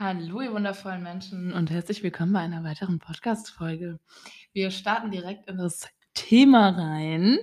Hallo, 0.00 0.40
ihr 0.40 0.52
wundervollen 0.52 1.02
Menschen 1.02 1.52
und 1.52 1.72
herzlich 1.72 2.04
willkommen 2.04 2.32
bei 2.32 2.38
einer 2.38 2.62
weiteren 2.62 3.00
Podcast-Folge. 3.00 3.98
Wir 4.52 4.70
starten 4.70 5.10
direkt 5.10 5.50
in 5.50 5.58
das 5.58 5.88
Thema 6.14 6.68
rein. 6.68 7.36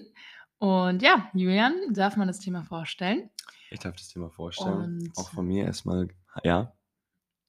Und 0.58 1.02
ja, 1.02 1.30
Julian, 1.34 1.74
darf 1.92 2.16
man 2.16 2.30
das 2.30 2.40
Thema 2.40 2.64
vorstellen? 2.64 3.30
Ich 3.72 3.82
darf 3.82 3.98
das 3.98 4.08
Thema 4.08 4.30
vorstellen. 4.30 5.02
Und 5.02 5.12
Auch 5.18 5.32
von 5.32 5.46
mir 5.46 5.66
erstmal, 5.66 6.08
ja, 6.46 6.74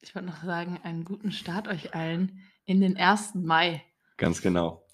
ich 0.01 0.13
wollte 0.17 0.27
noch 0.27 0.43
sagen, 0.43 0.81
einen 0.83 1.05
guten 1.05 1.31
Start 1.31 1.69
euch 1.69 1.95
allen 1.95 2.41
in 2.65 2.81
den 2.81 2.97
1. 2.97 3.37
Mai. 3.37 3.85
ganz 4.17 4.43
genau. 4.43 4.85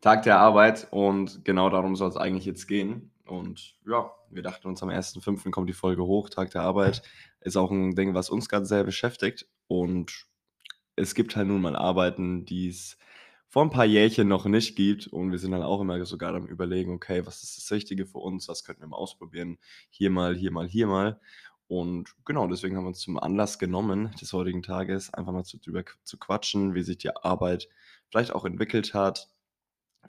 Tag 0.00 0.24
der 0.24 0.40
Arbeit 0.40 0.88
und 0.90 1.44
genau 1.44 1.70
darum 1.70 1.94
soll 1.94 2.08
es 2.08 2.16
eigentlich 2.16 2.46
jetzt 2.46 2.66
gehen. 2.66 3.11
Und 3.24 3.76
ja, 3.86 4.10
wir 4.30 4.42
dachten 4.42 4.68
uns 4.68 4.82
am 4.82 4.88
1.5. 4.88 5.50
kommt 5.50 5.68
die 5.68 5.74
Folge 5.74 6.04
hoch. 6.04 6.28
Tag 6.28 6.50
der 6.50 6.62
Arbeit 6.62 7.02
ist 7.40 7.56
auch 7.56 7.70
ein 7.70 7.94
Ding, 7.94 8.14
was 8.14 8.30
uns 8.30 8.48
gerade 8.48 8.66
sehr 8.66 8.84
beschäftigt. 8.84 9.48
Und 9.68 10.26
es 10.96 11.14
gibt 11.14 11.36
halt 11.36 11.48
nun 11.48 11.62
mal 11.62 11.76
Arbeiten, 11.76 12.44
die 12.44 12.68
es 12.68 12.98
vor 13.48 13.62
ein 13.62 13.70
paar 13.70 13.84
Jährchen 13.84 14.28
noch 14.28 14.46
nicht 14.46 14.76
gibt. 14.76 15.06
Und 15.06 15.30
wir 15.30 15.38
sind 15.38 15.52
dann 15.52 15.62
auch 15.62 15.80
immer 15.80 16.04
sogar 16.04 16.34
am 16.34 16.46
Überlegen, 16.46 16.92
okay, 16.92 17.24
was 17.26 17.42
ist 17.42 17.58
das 17.58 17.70
Richtige 17.70 18.06
für 18.06 18.18
uns? 18.18 18.48
Was 18.48 18.64
könnten 18.64 18.82
wir 18.82 18.88
mal 18.88 18.96
ausprobieren? 18.96 19.58
Hier 19.90 20.10
mal, 20.10 20.34
hier 20.34 20.50
mal, 20.50 20.66
hier 20.66 20.86
mal. 20.86 21.20
Und 21.68 22.14
genau, 22.26 22.48
deswegen 22.48 22.76
haben 22.76 22.84
wir 22.84 22.88
uns 22.88 23.00
zum 23.00 23.18
Anlass 23.18 23.58
genommen 23.58 24.10
des 24.20 24.32
heutigen 24.34 24.62
Tages, 24.62 25.12
einfach 25.14 25.32
mal 25.32 25.44
zu, 25.44 25.58
drüber 25.58 25.84
zu 26.02 26.18
quatschen, 26.18 26.74
wie 26.74 26.82
sich 26.82 26.98
die 26.98 27.16
Arbeit 27.16 27.68
vielleicht 28.10 28.32
auch 28.32 28.44
entwickelt 28.44 28.92
hat, 28.92 29.30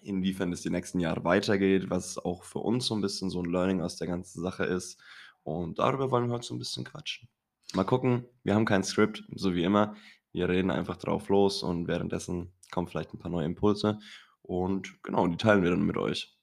inwiefern 0.04 0.52
es 0.52 0.62
die 0.62 0.70
nächsten 0.70 1.00
Jahre 1.00 1.24
weitergeht, 1.24 1.90
was 1.90 2.18
auch 2.18 2.44
für 2.44 2.60
uns 2.60 2.86
so 2.86 2.96
ein 2.96 3.02
bisschen 3.02 3.30
so 3.30 3.42
ein 3.42 3.50
Learning 3.50 3.82
aus 3.82 3.96
der 3.96 4.08
ganzen 4.08 4.42
Sache 4.42 4.66
ist. 4.66 5.00
Und 5.44 5.80
darüber 5.80 6.12
wollen 6.12 6.28
wir 6.28 6.36
heute 6.36 6.48
so 6.48 6.56
ein 6.56 6.60
bisschen 6.60 6.86
quatschen. 6.86 7.28
Mal 7.74 7.84
gucken, 7.84 8.26
wir 8.44 8.56
haben 8.56 8.66
kein 8.66 8.84
Skript, 8.84 9.24
so 9.34 9.56
wie 9.56 9.64
immer. 9.64 9.96
Wir 10.32 10.50
reden 10.50 10.72
einfach 10.72 10.98
drauf 10.98 11.30
los 11.30 11.64
und 11.64 11.88
währenddessen 11.88 12.52
kommen 12.72 12.88
vielleicht 12.88 13.14
ein 13.14 13.20
paar 13.20 13.32
neue 13.32 13.46
Impulse. 13.46 14.00
Und 14.42 15.02
genau, 15.04 15.28
die 15.28 15.38
teilen 15.38 15.64
wir 15.64 15.70
dann 15.70 15.86
mit 15.86 15.98
euch. 15.98 16.36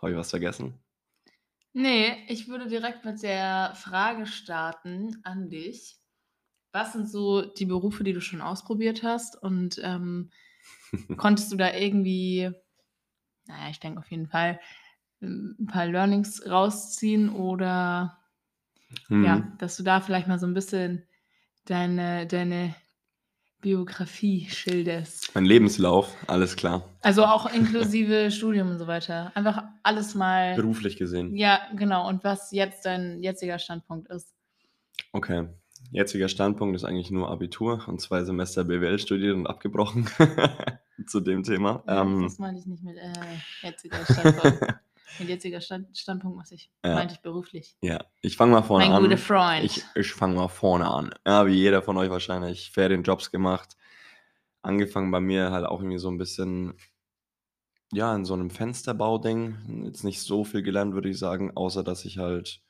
Habe 0.00 0.12
ich 0.12 0.18
was 0.18 0.30
vergessen? 0.30 0.78
Nee, 1.72 2.24
ich 2.28 2.48
würde 2.48 2.68
direkt 2.68 3.04
mit 3.04 3.22
der 3.22 3.74
Frage 3.74 4.26
starten 4.26 5.18
an 5.24 5.50
dich. 5.50 5.96
Was 6.72 6.92
sind 6.92 7.08
so 7.08 7.42
die 7.42 7.66
Berufe, 7.66 8.04
die 8.04 8.12
du 8.12 8.20
schon 8.20 8.40
ausprobiert 8.40 9.02
hast? 9.02 9.40
Und 9.40 9.80
ähm, 9.82 10.30
konntest 11.16 11.52
du 11.52 11.56
da 11.56 11.74
irgendwie, 11.74 12.50
naja, 13.46 13.70
ich 13.70 13.80
denke 13.80 13.98
auf 14.00 14.10
jeden 14.10 14.26
Fall, 14.26 14.60
ähm, 15.22 15.56
ein 15.58 15.66
paar 15.66 15.86
Learnings 15.86 16.42
rausziehen 16.48 17.30
oder 17.30 18.18
ja, 19.10 19.36
Mhm. 19.36 19.52
dass 19.58 19.76
du 19.76 19.82
da 19.82 20.00
vielleicht 20.00 20.28
mal 20.28 20.38
so 20.38 20.46
ein 20.46 20.54
bisschen 20.54 21.02
deine, 21.64 22.26
deine 22.26 22.74
Biografie 23.60 24.46
schilderst. 24.50 25.34
Mein 25.34 25.46
Lebenslauf, 25.46 26.14
alles 26.28 26.54
klar. 26.54 26.88
Also 27.00 27.24
auch 27.24 27.46
inklusive 27.52 28.30
Studium 28.30 28.70
und 28.70 28.78
so 28.78 28.86
weiter. 28.86 29.32
Einfach 29.34 29.64
alles 29.82 30.14
mal. 30.14 30.54
Beruflich 30.54 30.96
gesehen. 30.96 31.34
Ja, 31.34 31.60
genau. 31.74 32.06
Und 32.08 32.22
was 32.24 32.52
jetzt 32.52 32.84
dein 32.84 33.22
jetziger 33.22 33.58
Standpunkt 33.58 34.08
ist. 34.10 34.34
Okay. 35.12 35.48
Jetziger 35.94 36.28
Standpunkt 36.28 36.74
ist 36.74 36.84
eigentlich 36.84 37.10
nur 37.12 37.30
Abitur 37.30 37.84
und 37.86 38.00
zwei 38.00 38.24
Semester 38.24 38.64
BWL 38.64 38.98
studiert 38.98 39.36
und 39.36 39.46
abgebrochen 39.46 40.06
zu 41.06 41.20
dem 41.20 41.44
Thema. 41.44 41.84
Ja, 41.86 42.02
Ähm, 42.02 42.22
das 42.24 42.38
meine 42.38 42.58
ich 42.58 42.66
nicht 42.66 42.82
mit 42.82 42.96
äh, 42.96 43.12
jetziger 43.62 44.04
Standpunkt. 44.04 44.60
mit 45.20 45.28
jetziger 45.28 45.60
Stand, 45.60 45.96
Standpunkt 45.96 46.38
was 46.40 46.50
ich, 46.50 46.70
Ja. 46.84 46.94
meinte 46.96 47.14
ich 47.14 47.20
beruflich. 47.20 47.76
ja, 47.80 48.04
ich 48.22 48.36
fange 48.36 48.50
mal 48.52 48.62
vorne 48.62 48.86
mein 48.86 48.94
an. 48.96 49.02
guter 49.04 49.18
Freund. 49.18 49.64
Ich, 49.64 49.84
ich 49.94 50.12
fange 50.12 50.34
mal 50.34 50.48
vorne 50.48 50.88
an. 50.90 51.14
Ja, 51.24 51.46
wie 51.46 51.52
jeder 51.54 51.80
von 51.80 51.96
euch 51.96 52.10
wahrscheinlich 52.10 52.72
Ferienjobs 52.72 53.30
gemacht. 53.30 53.76
Angefangen 54.62 55.12
bei 55.12 55.20
mir 55.20 55.52
halt 55.52 55.64
auch 55.64 55.78
irgendwie 55.80 55.98
so 55.98 56.10
ein 56.10 56.18
bisschen, 56.18 56.74
ja, 57.92 58.12
in 58.16 58.24
so 58.24 58.34
einem 58.34 58.50
Fensterbauding. 58.50 59.84
Jetzt 59.84 60.02
nicht 60.02 60.20
so 60.22 60.42
viel 60.42 60.62
gelernt, 60.62 60.94
würde 60.94 61.10
ich 61.10 61.18
sagen, 61.20 61.52
außer 61.54 61.84
dass 61.84 62.04
ich 62.04 62.18
halt 62.18 62.62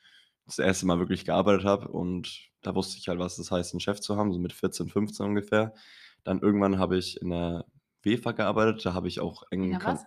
das 0.46 0.58
erste 0.58 0.86
Mal 0.86 0.98
wirklich 0.98 1.24
gearbeitet 1.24 1.64
habe 1.64 1.88
und 1.88 2.50
da 2.62 2.74
wusste 2.74 2.98
ich 2.98 3.08
halt, 3.08 3.18
was 3.18 3.36
das 3.36 3.50
heißt, 3.50 3.72
einen 3.72 3.80
Chef 3.80 4.00
zu 4.00 4.16
haben, 4.16 4.32
so 4.32 4.38
mit 4.38 4.52
14, 4.52 4.88
15 4.88 5.26
ungefähr. 5.26 5.74
Dann 6.22 6.40
irgendwann 6.40 6.78
habe 6.78 6.96
ich 6.96 7.20
in 7.20 7.30
der 7.30 7.66
WEFA 8.02 8.32
gearbeitet, 8.32 8.84
da 8.84 8.94
habe 8.94 9.08
ich 9.08 9.20
auch 9.20 9.44
Kon 9.50 9.78
was? 9.82 10.04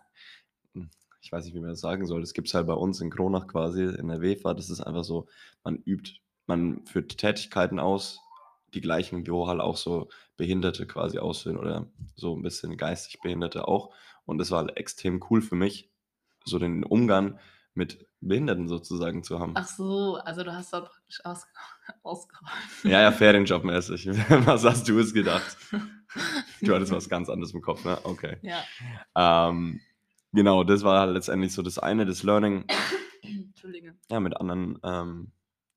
hm, 0.73 0.89
ich 1.21 1.31
weiß 1.31 1.45
nicht, 1.45 1.55
wie 1.55 1.59
man 1.59 1.69
das 1.69 1.79
sagen 1.79 2.05
soll. 2.05 2.21
Das 2.21 2.33
gibt 2.33 2.47
es 2.47 2.53
halt 2.53 2.67
bei 2.67 2.73
uns 2.73 3.01
in 3.01 3.09
Kronach 3.09 3.47
quasi 3.47 3.83
in 3.83 4.07
der 4.07 4.21
WEFA. 4.21 4.53
Das 4.53 4.69
ist 4.69 4.81
einfach 4.81 5.03
so, 5.03 5.27
man 5.63 5.77
übt, 5.85 6.19
man 6.45 6.85
führt 6.85 7.17
Tätigkeiten 7.17 7.79
aus, 7.79 8.19
die 8.73 8.81
gleichen, 8.81 9.27
wo 9.27 9.47
halt 9.47 9.59
auch 9.59 9.77
so 9.77 10.09
Behinderte 10.35 10.85
quasi 10.85 11.19
ausführen 11.19 11.57
oder 11.57 11.87
so 12.15 12.35
ein 12.35 12.41
bisschen 12.41 12.77
geistig 12.77 13.19
Behinderte 13.21 13.67
auch. 13.67 13.93
Und 14.25 14.37
das 14.37 14.51
war 14.51 14.59
halt 14.59 14.77
extrem 14.77 15.23
cool 15.29 15.41
für 15.41 15.55
mich, 15.55 15.89
so 16.43 16.59
den 16.59 16.83
Umgang 16.83 17.39
mit 17.77 18.05
Behinderten 18.19 18.67
sozusagen 18.67 19.23
zu 19.23 19.39
haben. 19.39 19.53
Ach 19.55 19.67
so, 19.67 20.15
also 20.15 20.43
du 20.43 20.51
hast 20.53 20.73
dort 20.73 20.89
praktisch 20.89 21.23
aus, 21.23 21.45
ausgeholfen. 22.03 22.89
Ja, 22.89 23.01
ja, 23.01 23.11
Ferienjobmäßig. 23.11 24.07
Was 24.45 24.65
hast 24.65 24.87
du 24.89 24.99
es 24.99 25.13
gedacht? 25.13 25.57
Du 26.61 26.73
hattest 26.73 26.91
was 26.93 27.09
ganz 27.09 27.29
anderes 27.29 27.53
im 27.53 27.61
Kopf, 27.61 27.83
ne? 27.85 27.99
Okay. 28.03 28.37
Ja. 28.41 28.63
Ähm, 29.13 29.81
genau, 30.31 30.63
das 30.63 30.81
war 30.81 31.01
halt 31.01 31.13
letztendlich 31.13 31.53
so 31.53 31.61
das 31.61 31.77
eine, 31.77 32.05
das 32.05 32.23
Learning, 32.23 32.65
Entschuldige. 33.21 33.93
ja, 34.09 34.19
mit 34.19 34.35
anderen, 34.37 34.79
ähm, 34.83 35.31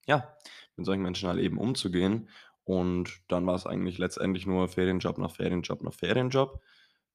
ja, 0.06 0.34
mit 0.76 0.86
solchen 0.86 1.02
Menschen 1.02 1.28
halt 1.28 1.40
eben 1.40 1.58
umzugehen. 1.58 2.30
Und 2.64 3.10
dann 3.28 3.44
war 3.44 3.56
es 3.56 3.66
eigentlich 3.66 3.98
letztendlich 3.98 4.46
nur 4.46 4.68
Ferienjob 4.68 5.18
nach 5.18 5.32
Ferienjob 5.32 5.82
nach 5.82 5.92
Ferienjob. 5.92 6.62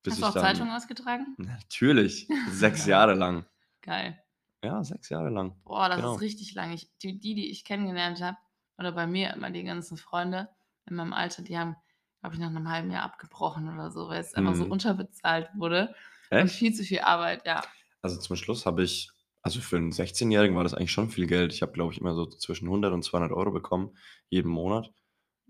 Bis 0.03 0.13
Hast 0.13 0.21
du 0.21 0.25
auch 0.27 0.33
dann, 0.33 0.43
Zeitung 0.43 0.71
ausgetragen? 0.71 1.35
Natürlich, 1.37 2.27
sechs 2.51 2.85
Jahre 2.85 3.15
lang. 3.15 3.45
Geil. 3.81 4.21
Ja, 4.65 4.83
sechs 4.83 5.09
Jahre 5.09 5.29
lang. 5.29 5.55
Boah, 5.63 5.89
das 5.89 6.03
Genau. 6.03 6.15
ist 6.15 6.21
richtig 6.21 6.53
lang. 6.53 6.71
Ich, 6.73 6.95
die, 6.99 7.19
die, 7.19 7.49
ich 7.49 7.65
kennengelernt 7.65 8.21
habe, 8.21 8.37
oder 8.77 8.91
bei 8.91 9.07
mir 9.07 9.33
immer 9.33 9.49
die 9.51 9.63
ganzen 9.63 9.97
Freunde 9.97 10.49
in 10.85 10.95
meinem 10.95 11.13
Alter, 11.13 11.41
die 11.43 11.57
haben, 11.57 11.75
glaube 12.21 12.35
ich, 12.35 12.39
nach 12.41 12.49
einem 12.49 12.69
halben 12.69 12.91
Jahr 12.91 13.03
abgebrochen 13.03 13.69
oder 13.73 13.89
so, 13.91 14.09
weil 14.09 14.19
es 14.21 14.33
einfach 14.35 14.55
so 14.55 14.65
Mhm. 14.65 14.67
unterbezahlt 14.67 15.49
wurde. 15.55 15.95
Und 16.37 16.49
Echt? 16.49 16.51
viel 16.51 16.73
zu 16.73 16.83
viel 16.83 16.99
Arbeit, 16.99 17.45
ja. 17.47 17.73
Also 18.01 18.17
zum 18.19 18.35
Schluss 18.37 18.65
habe 18.65 18.83
ich, 18.83 19.09
also 19.41 19.59
für 19.59 19.75
einen 19.77 19.91
16-Jährigen 19.91 20.55
war 20.55 20.63
das 20.63 20.73
eigentlich 20.73 20.91
schon 20.93 21.09
viel 21.09 21.27
Geld. 21.27 21.51
Ich 21.53 21.61
habe, 21.61 21.73
glaube 21.73 21.91
ich, 21.93 21.99
immer 21.99 22.15
so 22.15 22.25
zwischen 22.25 22.69
100 22.69 22.93
und 22.93 23.03
200 23.03 23.33
Euro 23.33 23.51
bekommen, 23.51 23.97
jeden 24.29 24.49
Monat. 24.49 24.93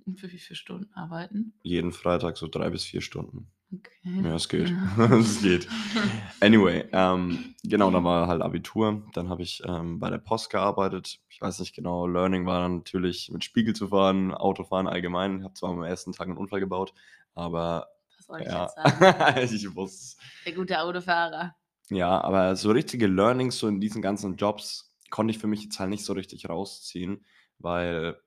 Und 0.05 0.19
für 0.21 0.31
wie 0.31 0.39
viele 0.39 0.55
Stunden 0.55 0.93
arbeiten? 0.93 1.61
Jeden 1.63 1.91
Freitag 1.91 2.37
so 2.37 2.47
drei 2.47 2.69
bis 2.69 2.85
vier 2.85 3.01
Stunden. 3.01 3.51
Okay. 3.73 4.21
Ja, 4.23 4.35
es 4.35 4.47
geht. 4.47 4.71
Es 4.97 5.41
geht. 5.41 5.67
Anyway, 6.41 6.85
ähm, 6.91 7.55
genau, 7.63 7.89
dann 7.89 8.03
war 8.03 8.27
halt 8.27 8.41
Abitur. 8.41 9.03
Dann 9.13 9.29
habe 9.29 9.41
ich 9.41 9.63
ähm, 9.65 9.99
bei 9.99 10.09
der 10.09 10.17
Post 10.19 10.49
gearbeitet. 10.49 11.19
Ich 11.29 11.41
weiß 11.41 11.59
nicht 11.59 11.73
genau, 11.75 12.05
Learning 12.07 12.45
war 12.45 12.61
dann 12.61 12.77
natürlich 12.77 13.31
mit 13.31 13.43
Spiegel 13.43 13.73
zu 13.73 13.87
fahren, 13.87 14.33
Autofahren 14.33 14.87
allgemein. 14.87 15.39
Ich 15.39 15.43
habe 15.43 15.53
zwar 15.53 15.71
am 15.71 15.81
ersten 15.83 16.11
Tag 16.11 16.27
einen 16.27 16.37
Unfall 16.37 16.59
gebaut, 16.59 16.93
aber 17.33 17.87
Was 18.27 18.41
ich 18.41 18.47
ja, 18.47 18.63
jetzt 18.63 18.75
sagen? 18.95 19.55
ich 19.55 19.75
wusste 19.75 20.21
Der 20.45 20.53
gute 20.53 20.79
Autofahrer. 20.79 21.55
Ja, 21.89 22.21
aber 22.21 22.55
so 22.55 22.71
richtige 22.71 23.07
Learnings 23.07 23.57
so 23.57 23.67
in 23.67 23.79
diesen 23.79 24.01
ganzen 24.01 24.35
Jobs 24.37 24.93
konnte 25.09 25.31
ich 25.31 25.39
für 25.39 25.47
mich 25.47 25.63
jetzt 25.63 25.79
halt 25.79 25.89
nicht 25.89 26.03
so 26.05 26.13
richtig 26.13 26.49
rausziehen, 26.49 27.25
weil 27.59 28.19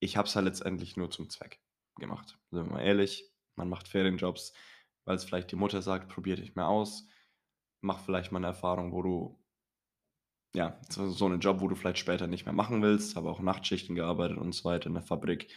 ich 0.00 0.16
habe 0.16 0.26
es 0.26 0.34
halt 0.34 0.46
letztendlich 0.46 0.96
nur 0.96 1.10
zum 1.10 1.30
Zweck 1.30 1.60
gemacht. 1.96 2.38
Sind 2.50 2.66
wir 2.66 2.72
mal 2.72 2.80
ehrlich, 2.80 3.31
man 3.56 3.68
macht 3.68 3.88
Ferienjobs, 3.88 4.52
weil 5.04 5.16
es 5.16 5.24
vielleicht 5.24 5.50
die 5.50 5.56
Mutter 5.56 5.82
sagt, 5.82 6.08
probier 6.08 6.36
dich 6.36 6.54
mal 6.54 6.66
aus, 6.66 7.06
mach 7.80 8.00
vielleicht 8.00 8.32
mal 8.32 8.38
eine 8.38 8.48
Erfahrung, 8.48 8.92
wo 8.92 9.02
du, 9.02 9.38
ja, 10.54 10.78
so, 10.88 11.10
so 11.10 11.26
einen 11.26 11.40
Job, 11.40 11.60
wo 11.60 11.68
du 11.68 11.74
vielleicht 11.74 11.98
später 11.98 12.26
nicht 12.26 12.44
mehr 12.44 12.54
machen 12.54 12.82
willst, 12.82 13.16
habe 13.16 13.30
auch 13.30 13.40
Nachtschichten 13.40 13.94
gearbeitet 13.94 14.38
und 14.38 14.52
so 14.52 14.64
weiter 14.64 14.86
in 14.86 14.94
der 14.94 15.02
Fabrik. 15.02 15.52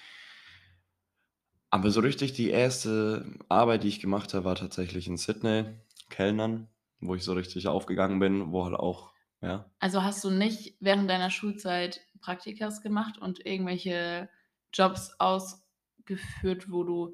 Aber 1.69 1.91
so 1.91 1.99
richtig 1.99 2.33
die 2.33 2.49
erste 2.49 3.25
Arbeit, 3.49 3.83
die 3.83 3.89
ich 3.89 3.99
gemacht 3.99 4.33
habe, 4.33 4.45
war 4.45 4.55
tatsächlich 4.55 5.07
in 5.07 5.17
Sydney, 5.17 5.65
Kellnern, 6.09 6.69
wo 6.99 7.15
ich 7.15 7.23
so 7.23 7.33
richtig 7.33 7.67
aufgegangen 7.67 8.19
bin, 8.19 8.51
wo 8.51 8.63
halt 8.63 8.75
auch, 8.75 9.11
ja, 9.41 9.69
Also 9.79 10.03
hast 10.03 10.23
du 10.23 10.29
nicht 10.29 10.77
während 10.79 11.09
deiner 11.09 11.29
Schulzeit 11.29 12.01
Praktikas 12.21 12.81
gemacht 12.81 13.17
und 13.17 13.45
irgendwelche 13.45 14.29
Jobs 14.73 15.11
ausgeführt, 15.19 16.71
wo 16.71 16.83
du 16.83 17.13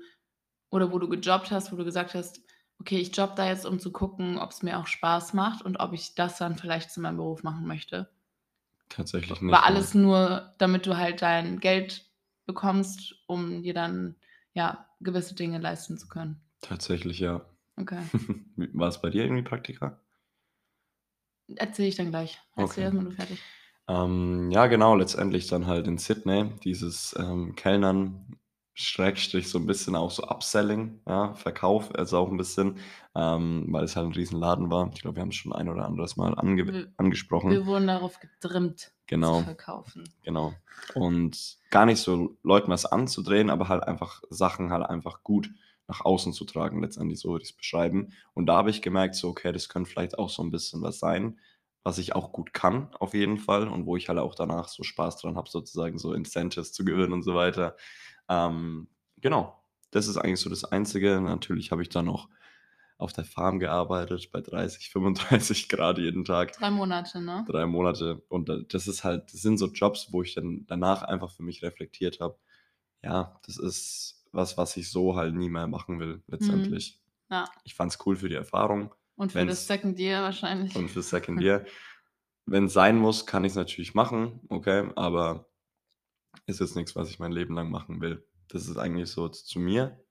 oder 0.72 0.92
wo 0.92 0.98
du 0.98 1.08
gejobbt 1.08 1.52
hast, 1.52 1.72
wo 1.72 1.76
du 1.76 1.86
gesagt 1.86 2.16
hast, 2.16 2.42
okay, 2.80 2.98
ich 2.98 3.16
job 3.16 3.36
da 3.36 3.48
jetzt, 3.48 3.66
um 3.66 3.80
zu 3.80 3.92
gucken, 3.92 4.40
ob 4.40 4.50
es 4.50 4.64
mir 4.64 4.80
auch 4.80 4.88
Spaß 4.88 5.34
macht 5.34 5.64
und 5.64 5.80
ob 5.80 5.94
ich 5.94 6.16
das 6.16 6.40
dann 6.40 6.58
vielleicht 6.58 6.90
zu 6.90 7.00
meinem 7.00 7.18
Beruf 7.18 7.44
machen 7.44 7.68
möchte. 7.68 8.10
tatsächlich 8.90 9.40
nicht. 9.42 9.52
War 9.52 9.62
ne. 9.62 9.68
alles 9.68 9.94
nur, 9.94 10.52
damit 10.58 10.88
du 10.88 10.98
halt 10.98 11.22
dein 11.22 11.60
Geld 11.60 12.10
bekommst, 12.48 13.16
um 13.28 13.62
dir 13.62 13.76
dann 13.76 14.16
ja 14.54 14.88
gewisse 15.00 15.36
Dinge 15.36 15.60
leisten 15.60 15.98
zu 15.98 16.08
können. 16.08 16.42
Tatsächlich, 16.62 17.20
ja. 17.20 17.46
Okay. 17.78 18.02
War 18.74 18.90
es 18.90 19.02
bei 19.02 19.10
dir 19.10 19.24
irgendwie 19.24 19.44
Praktika? 19.44 20.00
Erzähle 21.56 21.88
ich 21.90 21.96
dann 21.96 22.10
gleich. 22.10 22.40
Erzähl 22.56 22.66
Okay. 22.66 22.82
erstmal 22.82 23.06
du 23.06 23.12
fertig. 23.12 23.40
Ähm, 23.88 24.52
ja, 24.52 24.68
genau, 24.68 24.96
letztendlich 24.96 25.48
dann 25.48 25.68
halt 25.68 25.88
in 25.88 25.98
Sydney, 25.98 26.52
dieses 26.64 27.16
ähm, 27.20 27.56
Kellnern, 27.56 28.38
Schrägstrich 28.82 29.50
so 29.50 29.58
ein 29.60 29.66
bisschen 29.66 29.96
auch 29.96 30.12
so 30.12 30.24
Upselling, 30.24 31.00
ja, 31.08 31.34
Verkauf, 31.34 31.94
also 31.96 32.18
auch 32.18 32.30
ein 32.30 32.38
bisschen, 32.38 32.78
ähm, 33.16 33.68
weil 33.70 33.84
es 33.84 33.96
halt 33.96 34.08
ein 34.08 34.14
Riesenladen 34.14 34.70
war. 34.72 34.92
Ich 34.94 35.02
glaube, 35.02 35.18
wir 35.18 35.22
haben 35.22 35.30
es 35.30 35.36
schon 35.36 35.54
ein 35.54 35.70
oder 35.70 35.86
anderes 35.86 36.18
Mal 36.18 36.34
ange 36.38 36.68
Wir, 36.68 36.88
angesprochen. 36.98 37.52
wir 37.52 37.66
wurden 37.66 37.88
darauf 37.88 38.20
getrimmt 38.20 38.80
zu 38.80 38.90
Genau, 39.08 39.42
verkaufen. 39.42 40.04
genau. 40.24 40.54
Und 40.96 41.58
gar 41.70 41.86
nicht 41.86 42.00
so 42.00 42.38
Leuten 42.44 42.72
was 42.72 42.86
anzudrehen, 42.86 43.50
aber 43.50 43.68
halt 43.68 43.84
einfach 43.84 44.22
Sachen 44.30 44.72
halt 44.72 44.86
einfach 44.86 45.24
gut 45.24 45.50
nach 45.88 46.06
außen 46.06 46.32
zu 46.32 46.46
tragen, 46.46 46.82
letztendlich 46.82 47.20
so 47.20 47.32
würde 47.32 47.44
ich's 47.44 47.52
beschreiben. 47.54 48.14
Und 48.34 48.46
da 48.46 48.56
habe 48.56 48.70
ich 48.70 48.82
gemerkt, 48.82 49.16
so, 49.16 49.28
okay, 49.30 49.52
das 49.52 49.68
könnte 49.68 49.90
vielleicht 49.90 50.18
auch 50.18 50.30
so 50.30 50.42
ein 50.42 50.52
bisschen 50.52 50.82
was 50.82 51.00
sein, 51.00 51.38
was 51.84 51.98
ich 51.98 52.16
auch 52.16 52.32
gut 52.32 52.54
kann, 52.54 52.88
auf 53.00 53.14
jeden 53.14 53.38
Fall, 53.38 53.68
und 53.68 53.86
wo 53.86 53.98
ich 53.98 54.08
halt 54.08 54.20
auch 54.20 54.36
danach 54.36 54.68
so 54.68 54.84
Spaß 54.84 55.18
dran 55.18 55.36
habe, 55.36 55.50
sozusagen 55.50 55.98
so 55.98 56.14
Incentives 56.14 56.72
zu 56.72 56.86
gewinnen 56.86 57.12
und 57.12 57.24
so 57.24 57.36
weiter. 57.36 57.76
Ähm, 58.32 58.88
genau, 59.18 59.62
das 59.92 60.08
ist 60.08 60.18
eigentlich 60.18 60.40
so 60.40 60.50
das 60.50 60.64
Einzige. 60.64 61.20
Natürlich 61.22 61.72
habe 61.72 61.82
ich 61.82 61.90
dann 61.90 62.06
noch 62.06 62.30
auf 62.98 63.12
der 63.14 63.26
Farm 63.26 63.60
gearbeitet, 63.60 64.32
bei 64.32 64.42
30, 64.42 64.90
35 64.92 65.68
Grad 65.70 65.98
jeden 65.98 66.24
Tag. 66.24 66.54
Drei 66.54 66.70
Monate, 66.70 67.20
ne? 67.20 67.44
Drei 67.48 67.66
Monate. 67.66 68.22
Und 68.30 68.48
da- 68.48 68.60
das 68.70 68.88
ist 68.88 69.04
halt, 69.04 69.34
das 69.34 69.42
sind 69.42 69.58
so 69.58 69.68
Jobs, 69.68 70.10
wo 70.12 70.22
ich 70.22 70.36
dann 70.36 70.66
danach 70.68 71.02
einfach 71.02 71.32
für 71.32 71.44
mich 71.44 71.62
reflektiert 71.64 72.20
habe. 72.20 72.38
Ja, 73.04 73.40
das 73.46 73.58
ist 73.58 74.24
was, 74.32 74.56
was 74.58 74.78
ich 74.78 74.90
so 74.90 75.16
halt 75.18 75.34
nie 75.36 75.50
mehr 75.50 75.68
machen 75.68 76.00
will, 76.00 76.24
letztendlich. 76.28 77.02
Ja. 77.30 77.46
Ich 77.64 77.74
fand 77.74 77.92
es 77.92 78.00
cool 78.06 78.16
für 78.16 78.30
die 78.30 78.36
Erfahrung 78.36 78.94
Und 79.18 79.32
für 79.32 79.40
Wenn's- 79.40 79.48
das 79.52 79.68
Second 79.68 80.00
Year 80.00 80.22
wahrscheinlich. 80.22 80.76
und 80.76 80.90
für 80.90 81.02
Second 81.02 81.42
Year. 81.44 81.66
Wenn 82.46 82.66
es 82.66 82.74
sein 82.74 82.98
muss, 82.98 83.26
kann 83.26 83.44
ich 83.44 83.52
es 83.52 83.56
natürlich 83.56 83.94
machen, 83.96 84.40
okay, 84.50 84.90
aber 84.96 85.50
ist 86.46 86.60
jetzt 86.60 86.76
nichts, 86.76 86.96
was 86.96 87.10
ich 87.10 87.20
mein 87.20 87.32
Leben 87.32 87.54
lang 87.56 87.70
machen 87.70 88.02
will. 88.02 88.26
Das 88.48 88.68
ist 88.68 88.78
eigentlich 88.78 89.10
so 89.10 89.28
zu 89.30 89.60
mir. 89.60 90.04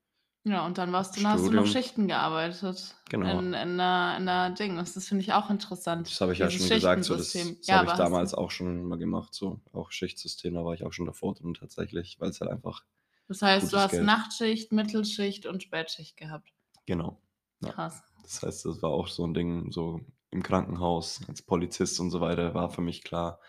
Ja, 0.44 0.64
und 0.64 0.78
dann 0.78 0.90
warst 0.92 1.16
du, 1.16 1.22
dann 1.22 1.32
hast 1.32 1.46
du 1.46 1.50
noch. 1.50 1.66
Schichten 1.66 2.08
gearbeitet. 2.08 2.96
Genau. 3.10 3.38
In, 3.38 3.52
in, 3.52 3.76
der, 3.76 4.14
in 4.18 4.24
der 4.24 4.50
Ding. 4.50 4.76
Das, 4.76 4.94
das 4.94 5.06
finde 5.06 5.22
ich 5.22 5.34
auch 5.34 5.50
interessant. 5.50 6.06
Das 6.08 6.18
habe 6.22 6.32
ich 6.32 6.38
ja 6.38 6.48
schon 6.50 6.66
gesagt, 6.66 7.04
so, 7.04 7.14
das, 7.14 7.32
das 7.32 7.66
Ja, 7.66 7.78
habe 7.78 7.88
ich 7.90 7.92
damals 7.92 8.32
auch 8.32 8.50
schon 8.50 8.84
mal 8.84 8.96
gemacht, 8.96 9.34
so 9.34 9.60
auch 9.72 9.90
Schichtsystem, 9.90 10.54
da 10.54 10.64
war 10.64 10.72
ich 10.72 10.84
auch 10.84 10.94
schon 10.94 11.04
davor 11.04 11.34
drin 11.34 11.52
tatsächlich, 11.52 12.16
weil 12.20 12.30
es 12.30 12.40
halt 12.40 12.50
einfach, 12.50 12.84
Das 13.28 13.42
heißt, 13.42 13.70
du 13.70 13.76
hast 13.76 13.90
Geld. 13.90 14.04
Nachtschicht, 14.04 14.72
Mittelschicht 14.72 15.44
und 15.44 15.62
Spätschicht 15.62 16.16
gehabt. 16.16 16.52
genau. 16.86 17.20
Ja. 17.62 17.72
Krass. 17.72 18.02
Das 18.22 18.42
heißt, 18.42 18.64
das 18.64 18.80
war 18.80 18.88
auch 18.88 19.08
so 19.08 19.26
ein 19.26 19.34
Ding, 19.34 19.70
so 19.70 20.00
im 20.30 20.42
Krankenhaus, 20.42 21.20
als 21.28 21.42
Polizist 21.42 22.00
und 22.00 22.10
so 22.10 22.22
weiter, 22.22 22.54
war 22.54 22.70
für 22.70 22.80
mich 22.80 23.04
klar, 23.04 23.40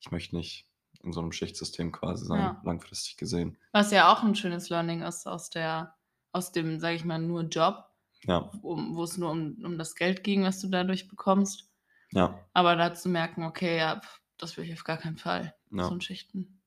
ich 0.00 0.10
möchte 0.10 0.36
nicht 0.36 0.69
in 1.02 1.12
so 1.12 1.20
einem 1.20 1.32
Schichtsystem 1.32 1.92
quasi 1.92 2.26
sein, 2.26 2.40
Ja. 2.40 2.60
langfristig 2.64 3.16
gesehen. 3.16 3.56
Was 3.72 3.90
ja 3.90 4.12
auch 4.12 4.22
ein 4.22 4.34
schönes 4.34 4.68
Learning 4.68 5.02
ist 5.02 5.26
aus 5.26 5.50
der, 5.50 5.94
aus 6.32 6.52
dem, 6.52 6.78
sage 6.80 6.96
ich 6.96 7.04
mal, 7.04 7.18
nur 7.18 7.42
Job, 7.42 7.84
Ja, 8.24 8.50
um, 8.62 8.94
wo 8.96 9.04
es 9.04 9.16
nur 9.16 9.30
um, 9.30 9.56
um 9.64 9.78
das 9.78 9.94
Geld 9.94 10.22
ging, 10.24 10.44
was 10.44 10.60
du 10.60 10.68
dadurch 10.68 11.08
bekommst. 11.08 11.68
ja, 12.12 12.38
Aber 12.52 12.76
da 12.76 12.92
zu 12.94 13.08
merken, 13.08 13.44
okay, 13.44 13.78
ja, 13.78 14.00
das 14.38 14.56
will 14.56 14.64
ich 14.64 14.72
auf 14.74 14.84
gar 14.84 14.96
keinen 14.98 15.16
Fall. 15.16 15.54
Ja. 15.72 15.84
So 15.84 15.92
ein 15.94 16.00
Schichten. 16.00 16.60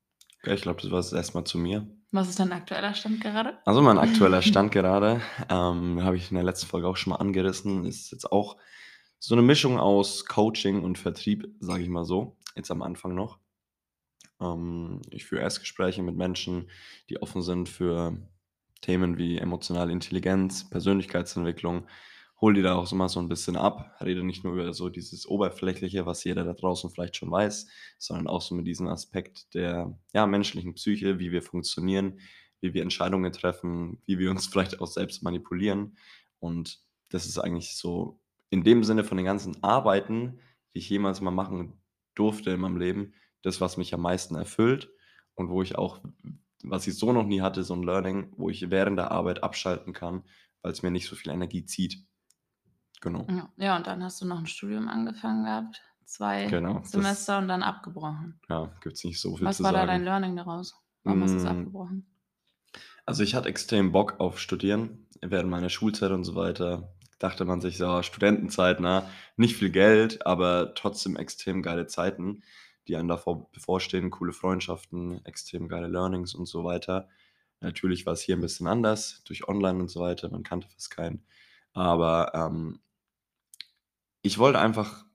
ja 0.43 0.53
ich 0.53 0.61
glaube, 0.61 0.81
das 0.81 0.91
war 0.91 0.99
es 0.99 1.13
erstmal 1.13 1.43
zu 1.43 1.57
mir. 1.57 1.87
Was 2.11 2.29
ist 2.29 2.39
dein 2.39 2.51
aktueller 2.51 2.93
Stand 2.93 3.21
gerade? 3.21 3.57
Also 3.65 3.81
mein 3.81 3.97
aktueller 3.97 4.41
Stand 4.43 4.71
gerade, 4.71 5.21
ähm, 5.49 6.03
habe 6.03 6.15
ich 6.15 6.29
in 6.31 6.35
der 6.35 6.43
letzten 6.43 6.67
Folge 6.67 6.87
auch 6.87 6.95
schon 6.97 7.11
mal 7.11 7.17
angerissen, 7.17 7.85
ist 7.85 8.11
jetzt 8.11 8.31
auch 8.31 8.57
so 9.19 9.33
eine 9.35 9.41
Mischung 9.41 9.79
aus 9.79 10.25
Coaching 10.25 10.83
und 10.83 10.97
Vertrieb, 10.97 11.47
sage 11.59 11.81
ich 11.83 11.89
mal 11.89 12.03
so, 12.05 12.35
jetzt 12.55 12.69
am 12.71 12.81
Anfang 12.81 13.15
noch. 13.15 13.39
Ähm, 14.41 15.01
ich 15.09 15.25
führe 15.25 15.41
Erstgespräche 15.41 16.01
mit 16.03 16.15
Menschen, 16.15 16.69
die 17.09 17.21
offen 17.21 17.41
sind 17.41 17.69
für 17.69 18.17
Themen 18.81 19.17
wie 19.17 19.37
emotionale 19.37 19.91
Intelligenz, 19.91 20.69
Persönlichkeitsentwicklung, 20.69 21.87
hol 22.41 22.53
die 22.53 22.61
da 22.61 22.75
auch 22.75 22.91
mal 22.91 23.07
so 23.07 23.21
ein 23.21 23.29
bisschen 23.29 23.55
ab, 23.55 23.95
rede 24.01 24.21
nicht 24.21 24.43
nur 24.43 24.53
über 24.53 24.73
so 24.73 24.89
dieses 24.89 25.25
Oberflächliche, 25.25 26.05
was 26.05 26.25
jeder 26.25 26.43
da 26.43 26.53
draußen 26.53 26.89
vielleicht 26.89 27.15
schon 27.15 27.31
weiß, 27.31 27.67
sondern 27.97 28.27
auch 28.27 28.41
so 28.41 28.53
mit 28.53 28.67
diesem 28.67 28.87
Aspekt 28.87 29.53
der 29.53 29.97
ja, 30.13 30.27
menschlichen 30.27 30.73
Psyche, 30.73 31.19
wie 31.19 31.31
wir 31.31 31.41
funktionieren, 31.41 32.19
wie 32.59 32.73
wir 32.73 32.81
Entscheidungen 32.81 33.31
treffen, 33.31 34.01
wie 34.05 34.19
wir 34.19 34.29
uns 34.29 34.47
vielleicht 34.51 34.81
auch 34.81 34.87
selbst 34.87 35.23
manipulieren. 35.23 35.97
Und 36.39 36.81
das 37.09 37.25
ist 37.25 37.37
eigentlich 37.37 37.77
so 37.77 38.19
in 38.49 38.65
dem 38.65 38.83
Sinne 38.83 39.05
von 39.05 39.15
den 39.15 39.25
ganzen 39.25 39.63
Arbeiten, 39.63 40.39
die 40.73 40.79
ich 40.79 40.89
jemals 40.89 41.21
mal 41.21 41.31
machen 41.31 41.81
durfte 42.13 42.51
in 42.51 42.59
meinem 42.59 42.77
Leben, 42.77 43.13
das, 43.43 43.61
was 43.61 43.77
mich 43.77 43.93
am 43.93 44.01
meisten 44.01 44.35
erfüllt 44.35 44.89
und 45.35 45.49
wo 45.49 45.61
ich 45.61 45.77
auch, 45.77 46.01
was 46.63 46.87
ich 46.87 46.97
so 46.97 47.13
noch 47.13 47.25
nie 47.25 47.41
hatte, 47.41 47.63
so 47.63 47.75
ein 47.75 47.83
Learning, 47.83 48.33
wo 48.37 48.49
ich 48.49 48.69
während 48.71 48.97
der 48.97 49.11
Arbeit 49.11 49.43
abschalten 49.43 49.93
kann, 49.93 50.23
weil 50.61 50.71
es 50.71 50.81
mir 50.81 50.91
nicht 50.91 51.07
so 51.07 51.15
viel 51.15 51.31
Energie 51.31 51.65
zieht. 51.65 51.97
Genau. 53.01 53.27
Ja. 53.29 53.49
ja, 53.57 53.75
und 53.77 53.85
dann 53.87 54.03
hast 54.03 54.21
du 54.21 54.25
noch 54.25 54.39
ein 54.39 54.47
Studium 54.47 54.87
angefangen 54.87 55.43
gehabt. 55.43 55.81
Zwei 56.05 56.47
Genau, 56.47 56.79
das- 56.79 56.91
Semester 56.91 57.37
und 57.37 57.47
dann 57.47 57.63
abgebrochen. 57.63 58.39
Ja, 58.49 58.71
gibt 58.81 58.95
es 58.95 59.03
nicht 59.03 59.19
so 59.19 59.35
viel 59.37 59.45
Was 59.47 59.57
zu 59.57 59.63
war 59.63 59.71
da 59.71 59.79
sagen. 59.79 59.87
dein 59.87 60.03
Learning 60.03 60.35
daraus? 60.35 60.75
Warum 61.03 61.21
hast 61.23 61.33
du 61.33 61.37
es 61.37 61.43
Mm, 61.43 61.47
abgebrochen? 61.47 62.05
Also 63.05 63.23
ich 63.23 63.35
hatte 63.35 63.49
extrem 63.49 63.91
Bock 63.91 64.19
auf 64.19 64.39
Studieren 64.39 65.05
während 65.21 65.49
meiner 65.49 65.69
Schulzeit 65.69 66.11
und 66.11 66.23
so 66.23 66.35
weiter. 66.35 66.93
Dachte 67.19 67.45
man 67.45 67.61
sich 67.61 67.77
so, 67.77 68.01
Studentenzeit, 68.03 68.79
na, 68.79 69.09
nicht 69.37 69.55
viel 69.57 69.69
Geld, 69.69 70.25
aber 70.25 70.73
trotzdem 70.75 71.15
extrem 71.17 71.61
geile 71.61 71.87
Zeiten, 71.87 72.43
die 72.87 72.95
einem 72.95 73.07
davor 73.07 73.49
bevorstehen, 73.51 74.09
coole 74.09 74.33
Freundschaften, 74.33 75.23
extrem 75.25 75.67
geile 75.67 75.87
Learnings 75.87 76.33
und 76.33 76.45
so 76.45 76.63
weiter. 76.63 77.09
Natürlich 77.61 78.05
war 78.05 78.13
es 78.13 78.21
hier 78.21 78.35
ein 78.35 78.41
bisschen 78.41 78.67
anders, 78.67 79.23
durch 79.25 79.47
Online 79.47 79.79
und 79.79 79.89
so 79.89 80.01
weiter, 80.01 80.29
man 80.29 80.43
kannte 80.43 80.67
fast 80.67 80.91
keinen. 80.91 81.25
Aber 81.73 82.33
ähm, 82.35 82.81
ich 84.21 84.37
wollte 84.37 84.59
einfach, 84.59 85.05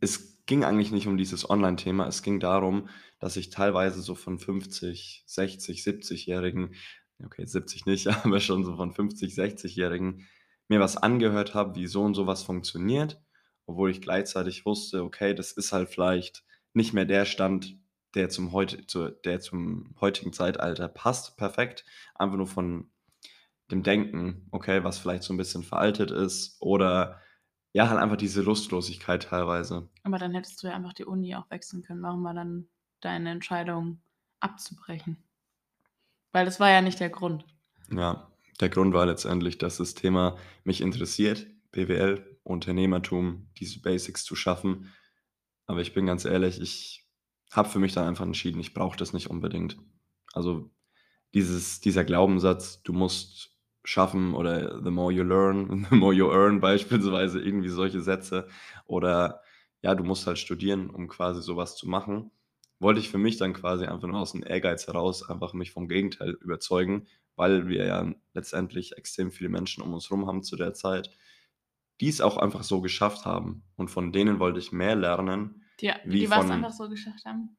es 0.00 0.44
ging 0.46 0.64
eigentlich 0.64 0.90
nicht 0.90 1.06
um 1.06 1.16
dieses 1.16 1.48
Online-Thema, 1.48 2.06
es 2.06 2.22
ging 2.22 2.40
darum, 2.40 2.88
dass 3.18 3.36
ich 3.36 3.50
teilweise 3.50 4.02
so 4.02 4.14
von 4.14 4.38
50, 4.38 5.24
60, 5.26 5.82
70-Jährigen, 5.82 6.74
okay, 7.24 7.46
70 7.46 7.86
nicht, 7.86 8.06
aber 8.24 8.40
schon 8.40 8.64
so 8.64 8.76
von 8.76 8.92
50, 8.92 9.34
60-Jährigen 9.34 10.26
mir 10.68 10.80
was 10.80 10.96
angehört 10.96 11.54
habe, 11.54 11.74
wie 11.74 11.86
so 11.86 12.02
und 12.02 12.14
so 12.14 12.26
was 12.26 12.42
funktioniert, 12.42 13.20
obwohl 13.66 13.90
ich 13.90 14.00
gleichzeitig 14.00 14.64
wusste, 14.64 15.02
okay, 15.04 15.34
das 15.34 15.52
ist 15.52 15.72
halt 15.72 15.88
vielleicht 15.88 16.44
nicht 16.74 16.92
mehr 16.92 17.04
der 17.04 17.24
Stand, 17.24 17.78
der 18.14 18.28
zum, 18.28 18.52
heute, 18.52 18.86
zu, 18.86 19.10
der 19.10 19.40
zum 19.40 19.94
heutigen 20.00 20.32
Zeitalter 20.32 20.88
passt, 20.88 21.36
perfekt, 21.36 21.84
einfach 22.14 22.36
nur 22.36 22.46
von 22.46 22.90
dem 23.70 23.82
Denken, 23.82 24.46
okay, 24.50 24.84
was 24.84 24.98
vielleicht 24.98 25.22
so 25.22 25.32
ein 25.32 25.38
bisschen 25.38 25.62
veraltet 25.62 26.10
ist 26.10 26.56
oder 26.60 27.20
ja, 27.72 27.88
halt 27.88 28.00
einfach 28.00 28.16
diese 28.16 28.42
Lustlosigkeit 28.42 29.22
teilweise. 29.22 29.88
Aber 30.02 30.18
dann 30.18 30.34
hättest 30.34 30.62
du 30.62 30.66
ja 30.66 30.74
einfach 30.74 30.92
die 30.92 31.06
Uni 31.06 31.34
auch 31.34 31.50
wechseln 31.50 31.82
können. 31.82 32.02
Warum 32.02 32.22
war 32.22 32.34
dann 32.34 32.68
deine 33.00 33.30
Entscheidung 33.30 34.02
abzubrechen? 34.40 35.16
Weil 36.32 36.44
das 36.44 36.60
war 36.60 36.70
ja 36.70 36.82
nicht 36.82 37.00
der 37.00 37.08
Grund. 37.08 37.46
Ja, 37.90 38.30
der 38.60 38.68
Grund 38.68 38.92
war 38.92 39.06
letztendlich, 39.06 39.58
dass 39.58 39.78
das 39.78 39.94
Thema 39.94 40.36
mich 40.64 40.82
interessiert, 40.82 41.46
BWL, 41.72 42.38
Unternehmertum, 42.42 43.48
diese 43.58 43.80
Basics 43.80 44.24
zu 44.24 44.36
schaffen. 44.36 44.92
Aber 45.66 45.80
ich 45.80 45.94
bin 45.94 46.06
ganz 46.06 46.24
ehrlich, 46.24 46.60
ich 46.60 47.06
habe 47.50 47.68
für 47.68 47.78
mich 47.78 47.92
dann 47.92 48.08
einfach 48.08 48.24
entschieden, 48.24 48.60
ich 48.60 48.74
brauche 48.74 48.96
das 48.96 49.12
nicht 49.12 49.28
unbedingt. 49.30 49.78
Also 50.32 50.70
dieses, 51.34 51.80
dieser 51.80 52.04
Glaubenssatz, 52.04 52.82
du 52.82 52.92
musst 52.92 53.50
schaffen 53.84 54.34
oder 54.34 54.82
the 54.82 54.90
more 54.90 55.12
you 55.12 55.22
learn, 55.22 55.86
the 55.90 55.96
more 55.96 56.14
you 56.14 56.30
earn 56.30 56.60
beispielsweise, 56.60 57.40
irgendwie 57.40 57.68
solche 57.68 58.00
Sätze. 58.00 58.48
Oder 58.86 59.42
ja, 59.82 59.94
du 59.94 60.04
musst 60.04 60.26
halt 60.26 60.38
studieren, 60.38 60.90
um 60.90 61.08
quasi 61.08 61.42
sowas 61.42 61.76
zu 61.76 61.88
machen. 61.88 62.30
Wollte 62.78 63.00
ich 63.00 63.10
für 63.10 63.18
mich 63.18 63.36
dann 63.36 63.52
quasi 63.52 63.86
einfach 63.86 64.08
nur 64.08 64.20
aus 64.20 64.32
dem 64.32 64.42
Ehrgeiz 64.42 64.86
heraus 64.86 65.28
einfach 65.28 65.52
mich 65.52 65.72
vom 65.72 65.88
Gegenteil 65.88 66.30
überzeugen, 66.40 67.06
weil 67.36 67.68
wir 67.68 67.86
ja 67.86 68.12
letztendlich 68.34 68.96
extrem 68.96 69.30
viele 69.30 69.48
Menschen 69.50 69.82
um 69.82 69.92
uns 69.94 70.10
herum 70.10 70.26
haben 70.26 70.42
zu 70.42 70.56
der 70.56 70.74
Zeit, 70.74 71.10
die 72.00 72.08
es 72.08 72.20
auch 72.20 72.36
einfach 72.36 72.62
so 72.64 72.80
geschafft 72.80 73.24
haben. 73.24 73.64
Und 73.76 73.88
von 73.90 74.12
denen 74.12 74.38
wollte 74.38 74.58
ich 74.58 74.72
mehr 74.72 74.96
lernen, 74.96 75.62
Die, 75.80 75.92
Wie 76.04 76.20
die 76.20 76.30
was 76.30 76.50
einfach 76.50 76.72
so 76.72 76.88
geschafft 76.88 77.24
haben. 77.24 77.56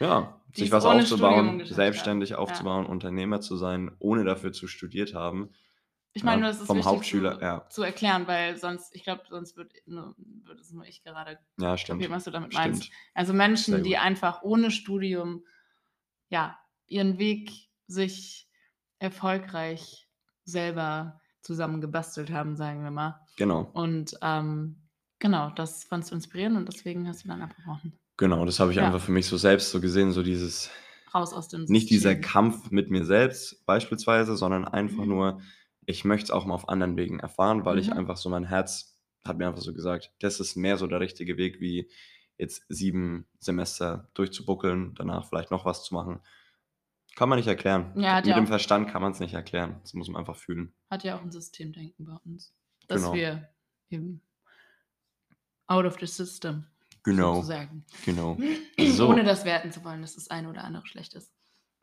ja, 0.00 0.40
Die 0.56 0.60
sich 0.60 0.72
was 0.72 0.84
aufzubauen, 0.84 1.64
selbstständig 1.64 2.32
haben. 2.32 2.40
aufzubauen, 2.42 2.86
Unternehmer 2.86 3.40
zu 3.40 3.56
sein, 3.56 3.90
ohne 3.98 4.24
dafür 4.24 4.52
zu 4.52 4.66
studiert 4.66 5.14
haben. 5.14 5.50
Ich 6.16 6.22
meine, 6.22 6.36
Ja, 6.36 6.40
nur, 6.42 6.48
das 6.52 6.60
ist 6.60 6.66
vom 6.66 6.76
wichtig 6.76 6.92
Hauptschüler, 6.92 7.38
zu, 7.38 7.44
ja. 7.44 7.68
zu 7.70 7.82
erklären, 7.82 8.26
weil 8.28 8.56
sonst, 8.56 8.94
ich 8.94 9.02
glaube, 9.02 9.22
sonst 9.28 9.56
würde 9.56 9.70
nur, 9.86 10.14
würde 10.16 10.60
es 10.60 10.70
nur 10.70 10.84
ich 10.86 11.02
gerade 11.02 11.38
Ja, 11.58 11.76
stimmt. 11.76 12.08
was 12.10 12.24
du 12.24 12.30
damit 12.30 12.52
Stimmt. 12.54 12.66
meinst. 12.66 12.92
Also 13.14 13.32
Menschen, 13.32 13.82
die 13.82 13.96
einfach 13.96 14.42
ohne 14.42 14.70
Studium 14.70 15.44
ja 16.28 16.58
ihren 16.86 17.18
Weg 17.18 17.50
sich 17.86 18.48
erfolgreich 18.98 20.08
selber 20.44 21.20
zusammen 21.44 21.80
gebastelt 21.80 22.30
haben, 22.32 22.56
sagen 22.56 22.82
wir 22.82 22.90
mal. 22.90 23.20
Genau. 23.36 23.70
Und 23.72 24.16
ähm, 24.22 24.76
genau, 25.18 25.50
das 25.50 25.84
fandst 25.84 26.10
du 26.10 26.14
inspirierend 26.16 26.56
und 26.56 26.68
deswegen 26.68 27.06
hast 27.08 27.24
du 27.24 27.28
dann 27.28 27.42
abgebrochen. 27.42 27.98
Genau, 28.16 28.44
das 28.44 28.60
habe 28.60 28.70
ich 28.70 28.76
Ja. 28.78 28.86
einfach 28.86 29.00
für 29.00 29.12
mich 29.12 29.26
so 29.26 29.36
selbst 29.36 29.70
so 29.70 29.80
gesehen, 29.80 30.12
so 30.12 30.22
dieses, 30.22 30.70
raus 31.14 31.32
aus 31.32 31.48
dem 31.48 31.64
Nicht 31.64 31.90
dieser. 31.90 32.14
Kampf 32.14 32.70
mit 32.70 32.90
mir 32.90 33.04
selbst 33.04 33.64
beispielsweise, 33.66 34.36
sondern 34.36 34.64
einfach 34.64 35.04
Mhm. 35.04 35.08
nur, 35.08 35.40
ich 35.86 36.04
möchte 36.04 36.24
es 36.24 36.30
auch 36.30 36.46
mal 36.46 36.54
auf 36.54 36.68
anderen 36.68 36.96
Wegen 36.96 37.20
erfahren, 37.20 37.64
weil 37.64 37.78
ich 37.78 37.88
Mhm. 37.90 37.98
einfach 37.98 38.16
so 38.16 38.28
mein 38.30 38.44
Herz 38.44 38.98
hat 39.26 39.38
mir 39.38 39.48
einfach 39.48 39.62
so 39.62 39.72
gesagt, 39.74 40.12
das 40.20 40.38
ist 40.40 40.56
mehr 40.56 40.76
so 40.76 40.86
der 40.86 41.00
richtige 41.00 41.36
Weg, 41.36 41.60
wie 41.60 41.90
jetzt 42.36 42.64
sieben 42.68 43.26
Semester 43.38 44.10
durchzubuckeln, 44.14 44.94
danach 44.96 45.26
vielleicht 45.28 45.50
noch 45.50 45.64
was 45.64 45.82
zu 45.84 45.94
machen. 45.94 46.20
Kann 47.16 47.28
man 47.28 47.38
nicht 47.38 47.46
erklären. 47.48 47.92
Ja, 47.96 48.16
Mit 48.16 48.26
ja 48.26 48.34
dem 48.34 48.46
Verstand 48.46 48.90
kann 48.90 49.00
man 49.02 49.12
es 49.12 49.20
nicht 49.20 49.34
erklären. 49.34 49.78
Das 49.82 49.94
muss 49.94 50.08
man 50.08 50.20
einfach 50.20 50.36
fühlen. 50.36 50.74
hat 50.90 51.04
ja 51.04 51.16
auch 51.16 51.22
'n 51.22 51.30
Systemdenken 51.30 52.04
bei 52.04 52.16
uns, 52.24 52.54
dass 52.88 53.02
Genau. 53.02 53.14
wir 53.14 53.48
eben 53.90 54.20
out 55.68 55.84
of 55.86 55.98
the 56.00 56.06
system 56.06 56.66
Genau, 57.04 57.34
sozusagen. 57.36 57.84
genau. 58.04 58.36
Ohne 58.78 58.92
So. 58.92 59.14
das 59.22 59.44
werten 59.44 59.72
zu 59.72 59.84
wollen, 59.84 60.02
dass 60.02 60.14
das 60.14 60.28
eine 60.30 60.48
oder 60.48 60.64
andere 60.64 60.86
schlecht 60.86 61.14
ist. 61.14 61.32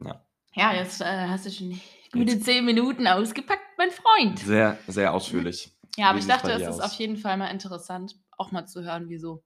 Ja. 0.03 0.25
Ja, 0.53 0.73
jetzt, 0.73 0.99
äh, 1.01 1.27
hast 1.27 1.45
du 1.45 1.51
schon 1.51 1.79
gute 2.11 2.39
10 2.39 2.65
Minuten 2.65 3.07
ausgepackt, 3.07 3.61
mein 3.77 3.91
Freund. 3.91 4.39
sehr, 4.39 4.77
sehr 4.87 5.13
ausführlich. 5.13 5.77
Ja, 5.97 6.09
aber 6.09 6.19
ich 6.19 6.25
dachte, 6.25 6.53
es 6.53 6.61
ist 6.65 6.79
auf 6.79 6.93
jeden 6.93 7.17
Fall 7.17 7.35
mal 7.35 7.47
interessant, 7.49 8.15
auch 8.37 8.53
mal 8.53 8.65
zu 8.65 8.81
hören, 8.81 9.09
wie 9.09 9.17
so 9.17 9.43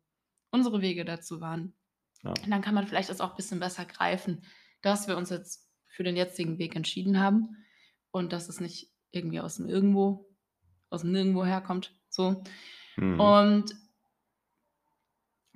unsere 0.51 0.79
Wege 0.83 1.03
dazu 1.03 1.41
waren. 1.41 1.75
Ja. 2.21 2.29
Und 2.31 2.51
dann 2.51 2.61
kann 2.61 2.75
man 2.75 2.85
vielleicht 2.87 3.09
das 3.09 3.19
auch 3.19 3.31
'n 3.31 3.35
bisschen 3.35 3.59
besser 3.59 3.83
greifen, 3.85 4.45
dass 4.83 5.07
wir 5.07 5.17
uns 5.17 5.31
jetzt 5.31 5.64
für 5.95 6.03
den 6.03 6.17
jetzigen 6.17 6.59
Weg 6.59 6.75
entschieden 6.75 7.19
haben 7.19 7.57
und 8.11 8.33
dass 8.33 8.49
es 8.49 8.59
nicht 8.61 8.91
irgendwie 9.11 9.39
aus 9.39 9.57
dem 9.57 9.69
Irgendwo 9.69 10.29
aus'm 10.91 11.07
Nirgendwo 11.11 11.45
herkommt, 11.45 11.93
so. 12.09 12.43
Mhm. 12.97 13.45
Und 13.45 13.75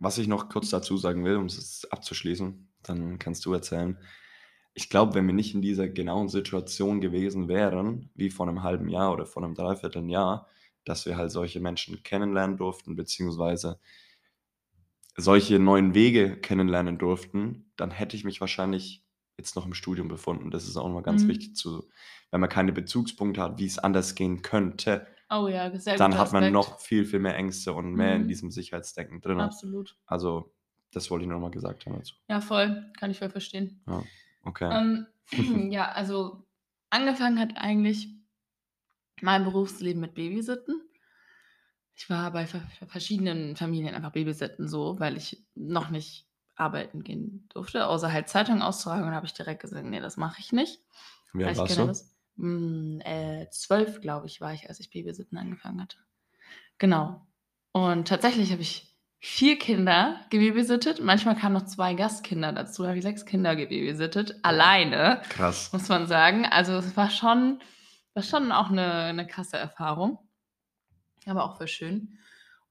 Was 0.01 0.17
ich 0.17 0.27
noch 0.27 0.47
kurz 0.47 0.69
dazu 0.69 0.95
sagen 0.97 1.25
will, 1.25 1.35
um 1.35 1.45
es 1.47 1.85
abzuschließen, 1.91 2.69
dann 2.83 3.19
kannst 3.19 3.45
du 3.45 3.53
erzählen. 3.53 3.97
Ich 4.73 4.89
glaube, 4.89 5.13
wenn 5.15 5.27
wir 5.27 5.33
nicht 5.33 5.53
in 5.55 5.61
dieser 5.61 5.89
genauen 5.89 6.29
Situation 6.29 7.01
gewesen 7.01 7.49
wären, 7.49 8.09
wie 8.15 8.29
vor 8.29 8.45
'nem 8.45 8.63
halben 8.63 8.87
Jahr 8.89 9.11
oder 9.13 9.25
vor 9.25 9.41
'nem 9.41 9.55
3/4 9.55 10.09
Jahr, 10.09 10.47
dass 10.85 11.05
wir 11.05 11.17
halt 11.17 11.31
solche 11.31 11.59
Menschen 11.59 12.01
kennenlernen 12.03 12.57
durften, 12.57 12.95
beziehungsweise 12.95 13.79
solche 15.17 15.59
neuen 15.59 15.93
Wege 15.95 16.37
kennenlernen 16.39 16.97
durften, 16.97 17.71
dann 17.75 17.91
hätte 17.91 18.15
ich 18.15 18.23
mich 18.23 18.41
wahrscheinlich 18.41 19.03
jetzt 19.39 19.55
noch 19.55 19.65
im 19.65 19.73
Studium 19.73 20.07
befunden. 20.07 20.51
Das 20.51 20.67
ist 20.67 20.77
auch 20.77 20.89
mal 20.89 21.01
ganz 21.03 21.23
Mhm. 21.23 21.29
wichtig 21.29 21.55
zu 21.55 21.89
wenn 22.31 22.41
man 22.41 22.49
keine 22.49 22.71
Bezugspunkte 22.73 23.41
hat, 23.41 23.57
wie 23.59 23.65
es 23.65 23.79
anders 23.79 24.13
gehen 24.13 24.43
könnte, 24.43 25.07
Oh 25.31 25.47
ja, 25.47 25.75
sehr 25.77 25.97
dann 25.97 26.17
hat 26.17 26.31
man 26.31 26.43
Aspekt. 26.43 26.53
noch 26.53 26.79
viel, 26.79 27.05
viel 27.05 27.19
mehr 27.19 27.35
Ängste 27.35 27.73
und 27.73 27.93
mehr 27.95 28.15
in 28.15 28.23
Mhm. 28.23 28.27
diesem 28.27 28.51
Sicherheitsdenken 28.51 29.21
drinne. 29.21 29.45
Absolut. 29.45 29.97
Also, 30.05 30.53
das 30.91 31.09
wollte 31.11 31.23
ich 31.23 31.29
nur 31.29 31.37
noch 31.39 31.47
mal 31.47 31.51
gesagt 31.51 31.85
haben 31.85 31.95
dazu. 31.95 32.15
Ja, 32.29 32.41
voll. 32.41 32.91
Kann 32.99 33.11
ich 33.11 33.19
voll 33.19 33.29
verstehen. 33.29 33.81
Ja, 33.87 34.03
okay. 34.43 34.69
Ähm, 34.71 35.07
ja, 35.71 35.91
also 35.91 36.45
angefangen 36.91 37.39
hat 37.39 37.57
eigentlich 37.57 38.09
mein 39.21 39.43
Berufsleben 39.43 40.01
mit 40.01 40.13
Babysitten. 40.15 40.81
Ich 41.95 42.09
war 42.09 42.31
bei 42.31 42.47
ver 42.47 42.61
verschiedenen 42.87 43.55
Familien 43.57 43.93
einfach 43.93 44.13
Babysitten 44.13 44.67
so, 44.67 44.99
weil 44.99 45.17
ich 45.17 45.45
noch 45.55 45.89
nicht 45.89 46.28
arbeiten 46.59 47.03
gehen 47.03 47.47
durfte, 47.49 47.87
außer 47.87 48.11
halt 48.13 48.29
Zeitung 48.29 48.61
austragen. 48.61 49.03
Und 49.07 49.13
habe 49.15 49.25
ich 49.25 49.33
direkt 49.33 49.61
gesagt: 49.61 49.85
„Ne, 49.85 50.01
das 50.01 50.17
mache 50.17 50.39
ich 50.41 50.51
nicht.“ 50.53 50.81
Wie 51.33 51.43
alt 51.45 51.57
warst 51.57 51.79
du? 51.79 51.87
das. 51.87 52.15
Hm, 52.37 53.01
äh, 53.05 53.49
12, 53.51 54.01
glaube 54.01 54.27
ich, 54.27 54.41
war 54.41 54.53
ich, 54.53 54.69
als 54.69 54.79
ich 54.79 54.89
Babysitten 54.91 55.37
angefangen 55.37 55.81
hatte. 55.81 55.97
Genau. 56.77 57.27
Und 57.71 58.07
tatsächlich 58.07 58.51
habe 58.51 58.61
ich 58.61 58.95
4 59.21 59.59
Kinder 59.59 60.21
gebabysittet. 60.29 61.01
Manchmal 61.03 61.35
kamen 61.35 61.53
noch 61.55 61.65
2 61.65 61.93
Gastkinder 61.93 62.53
dazu. 62.53 62.83
Da 62.83 62.89
habe 62.89 62.97
ich 62.99 63.03
6 63.03 63.25
Kinder 63.25 63.55
gebabysittet, 63.55 64.37
alleine, 64.43 65.21
Krass. 65.29 65.71
muss 65.71 65.89
man 65.89 66.07
sagen. 66.07 66.45
Also, 66.45 66.73
es 66.77 66.95
war 66.97 67.09
schon 67.09 67.59
war 68.15 68.23
schon 68.23 68.51
auch 68.51 68.69
'ne 68.71 69.13
'ne 69.13 69.27
krasse 69.27 69.57
Erfahrung, 69.57 70.19
aber 71.25 71.43
auch 71.43 71.57
voll 71.57 71.67
schön. 71.67 72.17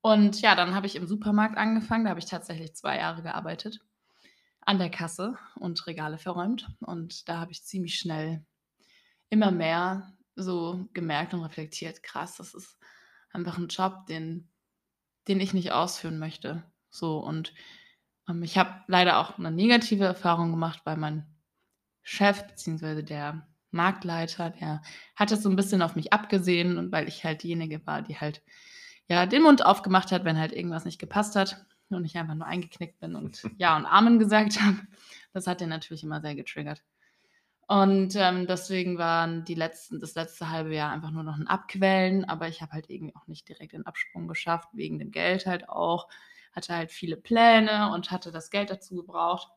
Und 0.05 0.41
ja, 0.41 0.55
dann 0.55 0.75
habe 0.75 0.87
ich 0.87 0.97
im 0.97 1.07
Supermarkt 1.07 1.57
angefangen. 1.57 2.05
Da 2.05 2.11
habe 2.11 2.21
ich 2.21 2.27
tatsächlich 2.27 2.75
2 2.75 2.99
Jahre 2.99 3.23
gearbeitet 3.23 3.81
an 4.63 4.79
der 4.79 4.91
Kasse 4.91 5.39
und 5.57 5.87
Regale 5.87 6.19
verräumt. 6.19 6.69
Und 6.81 7.29
da 7.29 7.39
habe 7.41 7.53
ich 7.53 7.65
ziemlich 7.65 7.99
schnell 7.99 8.45
immer 9.31 9.51
mehr 9.53 10.15
so 10.37 10.89
gemerkt 10.95 11.35
und 11.35 11.43
reflektiert: 11.45 12.03
„Krass, 12.03 12.37
das 12.37 12.55
ist 12.55 12.79
einfach 13.33 13.59
'n 13.59 13.69
Job, 13.69 14.07
den 14.09 14.49
den 15.29 15.41
ich 15.41 15.55
nicht 15.55 15.73
ausführen 15.73 16.19
möchte.“ 16.21 16.65
So 16.91 17.19
und, 17.21 17.55
ähm, 18.29 18.43
ich 18.45 18.59
habe 18.59 18.83
leider 18.89 19.19
auch 19.21 19.39
'ne 19.39 19.51
negative 19.53 20.05
Erfahrung 20.07 20.53
gemacht, 20.53 20.83
weil 20.85 20.97
mein 20.99 21.27
Chef 22.05 22.47
beziehungsweise 22.49 23.05
der 23.05 23.49
Marktleiter, 23.73 24.51
der 24.51 24.83
hat 25.17 25.31
das 25.33 25.43
so 25.45 25.51
'n 25.51 25.57
bisschen 25.57 25.83
auf 25.83 25.97
mich 25.97 26.13
abgesehen 26.15 26.79
und 26.79 26.93
weil 26.93 27.09
ich 27.09 27.25
halt 27.25 27.43
diejenige 27.45 27.87
war, 27.87 28.03
die 28.03 28.19
halt, 28.19 28.43
ja, 29.09 29.27
den 29.27 29.43
Mund 29.43 29.65
aufgemacht 29.65 30.13
hat, 30.13 30.25
wenn 30.25 30.39
halt 30.39 30.53
irgendwas 30.53 30.85
nicht 30.85 30.99
gepasst 30.99 31.37
hat 31.37 31.65
und 31.91 32.05
ich 32.05 32.17
einfach 32.19 32.35
nur 32.35 32.47
eingeknickt 32.47 33.01
bin 33.01 33.17
und 33.17 33.43
Ja 33.59 33.77
und 33.77 33.87
Amen 33.87 34.19
gesagt 34.19 34.61
habe. 34.61 34.79
Das 35.33 35.47
hat 35.47 35.61
den 35.61 35.69
natürlich 35.71 36.03
immer 36.05 36.21
sehr 36.21 36.35
getriggert. 36.35 36.83
Und, 37.69 38.17
ähm, 38.17 38.47
deswegen 38.47 38.99
waren 38.99 39.45
die 39.45 39.55
letzten 39.55 40.01
das 40.01 40.15
letzte 40.15 40.51
halbe 40.51 40.75
Jahr 40.75 40.93
einfach 40.93 41.11
nur 41.11 41.23
noch 41.25 41.37
'n 41.39 41.49
Abquälen, 41.49 42.25
aber 42.27 42.49
ich 42.49 42.63
habe 42.63 42.73
halt 42.73 42.91
irgendwie 42.91 43.15
auch 43.17 43.27
nicht 43.29 43.49
direkt 43.49 43.73
den 43.75 43.87
Absprung 43.87 44.29
geschafft, 44.29 44.69
wegen 44.73 44.99
dem 44.99 45.11
Geld 45.13 45.47
halt 45.47 45.69
auch. 45.69 46.09
Hatte 46.53 46.75
halt 46.77 46.93
viele 46.93 47.17
Pläne 47.17 47.93
und 47.93 48.11
hatte 48.11 48.33
das 48.33 48.51
Geld 48.51 48.71
dazu 48.71 48.97
gebraucht. 48.97 49.53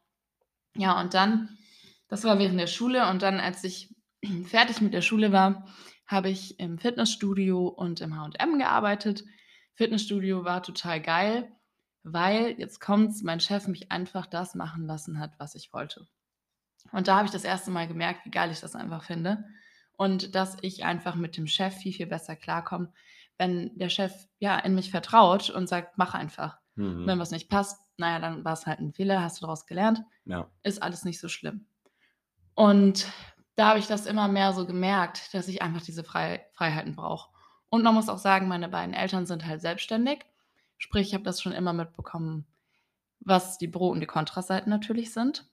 Ja, 0.77 0.99
und 1.01 1.13
dann 1.13 1.57
das 2.09 2.23
war 2.25 2.39
während 2.39 2.59
der 2.59 2.67
Schule 2.67 3.09
und 3.09 3.21
dann, 3.21 3.39
als 3.39 3.63
ich 3.63 3.93
fertig 4.45 4.81
mit 4.81 4.93
der 4.93 5.01
Schule 5.01 5.31
war, 5.31 5.67
habe 6.07 6.29
ich 6.29 6.59
im 6.59 6.77
Fitnessstudio 6.79 7.67
und 7.67 8.01
im 8.01 8.17
H&M 8.17 8.57
gearbeitet. 8.59 9.23
Fitnessstudio 9.75 10.43
war 10.45 10.63
total 10.63 11.01
geil, 11.01 11.51
weil 12.03 12.59
jetzt 12.59 12.79
kommt's, 12.81 13.23
mein 13.23 13.39
Chef 13.39 13.67
mich 13.67 13.91
einfach 13.91 14.25
das 14.27 14.55
machen 14.55 14.85
lassen 14.85 15.19
hat, 15.19 15.33
was 15.39 15.55
ich 15.55 15.71
wollte. 15.73 16.07
Und 16.91 17.07
da 17.07 17.17
habe 17.17 17.25
ich 17.27 17.31
das 17.31 17.43
erste 17.43 17.71
Mal 17.71 17.87
gemerkt, 17.87 18.25
wie 18.25 18.31
geil 18.31 18.51
ich 18.51 18.59
das 18.61 18.75
einfach 18.75 19.03
finde 19.03 19.45
und 19.93 20.35
dass 20.35 20.57
ich 20.61 20.85
einfach 20.85 21.15
mit 21.15 21.37
dem 21.37 21.47
Chef 21.47 21.75
viel, 21.75 21.93
viel 21.93 22.07
besser 22.07 22.35
klarkomme, 22.35 22.93
wenn 23.37 23.77
der 23.77 23.89
Chef, 23.89 24.13
ja, 24.39 24.59
in 24.59 24.75
mich 24.75 24.91
vertraut 24.91 25.49
und 25.49 25.67
sagt: 25.69 25.97
„Mach 25.97 26.13
einfach.“ 26.15 26.59
Wenn 27.03 27.17
Mhm. 27.17 27.19
was 27.19 27.31
nicht 27.31 27.49
passt, 27.49 27.79
na 27.97 28.11
ja, 28.13 28.19
dann 28.19 28.45
war's 28.45 28.65
halt 28.67 28.79
'n 28.79 28.93
Fehler, 28.93 29.21
hast 29.23 29.41
du 29.41 29.45
draus 29.47 29.65
gelernt, 29.67 30.01
Ja. 30.25 30.51
ist 30.63 30.83
alles 30.83 31.05
nicht 31.05 31.19
so 31.21 31.29
schlimm. 31.29 31.67
Und 32.55 33.07
da 33.55 33.69
habe 33.69 33.79
ich 33.79 33.87
das 33.87 34.05
immer 34.07 34.27
mehr 34.29 34.53
so 34.53 34.67
gemerkt, 34.67 35.33
dass 35.33 35.47
ich 35.49 35.61
einfach 35.63 35.81
diese 35.83 36.03
Frei 36.05 36.47
Freiheiten 36.53 36.95
brauche. 36.95 37.30
Und 37.71 37.83
man 37.83 37.95
muss 37.95 38.09
auch 38.09 38.17
sagen, 38.17 38.47
meine 38.49 38.67
beiden 38.69 38.93
Eltern 38.93 39.25
sind 39.25 39.45
halt 39.47 39.61
selbstständig. 39.61 40.25
Sprich, 40.77 41.07
ich 41.07 41.13
habe 41.13 41.23
das 41.23 41.41
schon 41.41 41.53
immer 41.53 41.71
mitbekommen, 41.73 42.45
was 43.19 43.57
die 43.59 43.67
Pro 43.69 43.89
und 43.89 44.01
die 44.01 44.07
Kontraseiten 44.07 44.69
natürlich 44.69 45.13
sind, 45.13 45.49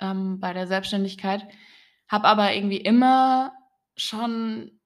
ähm, 0.00 0.40
bei 0.40 0.52
der 0.52 0.66
Selbstständigkeit. 0.66 1.46
Habe 2.08 2.26
aber 2.28 2.54
irgendwie 2.54 2.78
immer 2.78 3.52
schon 3.96 4.80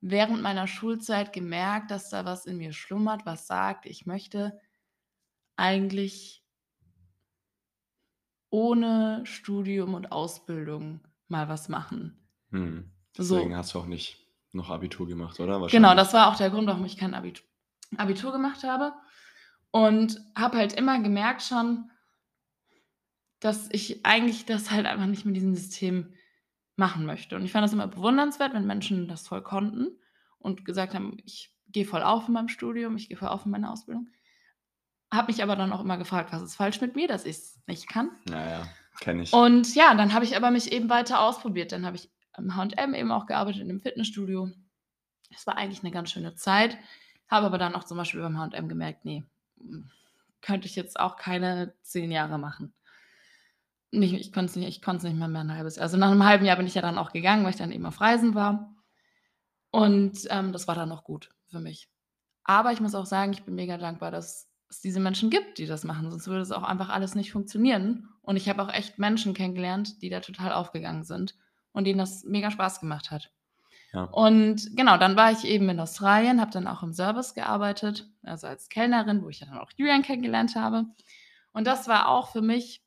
während 0.00 0.42
meiner 0.42 0.66
Schulzeit 0.66 1.32
gemerkt, 1.32 1.90
dass 1.90 2.10
da 2.10 2.24
was 2.24 2.46
in 2.46 2.58
mir 2.58 2.72
schlummert, 2.72 3.26
was 3.26 3.46
sagt: 3.46 3.86
„Ich 3.86 4.06
möchte 4.06 4.60
eigentlich“ 5.56 6.42
„ohne 8.52 9.22
Studium 9.24 9.94
und 9.94 10.12
Ausbildung 10.12 11.00
mal 11.26 11.48
was 11.48 11.68
machen.“ 11.70 12.28
Mhm. 12.50 12.90
So. 13.18 13.40
Deswegen 13.40 13.56
hast 13.56 13.74
du 13.74 13.78
auch 13.80 13.86
nicht 13.86 14.21
noch 14.52 14.70
Abitur 14.70 15.06
gemacht, 15.06 15.40
oder? 15.40 15.66
Genau, 15.66 15.94
das 15.94 16.12
war 16.12 16.28
auch 16.28 16.36
der 16.36 16.50
Grund, 16.50 16.66
warum 16.66 16.84
ich 16.84 16.96
kein 16.96 17.14
Abit 17.14 17.42
Abitur 17.96 18.32
gemacht 18.32 18.64
habe 18.64 18.94
und 19.70 20.20
habe 20.36 20.56
halt 20.58 20.72
immer 20.74 21.00
gemerkt 21.00 21.42
schon 21.42 21.90
dass 23.42 23.68
ich 23.72 24.06
eigentlich 24.06 24.46
das 24.46 24.70
halt 24.70 24.86
einfach 24.86 25.06
nicht 25.06 25.24
mit 25.24 25.34
diesem 25.36 25.54
System 25.54 26.14
machen 26.76 27.04
möchte. 27.04 27.36
Und 27.36 27.44
ich 27.44 27.52
fand 27.52 27.64
das 27.64 27.72
immer 27.72 27.88
bewundernswert, 27.88 28.54
wenn 28.54 28.66
Menschen 28.66 29.08
das 29.08 29.26
voll 29.26 29.42
konnten 29.42 29.98
und 30.38 30.64
gesagt 30.64 30.94
haben: 30.94 31.16
„Ich 31.24 31.52
gehe 31.68 31.84
voll 31.84 32.02
auf 32.02 32.28
in 32.28 32.34
meinem 32.34 32.48
Studium, 32.48 32.96
ich 32.96 33.08
gehe 33.08 33.16
voll 33.16 33.28
auf 33.28 33.44
in 33.44 33.50
meiner 33.50 33.72
Ausbildung.“ 33.72 34.08
Habe 35.12 35.32
mich 35.32 35.42
aber 35.42 35.56
dann 35.56 35.72
auch 35.72 35.80
immer 35.80 35.98
gefragt: 35.98 36.32
„Was 36.32 36.42
ist 36.42 36.54
falsch 36.54 36.80
mit 36.80 36.94
mir, 36.94 37.08
dass 37.08 37.24
ich's 37.24 37.60
nicht 37.66 37.88
kann?“ 37.88 38.10
Ja, 38.28 38.48
ja, 38.48 38.68
kenne 39.00 39.24
ich. 39.24 39.32
Und 39.32 39.74
ja, 39.74 39.94
dann 39.94 40.14
habe 40.14 40.24
ich 40.24 40.36
aber 40.36 40.50
mich 40.50 40.72
eben 40.72 40.88
weiter 40.88 41.20
ausprobiert. 41.20 41.72
Dann 41.72 41.84
habe 41.84 41.96
ich 41.96 42.10
im 42.38 42.56
H&M 42.56 42.94
eben 42.94 43.12
auch 43.12 43.26
gearbeitet, 43.26 43.68
im 43.68 43.80
Fitnessstudio. 43.80 44.50
Das 45.32 45.46
war 45.46 45.56
eigentlich 45.58 45.82
'ne 45.84 45.90
ganz 45.92 46.10
schöne 46.12 46.34
Zeit, 46.36 46.78
habe 47.28 47.46
aber 47.46 47.58
dann 47.58 47.74
auch 47.76 47.84
zum 47.84 47.98
Beispiel 47.98 48.22
beim 48.22 48.38
H&M 48.38 48.68
gemerkt: 48.68 49.04
„Ne, 49.06 49.24
hm, 49.60 49.90
könnte 50.42 50.66
ich 50.68 50.76
jetzt 50.76 51.00
auch 51.00 51.16
keine 51.16 51.74
10 51.82 52.12
Jahre 52.12 52.38
machen.“ 52.38 52.72
Nicht 53.94 54.14
ich 54.14 54.32
konnte 54.32 54.46
es 54.50 54.56
nicht 54.56 54.68
ich 54.82 54.86
es 54.88 55.02
nicht 55.02 55.16
mal 55.18 55.28
mehr 55.28 55.42
'n 55.42 55.54
halbes 55.54 55.76
Jahr. 55.76 55.82
Also, 55.82 55.98
nach 55.98 56.08
'nem 56.10 56.24
halben 56.24 56.46
Jahr 56.46 56.56
bin 56.56 56.66
ich 56.66 56.74
ja 56.74 56.80
dann 56.82 56.96
auch 56.96 57.12
gegangen, 57.12 57.44
weil 57.44 57.50
ich 57.50 57.56
dann 57.56 57.72
eben 57.72 57.84
auf 57.84 58.00
Reisen 58.00 58.34
war. 58.34 58.74
Und, 59.72 60.20
ähm, 60.30 60.52
das 60.52 60.68
war 60.68 60.74
dann 60.76 60.92
auch 60.92 61.04
gut 61.04 61.30
für 61.48 61.60
mich. 61.60 61.88
Aber 62.44 62.72
ich 62.72 62.80
muss 62.80 62.94
auch 62.96 63.06
sagen, 63.06 63.32
ich 63.32 63.44
bin 63.44 63.54
mega 63.56 63.78
dankbar, 63.78 64.10
dass 64.12 64.48
es 64.70 64.80
diese 64.82 65.00
Menschen 65.00 65.30
gibt, 65.30 65.58
die 65.58 65.66
das 65.66 65.84
machen, 65.84 66.10
sonst 66.10 66.28
würde 66.28 66.42
es 66.42 66.52
auch 66.52 66.64
einfach 66.64 66.90
alles 66.90 67.14
nicht 67.16 67.32
funktionieren 67.32 68.08
Und 68.22 68.36
ich 68.36 68.48
habe 68.48 68.62
auch 68.62 68.72
echt 68.72 68.98
Menschen 68.98 69.34
kennengelernt, 69.34 70.02
die 70.02 70.10
da 70.10 70.20
total 70.20 70.52
aufgegangen 70.52 71.04
sind 71.04 71.36
und 71.72 71.84
denen 71.84 71.98
das 71.98 72.24
mega 72.24 72.50
Spaß 72.50 72.80
gemacht 72.80 73.10
hat. 73.10 73.32
Ja. 73.92 74.04
Und 74.04 74.74
genau, 74.74 74.96
dann 74.96 75.16
war 75.16 75.32
ich 75.32 75.44
eben 75.44 75.68
in 75.68 75.80
Australien, 75.80 76.40
habe 76.40 76.50
dann 76.50 76.66
auch 76.66 76.82
im 76.82 76.94
Service 76.94 77.34
gearbeitet, 77.34 78.08
also 78.22 78.46
als 78.46 78.68
Kellnerin, 78.68 79.22
wo 79.22 79.28
ich 79.28 79.40
dann 79.40 79.56
auch 79.58 79.70
Julian 79.76 80.02
kennengelernt 80.02 80.56
habe. 80.56 80.86
Und 81.52 81.66
das 81.66 81.88
war 81.88 82.08
auch 82.08 82.32
für 82.32 82.40
mich 82.40 82.82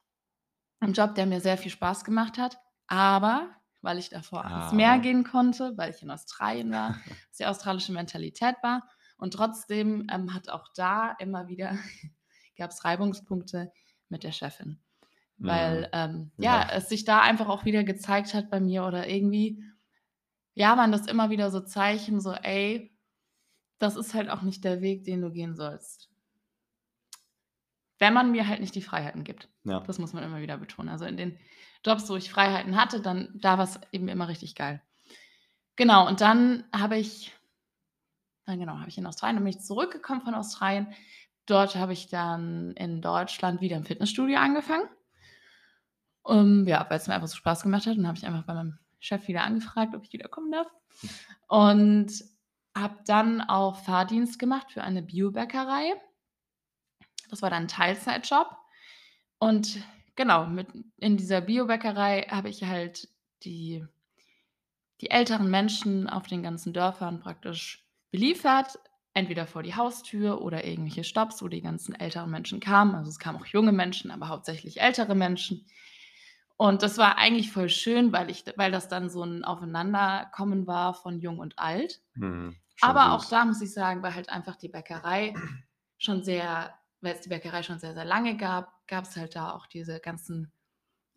ein 0.80 0.94
Job, 0.94 1.16
der 1.16 1.28
mir 1.28 1.42
sehr 1.42 1.58
viel 1.58 1.72
Spaß 1.72 2.04
gemacht 2.04 2.38
hat. 2.38 2.58
Aber 2.88 3.50
weil 3.82 4.00
ich 4.00 4.10
davor 4.10 4.44
ans 4.46 4.74
Meer 4.74 4.94
Aber. 4.94 5.02
gehen 5.02 5.24
konnte, 5.24 5.78
weil 5.78 5.92
ich 5.92 6.02
in 6.02 6.10
Australien 6.10 6.72
war, 6.72 6.96
was 7.30 7.38
die 7.38 7.46
australische 7.46 7.94
Mentalität 7.94 8.56
war. 8.64 8.90
Und 9.18 9.34
trotzdem 9.34 10.08
ähm, 10.12 10.34
hat 10.34 10.50
auch 10.50 10.68
da 10.76 11.16
immer 11.20 11.48
wieder 11.48 11.78
gab 12.58 12.72
es 12.72 12.84
Reibungspunkte 12.84 13.72
mit 14.10 14.24
der 14.24 14.32
Chefin. 14.32 14.80
Weil 15.38 15.82
Mhm. 15.82 15.88
ähm, 15.94 16.32
ja, 16.38 16.62
Ja. 16.62 16.70
es 16.74 16.90
sich 16.90 17.04
da 17.06 17.22
einfach 17.22 17.50
auch 17.50 17.66
wieder 17.66 17.84
gezeigt 17.84 18.34
hat 18.34 18.50
bei 18.50 18.60
mir 18.60 18.86
oder 18.86 19.08
irgendwie, 19.10 19.62
ja, 20.54 20.78
waren 20.78 20.92
das 20.92 21.08
immer 21.08 21.30
wieder 21.30 21.52
so 21.52 21.60
Zeichen, 21.62 22.22
so, 22.22 22.32
ey, 22.34 22.96
das 23.80 23.98
ist 23.98 24.14
halt 24.14 24.30
auch 24.30 24.42
nicht 24.42 24.64
der 24.64 24.82
Weg, 24.82 25.04
den 25.04 25.22
du 25.22 25.32
gehen 25.32 25.56
sollst. 25.56 26.10
Wenn 28.00 28.14
man 28.14 28.32
mir 28.32 28.48
halt 28.48 28.60
nicht 28.60 28.76
die 28.76 28.82
Freiheiten 28.82 29.24
gibt. 29.24 29.50
Ja. 29.64 29.80
Das 29.82 30.00
muss 30.00 30.14
man 30.14 30.24
immer 30.24 30.42
wieder 30.42 30.58
betonen. 30.58 30.90
Also 30.90 31.06
in 31.06 31.16
den 31.18 31.38
Jobs, 31.86 32.10
wo 32.10 32.16
ich 32.16 32.30
Freiheiten 32.30 32.76
hatte, 32.76 33.00
dann 33.02 33.30
da 33.36 33.58
war 33.58 33.64
es 33.66 33.80
eben 33.92 34.08
immer 34.10 34.28
richtig 34.28 34.56
geil. 34.56 34.82
Genau, 35.78 36.08
und 36.08 36.22
dann 36.22 36.64
habe 36.74 36.98
ich, 36.98 37.34
dann 38.46 38.60
genau, 38.60 38.80
habe 38.80 38.90
ich 38.90 38.98
in 38.98 39.06
Australien, 39.06 39.38
dann 39.38 39.44
bin 39.44 39.54
ich 39.54 39.62
zurückgekommen 39.64 40.22
von 40.22 40.34
Australien. 40.36 40.94
Dort 41.46 41.76
habe 41.76 41.94
ich 41.94 42.08
dann 42.08 42.72
in 42.74 43.02
Deutschland 43.02 43.62
wieder 43.62 43.78
im 43.78 43.86
Fitnessstudio 43.86 44.40
angefangen. 44.40 44.90
Um, 46.26 46.66
ja, 46.66 46.84
weil 46.90 46.98
es 46.98 47.08
mir 47.08 47.14
einfach 47.14 47.28
so 47.28 47.36
Spaß 47.36 47.62
gemacht 47.62 47.86
hat. 47.86 47.98
Und 47.98 48.08
habe 48.08 48.18
ich 48.18 48.26
einfach 48.26 48.46
bei 48.46 48.56
meinem 48.56 48.80
Chef 49.00 49.28
wieder 49.28 49.44
angefragt, 49.44 49.94
ob 49.96 50.04
ich 50.04 50.12
wieder 50.12 50.28
kommen 50.28 50.52
darf. 50.52 50.68
Und 51.48 52.12
habe 52.76 52.98
dann 53.06 53.42
auch 53.42 53.78
Fahrdienst 53.78 54.40
gemacht 54.40 54.72
für 54.72 54.84
eine 54.84 55.04
Biobäckerei. 55.04 55.94
Das 57.30 57.44
war 57.44 57.52
dann 57.52 57.64
ein 57.64 57.68
Teilzeitjob. 57.68 58.58
Und 59.38 59.78
genau, 60.16 60.48
mit, 60.48 60.68
in 60.98 61.16
dieser 61.16 61.42
Biobäckerei 61.42 62.24
habe 62.24 62.50
ich 62.50 62.64
halt 62.64 63.08
die, 63.44 63.86
die 65.02 65.12
älteren 65.12 65.52
Menschen 65.52 66.10
auf 66.10 66.26
den 66.26 66.42
ganzen 66.42 66.74
Dörfern 66.74 67.20
praktisch 67.20 67.86
beliefert. 68.10 68.80
Entweder 69.14 69.46
vor 69.46 69.62
die 69.62 69.76
Haustür 69.76 70.42
oder 70.42 70.66
irgendwelche 70.66 71.04
Stops, 71.04 71.44
wo 71.44 71.48
die 71.48 71.62
ganzen 71.62 71.94
älteren 71.94 72.32
Menschen 72.32 72.60
kamen. 72.60 72.96
Also 72.96 73.10
es 73.10 73.20
kamen 73.20 73.40
auch 73.40 73.46
junge 73.46 73.72
Menschen, 73.72 74.10
aber 74.10 74.28
hauptsächlich 74.28 74.82
ältere 74.82 75.14
Menschen. 75.14 75.68
Und 76.58 76.84
das 76.84 76.98
war 76.98 77.18
eigentlich 77.18 77.52
voll 77.52 77.70
schön, 77.70 78.14
weil, 78.14 78.30
ich, 78.30 78.46
weil 78.56 78.72
das 78.72 78.88
dann 78.88 79.10
so 79.10 79.24
ein 79.24 79.44
Aufeinanderkommen 79.44 80.68
war 80.68 80.94
von 80.94 81.20
jung 81.20 81.40
und 81.40 81.60
alt. 81.60 82.02
Mhm. 82.14 82.56
Aber 82.82 83.12
auch 83.12 83.26
da 83.26 83.46
muss 83.46 83.62
ich 83.62 83.74
sagen, 83.74 84.04
weil 84.04 84.16
halt 84.16 84.30
einfach 84.30 84.56
die 84.56 84.70
Bäckerei 84.70 85.34
schon 85.98 86.24
sehr, 86.24 86.74
weil 87.02 87.14
es 87.14 87.22
die 87.22 87.30
Bäckerei 87.30 87.64
schon 87.64 87.80
sehr, 87.80 87.94
sehr 87.94 88.06
lange 88.06 88.38
gab, 88.38 88.88
gab 88.88 89.06
es 89.06 89.16
halt 89.18 89.36
da 89.36 89.52
auch 89.52 89.66
diese 89.66 90.00
ganzen 90.00 90.52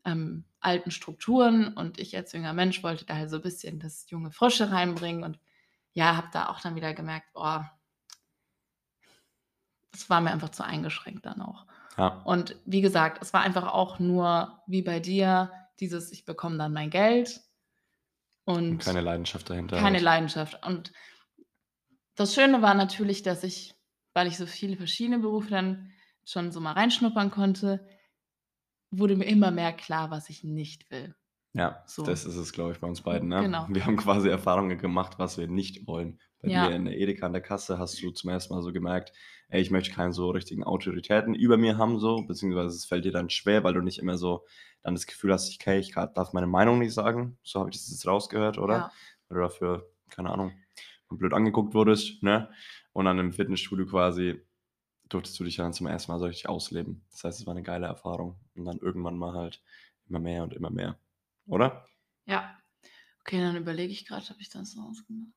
ähm, 0.05 0.45
alten 0.61 0.91
Strukturen. 0.91 1.73
Und 1.73 1.99
ich 1.99 2.17
als 2.17 2.33
junger 2.33 2.53
Mensch 2.53 2.83
wollte 2.83 3.05
da 3.05 3.15
halt 3.15 3.31
so 3.31 3.37
ein 3.37 3.43
bisschen 3.43 3.79
das 3.79 4.11
junge 4.11 4.33
Frische 4.33 4.71
reinbringen. 4.73 5.23
Und 5.23 5.39
ja, 5.93 6.17
habe 6.17 6.29
da 6.33 6.49
auch 6.49 6.61
dann 6.61 6.75
wieder 6.75 6.95
gemerkt, 6.95 7.29
oh, 7.35 7.61
das 9.93 10.11
war 10.11 10.21
mir 10.21 10.31
einfach 10.31 10.51
zu 10.51 10.65
eingeschränkt 10.65 11.27
dann 11.27 11.43
auch. 11.43 11.67
Ja. 11.99 12.23
Und 12.25 12.57
wie 12.65 12.81
gesagt, 12.81 13.21
es 13.23 13.33
war 13.33 13.41
einfach 13.43 13.73
auch 13.73 13.99
nur 13.99 14.61
wie 14.67 14.83
bei 14.83 15.01
dir, 15.01 15.53
dieses, 15.81 16.13
ich 16.13 16.25
bekomme 16.25 16.57
dann 16.59 16.73
mein 16.73 16.91
Geld 16.91 17.41
und 18.45 18.71
Und 18.71 18.79
keine 18.85 19.01
Leidenschaft 19.01 19.51
dahinter. 19.51 19.77
keine 19.77 19.97
halt. 19.97 20.03
Leidenschaft. 20.03 20.65
Und 20.67 20.93
das 22.15 22.35
Schöne 22.35 22.63
war 22.63 22.75
natürlich, 22.75 23.23
dass 23.23 23.45
ich, 23.45 23.75
weil 24.15 24.27
ich 24.27 24.37
so 24.37 24.47
viele 24.47 24.77
verschiedene 24.77 25.19
Berufe 25.19 25.51
dann 25.51 25.93
schon 26.25 26.53
so 26.53 26.61
mal 26.61 26.73
reinschnuppern 26.73 27.31
konnte, 27.31 27.87
wurde 28.91 29.17
mir 29.17 29.27
immer 29.27 29.51
mehr 29.51 29.73
klar, 29.73 30.11
was 30.11 30.31
ich 30.31 30.45
nicht 30.45 30.91
will. 30.91 31.15
Ja, 31.55 31.83
So. 31.87 32.05
das 32.05 32.25
ist 32.25 32.37
es, 32.37 32.53
glaube 32.53 32.73
ich, 32.73 32.81
bei 32.81 32.87
uns 32.87 33.03
beiden. 33.03 33.29
Ne? 33.29 33.43
Genau. 33.43 33.67
Wir 33.69 33.85
haben 33.85 33.97
quasi 33.97 34.29
Erfahrungen 34.29 34.79
gemacht, 34.79 35.19
was 35.19 35.39
wir 35.39 35.49
nicht 35.49 35.87
wollen. 35.87 36.21
Bei 36.41 36.49
Ja. 36.49 36.69
dir 36.69 36.75
in 36.75 36.85
der 36.85 36.97
Edeka 36.99 37.27
an 37.27 37.33
der 37.33 37.43
Kasse 37.43 37.79
hast 37.79 38.01
du 38.03 38.11
zum 38.11 38.31
ersten 38.31 38.55
Mal 38.55 38.63
so 38.63 38.73
gemerkt, 38.73 39.13
ey, 39.49 39.61
ich 39.61 39.71
möchte 39.71 39.93
keine 39.95 40.13
so 40.13 40.31
richtigen 40.31 40.63
Autoritäten 40.65 41.35
über 41.35 41.57
mir 41.57 41.79
haben, 41.79 41.99
so, 41.99 42.23
beziehungsweise 42.27 42.77
es 42.77 42.85
fällt 42.85 43.05
dir 43.05 43.13
dann 43.13 43.31
schwer, 43.31 43.65
weil 43.65 43.75
du 43.75 43.81
nicht 43.81 43.99
immer 43.99 44.17
so 44.19 44.47
dann 44.83 44.95
das 44.95 45.07
Gefühl 45.07 45.33
hast, 45.33 45.53
okay, 45.61 45.79
ich 45.81 45.93
darf 45.95 46.33
meine 46.33 46.47
Meinung 46.47 46.79
nicht 46.79 46.95
sagen. 46.95 47.39
So 47.43 47.61
habe 47.61 47.71
ich 47.71 47.77
das 47.77 47.91
jetzt 47.91 48.07
rausgehört, 48.07 48.59
oder? 48.59 48.75
Ja. 48.75 48.91
Weil 49.29 49.37
du 49.39 49.43
dafür, 49.43 49.91
keine 50.11 50.31
Ahnung, 50.31 50.53
blöd 51.11 51.33
angeguckt 51.33 51.75
wurdest, 51.75 52.23
ne? 52.23 52.51
Und 52.93 53.07
dann 53.07 53.19
im 53.19 53.33
Fitnessstudio 53.33 53.87
quasi 53.87 54.41
durftest 55.09 55.39
du 55.41 55.45
dich 55.45 55.57
dann 55.57 55.73
zum 55.73 55.87
ersten 55.89 56.13
Mal 56.13 56.19
so 56.19 56.27
richtig 56.27 56.49
ausleben. 56.49 57.05
Das 57.11 57.25
heißt, 57.25 57.41
es 57.41 57.47
war 57.47 57.53
eine 57.55 57.63
geile 57.65 57.87
Erfahrung. 57.87 58.41
Und 58.57 58.65
dann 58.67 58.79
irgendwann 58.79 59.19
mal 59.19 59.35
halt 59.35 59.63
immer 60.09 60.21
mehr 60.21 60.43
und 60.45 60.55
immer 60.55 60.71
mehr. 60.71 60.99
Oder? 61.47 61.87
Ja. 62.27 62.61
Okay, 63.21 63.41
dann 63.41 63.57
überlege 63.57 63.93
ich 63.93 64.07
gerade, 64.07 64.29
habe 64.29 64.41
ich 64.43 64.51
das 64.51 64.73
so 64.73 64.83
ausgemacht. 64.83 65.33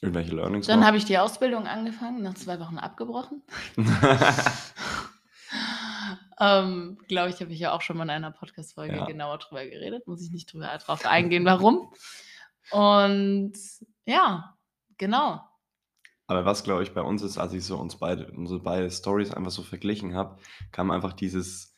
Irgendwelche 0.00 0.34
Learnings 0.34 0.66
Dann 0.66 0.84
habe 0.84 0.96
ich 0.96 1.04
die 1.04 1.18
Ausbildung 1.18 1.66
angefangen, 1.66 2.22
nach 2.22 2.34
zwei 2.34 2.60
Wochen 2.60 2.78
abgebrochen. 2.78 3.42
ähm, 6.38 6.98
Glaube 7.08 7.30
ich, 7.30 7.40
habe 7.40 7.52
ich 7.52 7.58
ja 7.58 7.72
auch 7.72 7.80
schon 7.80 7.96
mal 7.96 8.04
in 8.04 8.10
einer 8.10 8.30
Podcast-Folge 8.30 8.96
Ja. 8.96 9.06
genauer 9.06 9.38
drüber 9.38 9.64
geredet. 9.64 10.06
Muss 10.06 10.22
ich 10.22 10.30
nicht 10.30 10.52
drüber 10.52 10.76
drauf 10.78 11.06
eingehen, 11.06 11.44
warum. 11.44 11.92
Und 12.70 13.54
ja, 14.04 14.56
genau. 14.98 15.40
Aber 16.26 16.44
was, 16.44 16.64
glaube 16.64 16.82
ich, 16.82 16.92
bei 16.92 17.02
uns 17.02 17.22
ist, 17.22 17.38
als 17.38 17.52
ich 17.52 17.64
so 17.64 17.76
uns 17.78 17.96
beide, 17.96 18.30
unsere 18.32 18.60
beide 18.60 18.90
Stories 18.90 19.32
einfach 19.32 19.52
so 19.52 19.62
verglichen 19.62 20.14
habe, 20.14 20.38
kam 20.72 20.90
einfach 20.90 21.12
dieses 21.12 21.74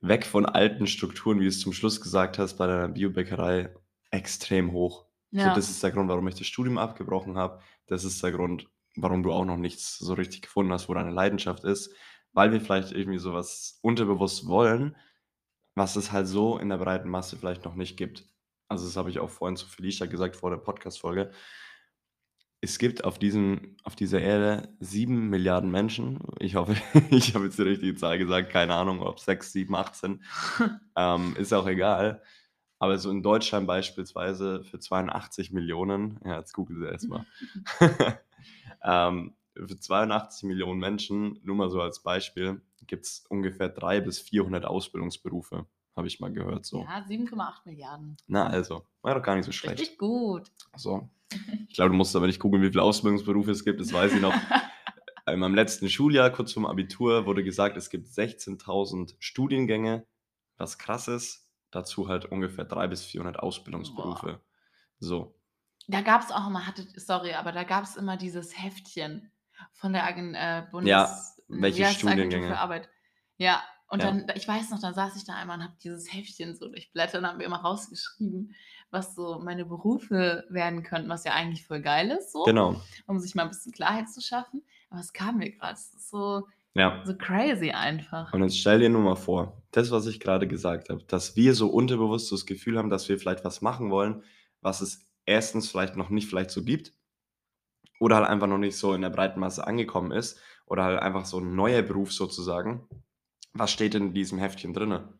weg 0.00 0.26
von 0.26 0.44
alten 0.44 0.86
Strukturen, 0.86 1.40
wie 1.40 1.44
du 1.44 1.48
es 1.48 1.60
zum 1.60 1.72
Schluss 1.72 2.00
gesagt 2.00 2.38
hast, 2.38 2.56
bei 2.56 2.66
deiner 2.66 2.88
Biobäckerei 2.88 3.74
extrem 4.10 4.72
hoch. 4.72 5.06
Ja. 5.34 5.48
So, 5.48 5.56
das 5.56 5.68
ist 5.68 5.82
der 5.82 5.90
Grund, 5.90 6.08
warum 6.08 6.28
ich 6.28 6.36
das 6.36 6.46
Studium 6.46 6.78
abgebrochen 6.78 7.36
habe. 7.36 7.60
Das 7.86 8.04
ist 8.04 8.22
der 8.22 8.30
Grund, 8.30 8.68
warum 8.94 9.24
du 9.24 9.32
auch 9.32 9.44
noch 9.44 9.56
nichts 9.56 9.98
so 9.98 10.14
richtig 10.14 10.42
gefunden 10.42 10.72
hast, 10.72 10.88
wo 10.88 10.94
deine 10.94 11.10
Leidenschaft 11.10 11.64
ist. 11.64 11.92
Weil 12.32 12.52
wir 12.52 12.60
vielleicht 12.60 12.92
irgendwie 12.92 13.18
sowas 13.18 13.80
unterbewusst 13.82 14.46
wollen, 14.46 14.96
was 15.74 15.96
es 15.96 16.12
halt 16.12 16.28
so 16.28 16.56
in 16.58 16.68
der 16.68 16.78
breiten 16.78 17.08
Masse 17.08 17.36
vielleicht 17.36 17.64
noch 17.64 17.74
nicht 17.74 17.96
gibt. 17.96 18.24
Also 18.68 18.86
das 18.86 18.96
habe 18.96 19.10
ich 19.10 19.18
auch 19.18 19.30
vorhin 19.30 19.56
zu 19.56 19.66
Felicia 19.66 20.06
gesagt 20.06 20.36
vor 20.36 20.50
der 20.50 20.58
Podcast-Folge. 20.58 21.32
Es 22.60 22.78
gibt 22.78 23.02
auf, 23.02 23.18
diesem, 23.18 23.76
auf 23.82 23.96
dieser 23.96 24.20
Erde 24.20 24.72
sieben 24.78 25.30
Milliarden 25.30 25.70
Menschen. 25.70 26.20
Ich 26.38 26.54
hoffe, 26.54 26.76
ich 27.10 27.34
habe 27.34 27.46
jetzt 27.46 27.58
die 27.58 27.62
richtige 27.62 27.96
Zahl 27.96 28.18
gesagt. 28.18 28.50
Keine 28.50 28.74
Ahnung, 28.74 29.00
ob 29.00 29.18
sechs, 29.18 29.52
sieben, 29.52 29.74
18. 29.74 30.22
ähm, 30.96 31.34
ist 31.36 31.52
auch 31.52 31.66
egal. 31.66 32.22
Aber 32.78 32.98
so 32.98 33.10
in 33.10 33.22
Deutschland 33.22 33.66
beispielsweise 33.66 34.64
für 34.64 34.78
82 34.78 35.52
Millionen, 35.52 36.20
ja, 36.24 36.38
jetzt 36.38 36.52
google 36.52 36.78
sie 36.78 36.86
erstmal. 36.86 37.24
ähm, 38.84 39.34
für 39.54 39.78
82 39.78 40.44
Millionen 40.44 40.80
Menschen, 40.80 41.40
nur 41.44 41.56
mal 41.56 41.70
so 41.70 41.80
als 41.80 42.02
Beispiel, 42.02 42.60
gibt 42.86 43.06
es 43.06 43.24
ungefähr 43.28 43.68
300 43.68 44.04
bis 44.04 44.18
400 44.20 44.64
Ausbildungsberufe, 44.64 45.66
habe 45.96 46.06
ich 46.06 46.20
mal 46.20 46.32
gehört. 46.32 46.66
So. 46.66 46.82
Ja, 46.82 47.04
7,8 47.08 47.52
Milliarden. 47.64 48.16
Na 48.26 48.46
also, 48.46 48.84
war 49.02 49.14
doch 49.14 49.22
gar 49.22 49.36
nicht 49.36 49.46
so 49.46 49.52
schlecht. 49.52 49.80
Richtig 49.80 49.98
gut. 49.98 50.50
So. 50.76 51.08
Ich 51.68 51.74
glaube, 51.74 51.90
du 51.90 51.96
musst 51.96 52.14
aber 52.14 52.26
nicht 52.26 52.40
gucken, 52.40 52.62
wie 52.62 52.68
viele 52.68 52.82
Ausbildungsberufe 52.82 53.50
es 53.50 53.64
gibt, 53.64 53.80
das 53.80 53.92
weiß 53.92 54.14
ich 54.14 54.20
noch. 54.20 54.34
In 55.26 55.40
meinem 55.40 55.54
letzten 55.54 55.88
Schuljahr, 55.88 56.30
kurz 56.30 56.52
vorm 56.52 56.66
Abitur, 56.66 57.24
wurde 57.24 57.42
gesagt, 57.42 57.76
es 57.78 57.88
gibt 57.88 58.08
16.000 58.08 59.14
Studiengänge, 59.18 60.06
was 60.58 60.76
krass 60.76 61.08
ist. 61.08 61.43
Dazu 61.74 62.08
halt 62.08 62.26
ungefähr 62.26 62.64
300 62.64 62.90
bis 62.90 63.04
400 63.04 63.38
Ausbildungsberufe. 63.40 64.40
So. 65.00 65.34
Da 65.88 66.02
gab 66.02 66.22
es 66.22 66.30
auch 66.30 66.46
immer, 66.46 66.66
hatte, 66.66 66.86
sorry, 66.96 67.34
aber 67.34 67.50
da 67.50 67.64
gab 67.64 67.82
es 67.84 67.96
immer 67.96 68.16
dieses 68.16 68.56
Heftchen 68.56 69.32
von 69.72 69.92
der 69.92 70.04
Agen, 70.04 70.34
äh, 70.34 70.66
Bundes... 70.70 70.88
Ja, 70.88 71.26
welche 71.48 71.84
Studiengänge? 71.86 72.46
für 72.48 72.58
Arbeit. 72.58 72.88
Ja, 73.36 73.62
und 73.88 74.02
Ja. 74.02 74.12
dann, 74.12 74.26
ich 74.34 74.46
weiß 74.46 74.70
noch, 74.70 74.80
dann 74.80 74.94
saß 74.94 75.16
ich 75.16 75.24
da 75.24 75.34
einmal 75.34 75.58
und 75.58 75.64
habe 75.64 75.76
dieses 75.82 76.12
Heftchen 76.12 76.54
so 76.54 76.68
durchblättert 76.68 77.16
und 77.20 77.26
habe 77.26 77.38
mir 77.38 77.44
immer 77.44 77.60
rausgeschrieben, 77.60 78.54
was 78.90 79.14
so 79.16 79.40
meine 79.40 79.64
Berufe 79.64 80.44
werden 80.48 80.84
könnten, 80.84 81.08
was 81.08 81.24
ja 81.24 81.32
eigentlich 81.32 81.66
voll 81.66 81.80
geil 81.82 82.10
ist, 82.12 82.32
so, 82.32 82.44
Genau. 82.44 82.80
um 83.06 83.18
sich 83.18 83.34
mal 83.34 83.42
ein 83.42 83.48
bisschen 83.50 83.72
Klarheit 83.72 84.08
zu 84.08 84.20
schaffen. 84.20 84.64
Aber 84.90 85.00
es 85.00 85.12
kam 85.12 85.38
mir 85.38 85.50
gerade, 85.50 85.76
so, 85.76 86.46
Ja. 86.74 87.04
so 87.04 87.14
crazy 87.14 87.70
einfach. 87.70 88.32
Und 88.32 88.42
jetzt 88.42 88.58
stell 88.58 88.80
dir 88.80 88.88
nur 88.90 89.00
mal 89.02 89.16
vor, 89.16 89.62
das, 89.70 89.90
was 89.90 90.06
ich 90.06 90.20
gerade 90.20 90.46
gesagt 90.48 90.90
habe, 90.90 91.02
dass 91.04 91.36
wir 91.36 91.54
so 91.54 91.68
unterbewusst 91.68 92.30
das 92.32 92.44
Gefühl 92.46 92.76
haben, 92.78 92.90
dass 92.90 93.08
wir 93.08 93.18
vielleicht 93.18 93.44
was 93.44 93.62
machen 93.62 93.90
wollen, 93.90 94.24
was 94.60 94.80
es 94.82 95.06
erstens 95.24 95.70
vielleicht 95.70 95.96
noch 95.96 96.10
nicht 96.10 96.28
vielleicht 96.28 96.50
so 96.50 96.62
gibt 96.64 96.92
oder 98.00 98.16
halt 98.16 98.26
einfach 98.28 98.46
noch 98.46 98.58
nicht 98.58 98.76
so 98.76 98.94
in 98.94 99.02
der 99.02 99.10
breiten 99.10 99.40
Masse 99.40 99.66
angekommen 99.66 100.12
ist 100.12 100.40
oder 100.66 100.84
halt 100.84 101.00
einfach 101.00 101.24
so 101.26 101.38
ein 101.38 101.54
neuer 101.54 101.82
Beruf 101.82 102.12
sozusagen. 102.12 102.88
was 103.54 103.72
steht 103.72 103.94
in 103.94 104.14
diesem 104.14 104.38
Heftchen 104.38 104.74
drinne? 104.74 105.14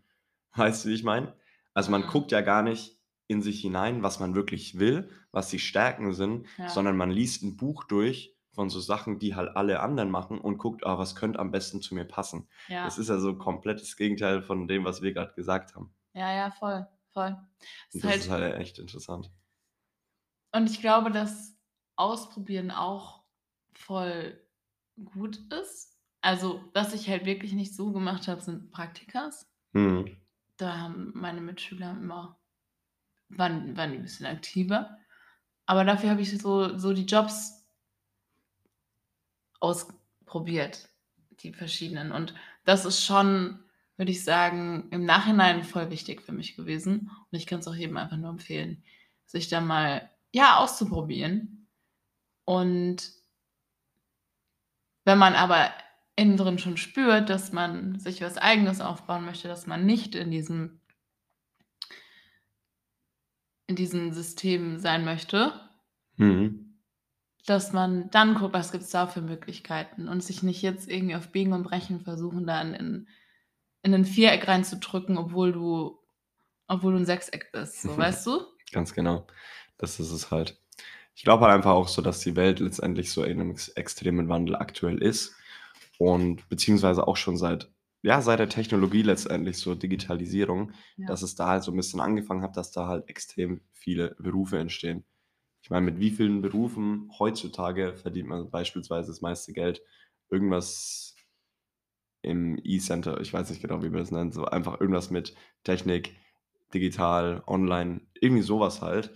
Weißt 0.57 0.85
du, 0.85 0.91
wie 0.91 0.95
ich 0.95 1.05
meine? 1.05 1.35
Also, 1.75 1.91
man 1.91 2.07
Mhm. 2.07 2.09
guckt 2.09 2.33
ja 2.33 2.43
gar 2.43 2.63
nicht 2.63 3.01
in 3.29 3.43
sich 3.43 3.61
hinein, 3.63 4.03
was 4.03 4.21
man 4.21 4.35
wirklich 4.37 4.79
will, 4.79 5.11
was 5.33 5.51
die 5.51 5.59
Stärken 5.61 6.15
sind, 6.15 6.47
Ja. 6.59 6.65
sondern 6.67 6.97
man 6.97 7.11
liest 7.13 7.43
'n 7.45 7.57
Buch 7.57 7.85
durch 7.85 8.34
von 8.55 8.71
so 8.71 8.81
Sachen, 8.81 9.19
die 9.19 9.35
halt 9.37 9.57
alle 9.57 9.81
anderen 9.81 10.11
machen 10.11 10.41
und 10.41 10.59
guckt: 10.59 10.87
„Ah, 10.87 10.99
was 10.99 11.15
könnte 11.17 11.39
am 11.41 11.51
besten 11.53 11.81
zu 11.83 11.95
mir 11.95 12.05
passen?“ 12.07 12.49
Das 12.83 12.97
Ja. 12.97 12.99
ist 12.99 13.09
ja 13.11 13.19
so 13.19 13.37
komplett 13.39 13.81
das 13.81 13.97
Gegenteil 13.97 14.43
von 14.43 14.69
dem, 14.69 14.85
was 14.85 15.03
wir 15.03 15.13
grad 15.15 15.35
gesagt 15.37 15.75
haben. 15.77 15.95
Ja, 16.15 16.33
ja, 16.33 16.51
voll, 16.51 16.87
voll. 17.13 17.37
Ist 17.93 18.03
Und 18.03 18.05
das 18.05 18.19
ist 18.19 18.29
halt 18.29 18.43
halt 18.43 18.57
echt 18.57 18.79
interessant. 18.79 19.31
Und 20.53 20.71
ich 20.71 20.81
glaube, 20.81 21.11
dass 21.11 21.59
Ausprobieren 21.97 22.71
auch 22.71 23.25
voll 23.75 24.41
gut 25.05 25.37
ist. 25.53 25.97
Also, 26.23 26.71
was 26.75 26.95
ich 26.95 27.09
halt 27.09 27.25
wirklich 27.27 27.53
nicht 27.53 27.75
so 27.75 27.93
gemacht 27.93 28.27
habe, 28.29 28.41
sind 28.41 28.71
Praktikas. 28.71 29.53
Mhm. 29.75 30.17
Da 30.57 30.79
haben 30.81 31.13
meine 31.15 31.41
Mitschüler 31.41 31.93
immer 31.93 32.41
waren 33.31 33.77
waren 33.77 33.93
die 33.93 33.99
'n 33.99 34.03
bisschen 34.03 34.27
aktiver. 34.27 34.99
Aber 35.67 35.85
dafür 35.85 36.11
habe 36.11 36.23
ich 36.23 36.39
so 36.39 36.79
so 36.79 36.93
die 36.95 37.07
Jobs 37.07 37.64
ausprobiert, 39.61 40.89
die 41.41 41.53
verschiedenen. 41.53 42.13
Und 42.13 42.35
das 42.65 42.85
ist 42.85 43.05
schon, 43.05 43.59
würde 43.97 44.13
ich 44.13 44.25
sagen, 44.25 44.89
im 44.91 45.05
Nachhinein 45.05 45.65
voll 45.65 45.91
wichtig 45.91 46.23
für 46.23 46.33
mich 46.33 46.57
gewesen. 46.57 47.11
Und 47.31 47.39
ich 47.39 47.47
kann's 47.47 47.69
auch 47.69 47.75
jedem 47.75 47.97
einfach 47.97 48.17
nur 48.17 48.31
empfehlen, 48.31 48.83
sich 49.27 49.49
da 49.49 49.61
mal, 49.61 50.11
ja, 50.33 50.59
auszuprobieren. 50.59 51.69
Und 52.45 53.13
wenn 55.05 55.19
man 55.19 55.35
aber 55.35 55.71
innen 56.17 56.37
drin 56.37 56.59
schon 56.59 56.77
spürt, 56.77 57.29
dass 57.29 57.53
man 57.53 57.99
sich 57.99 58.21
was 58.21 58.39
Eigenes 58.39 58.81
aufbauen 58.81 59.25
möchte, 59.25 59.49
dass 59.49 59.67
man 59.67 59.85
nicht 59.85 60.15
in 60.15 60.31
diesem 60.31 60.81
in 63.67 63.77
diesem 63.77 64.13
System 64.13 64.79
sein 64.79 65.05
möchte 65.07 65.65
Mhm. 66.17 66.64
Dass 67.47 67.73
man 67.73 68.11
dann 68.11 68.35
guckt, 68.37 68.55
was 68.55 68.73
gibt's 68.73 68.91
da 68.91 69.07
für 69.07 69.23
Möglichkeiten 69.23 70.09
und 70.09 70.23
sich 70.25 70.43
nicht 70.43 70.63
jetzt 70.63 70.89
irgendwie 70.91 71.17
auf 71.17 71.31
Biegen 71.33 71.53
und 71.55 71.65
Brechen 71.65 72.01
versuchen, 72.01 72.47
da 72.47 72.61
in 72.63 72.75
in 72.75 73.09
in 73.83 73.93
'nen 73.93 74.05
Viereck 74.07 74.49
reinzudrücken, 74.49 75.19
obwohl 75.19 75.53
du 75.53 75.99
obwohl 76.69 76.95
du 76.95 77.01
'n 77.01 77.07
Sechseck 77.07 77.53
bist, 77.53 77.85
so, 77.85 77.97
weißt 77.99 78.27
du? 78.27 78.43
Ganz 78.73 78.95
genau. 78.95 79.27
Das 79.79 80.01
ist 80.01 80.11
es 80.13 80.31
halt. 80.31 80.61
Ich 81.15 81.23
glaube 81.25 81.45
halt 81.47 81.55
einfach 81.55 81.73
auch 81.73 81.89
so, 81.89 82.03
dass 82.03 82.21
die 82.21 82.37
Welt 82.37 82.61
letztendlich 82.61 83.11
so 83.13 83.25
in 83.25 83.39
'nem 83.39 83.51
ex 83.53 83.69
extremen 83.71 84.29
Wandel 84.29 84.57
aktuell 84.57 84.99
ist 85.03 85.35
und 85.99 86.49
beziehungsweise 86.49 87.07
auch 87.09 87.17
schon 87.17 87.37
seit 87.37 87.73
ja, 88.03 88.23
seit 88.23 88.39
der 88.41 88.49
Technologie 88.51 89.03
letztendlich, 89.03 89.59
so 89.59 89.75
Digitalisierung, 89.75 90.73
Ja. 90.99 91.07
dass 91.07 91.23
es 91.23 91.37
da 91.37 91.49
halt 91.49 91.63
so 91.65 91.73
'n 91.73 91.77
bisschen 91.77 92.01
angefangen 92.01 92.43
hat, 92.43 92.57
dass 92.57 92.73
da 92.73 92.87
halt 92.89 93.09
extrem 93.09 93.63
viele 93.73 94.17
Berufe 94.21 94.59
entstehen. 94.59 95.05
Ich 95.65 95.71
meine, 95.71 95.87
mit 95.87 95.99
wie 95.99 96.11
vielen 96.11 96.43
Berufen 96.43 97.11
heutzutage 97.19 97.95
verdient 97.97 98.29
man 98.29 98.51
beispielsweise 98.51 99.09
das 99.09 99.23
meiste 99.23 99.55
Geld? 99.55 99.81
Irgendwas 100.29 101.15
im 102.25 102.59
E-Center, 102.65 103.21
ich 103.21 103.35
weiß 103.35 103.51
nicht 103.51 103.61
genau, 103.61 103.83
wie 103.83 103.91
man 103.91 103.99
das 104.01 104.11
nennt, 104.11 104.33
so 104.33 104.47
einfach 104.47 104.81
irgendwas 104.81 105.11
mit 105.11 105.35
Technik, 105.63 106.17
digital, 106.73 107.43
online, 107.47 108.01
irgendwie 108.19 108.41
so 108.43 108.61
was 108.61 108.81
halt. 108.81 109.13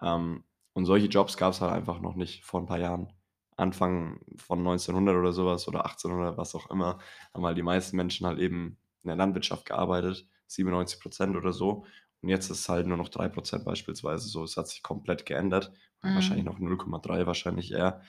Ähm, 0.00 0.44
und 0.72 0.86
solche 0.86 1.08
Jobs 1.08 1.36
gab's 1.36 1.60
halt 1.60 1.72
einfach 1.72 2.00
noch 2.00 2.14
nicht 2.14 2.44
vor 2.44 2.60
'n 2.60 2.66
paar 2.66 2.78
Jahren. 2.78 3.12
Anfang 3.56 4.20
von 4.36 4.62
1900 4.62 5.16
oder 5.16 5.32
so 5.32 5.44
was 5.46 5.66
oder 5.66 5.84
1800, 5.86 6.36
was 6.38 6.54
auch 6.54 6.70
immer, 6.70 6.98
haben 7.34 7.44
halt 7.44 7.58
die 7.58 7.62
meisten 7.62 7.96
Menschen 7.96 8.26
halt 8.28 8.38
eben 8.38 8.78
in 9.02 9.08
der 9.08 9.16
Landwirtschaft 9.16 9.66
gearbeitet, 9.66 10.28
97 10.46 11.00
% 11.00 11.36
oder 11.36 11.52
so. 11.52 11.84
Und 12.22 12.28
jetzt 12.28 12.48
ist 12.48 12.60
es 12.60 12.68
halt 12.68 12.86
nur 12.86 12.96
noch 12.96 13.08
3 13.08 13.28
% 13.28 13.64
beispielsweise 13.64 14.28
so. 14.28 14.44
Es 14.44 14.56
hat 14.56 14.68
sich 14.68 14.84
komplett 14.84 15.26
geändert. 15.26 15.72
Wahrscheinlich 16.12 16.44
Mhm. 16.44 16.46
noch 16.46 16.58
0,3 16.58 17.26
wahrscheinlich 17.26 17.72
eher. 17.72 18.02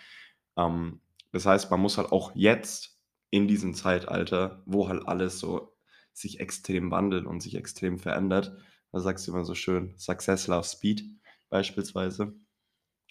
Ähm, 0.58 1.02
das 1.32 1.46
heißt, 1.46 1.72
man 1.72 1.80
muss 1.82 1.98
halt 1.98 2.12
auch 2.12 2.34
jetzt 2.36 3.00
in 3.32 3.48
diesem 3.48 3.74
Zeitalter, 3.74 4.64
wo 4.66 4.88
halt 4.90 5.08
alles 5.08 5.40
so 5.40 5.76
sich 6.14 6.40
extrem 6.40 6.92
wandelt 6.92 7.26
und 7.26 7.42
sich 7.42 7.56
extrem 7.56 8.00
verändert 8.00 8.58
da 8.92 9.00
sagst 9.00 9.28
du 9.28 9.32
immer 9.32 9.44
so 9.46 9.56
schön: 9.56 9.96
„Success 9.98 10.48
loves 10.48 10.74
speed“, 10.74 11.04
beispielsweise. 11.50 12.36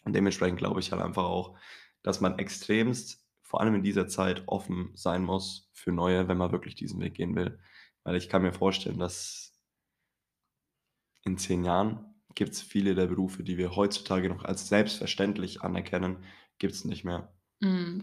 Und 0.05 0.15
dementsprechend 0.15 0.59
glaube 0.59 0.81
ich 0.81 0.93
halt 0.93 1.03
einfach 1.03 1.25
auch, 1.25 1.57
dass 2.03 2.21
man 2.21 2.39
extremst, 2.39 3.27
vor 3.43 3.61
allem 3.61 3.75
in 3.77 3.83
dieser 3.83 4.09
Zeit, 4.09 4.45
offen 4.47 4.93
sein 4.95 5.25
muss 5.25 5.71
für 5.73 5.93
Neue, 5.93 6.29
wenn 6.29 6.39
man 6.39 6.53
wirklich 6.53 6.75
diesen 6.77 7.01
Weg 7.01 7.15
gehen 7.15 7.35
will. 7.37 7.61
Weil 8.05 8.17
ich 8.17 8.29
kann 8.29 8.43
mir 8.43 8.53
vorstellen, 8.53 8.99
dass 8.99 9.53
in 11.25 11.39
10 11.39 11.65
Jahren 11.65 12.12
gibt's 12.35 12.61
viele 12.63 12.95
der 12.95 13.07
Berufe, 13.07 13.43
die 13.43 13.59
wir 13.59 13.77
heutzutage 13.77 14.29
noch 14.29 14.45
als 14.45 14.69
selbstverständlich 14.69 15.63
anerkennen, 15.63 16.25
gibt's 16.59 16.85
nicht 16.85 17.05
mehr. 17.05 17.33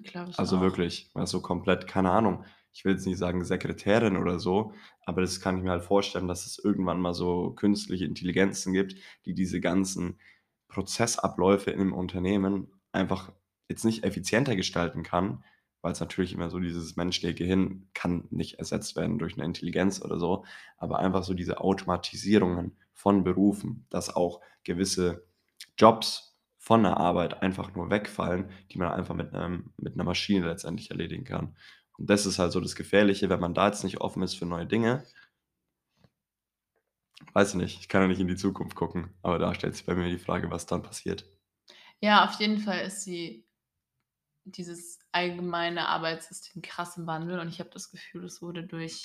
Ich 0.03 0.39
Also 0.39 0.57
auch. 0.57 0.61
wirklich, 0.61 1.11
also 1.13 1.41
komplett, 1.41 1.87
keine 1.87 2.11
Ahnung. 2.11 2.45
Ich 2.71 2.85
will 2.85 2.93
jetzt 2.93 3.05
nicht 3.05 3.17
sagen 3.17 3.43
Sekretärin 3.43 4.15
oder 4.17 4.39
so, 4.39 4.73
aber 5.05 5.21
das 5.21 5.41
kann 5.41 5.57
ich 5.57 5.63
mir 5.63 5.71
halt 5.71 5.83
vorstellen, 5.83 6.27
dass 6.27 6.45
es 6.45 6.59
irgendwann 6.59 7.01
mal 7.01 7.13
so 7.13 7.51
künstliche 7.51 8.05
Intelligenzen 8.05 8.73
gibt, 8.73 8.95
die 9.25 9.33
diese 9.33 9.59
ganzen 9.59 10.19
Prozessabläufe 10.67 11.71
im 11.71 11.93
Unternehmen 11.93 12.71
einfach 12.91 13.33
jetzt 13.67 13.85
nicht 13.85 14.03
effizienter 14.03 14.55
gestalten 14.55 15.03
kann, 15.03 15.43
weil's 15.81 15.99
natürlich 15.99 16.33
immer 16.33 16.49
so 16.49 16.59
dieses 16.59 16.95
menschliche 16.95 17.33
Gehirn 17.35 17.87
kann 17.93 18.27
nicht 18.31 18.55
ersetzt 18.59 18.95
werden 18.95 19.19
durch 19.19 19.37
'ne 19.37 19.45
Intelligenz 19.45 20.01
oder 20.01 20.19
so, 20.19 20.45
aber 20.77 20.99
einfach 20.99 21.23
so 21.23 21.33
diese 21.33 21.61
Automatisierungen 21.61 22.77
von 22.93 23.23
Berufen, 23.23 23.85
dass 23.89 24.15
auch 24.15 24.41
gewisse 24.63 25.25
Jobs 25.77 26.37
von 26.57 26.83
der 26.83 26.97
Arbeit 26.97 27.41
einfach 27.41 27.73
nur 27.75 27.89
wegfallen, 27.89 28.49
die 28.71 28.77
man 28.79 28.91
einfach 28.91 29.15
mit 29.15 29.31
'nem 29.33 29.71
mit 29.77 29.95
'ner 29.95 30.03
Maschine 30.05 30.47
letztendlich 30.47 30.91
erledigen 30.91 31.23
kann. 31.25 31.55
Und 31.97 32.09
das 32.09 32.25
ist 32.25 32.39
halt 32.39 32.51
so 32.53 32.61
das 32.61 32.75
Gefährliche, 32.75 33.29
wenn 33.29 33.39
man 33.41 33.53
da 33.53 33.67
jetzt 33.67 33.83
nicht 33.83 34.01
offen 34.01 34.23
ist 34.23 34.35
für 34.35 34.45
neue 34.45 34.65
Dinge 34.67 35.03
weiß 37.35 37.49
ich 37.49 37.55
nicht, 37.55 37.79
ich 37.81 37.89
kann 37.89 38.01
ja 38.03 38.07
nicht 38.07 38.19
in 38.21 38.27
die 38.27 38.35
Zukunft 38.37 38.75
gucken, 38.75 39.13
aber 39.21 39.39
da 39.39 39.53
stellt 39.53 39.75
sich 39.75 39.85
bei 39.85 39.93
mir 39.95 40.09
die 40.09 40.17
Frage, 40.19 40.49
was 40.51 40.65
dann 40.67 40.83
passiert. 40.83 41.25
Ja, 42.03 42.23
auf 42.25 42.39
jeden 42.39 42.59
Fall 42.59 42.79
ist 42.85 43.05
die 43.07 43.43
dieses 44.57 44.99
allgemeine 45.11 45.87
Arbeitssystem 45.87 46.61
krass 46.61 46.97
im 46.97 47.07
Wandel 47.07 47.39
und 47.39 47.49
ich 47.49 47.59
habe 47.59 47.69
das 47.71 47.91
Gefühl, 47.91 48.25
es 48.25 48.41
wurde 48.41 48.63
durch 48.65 49.03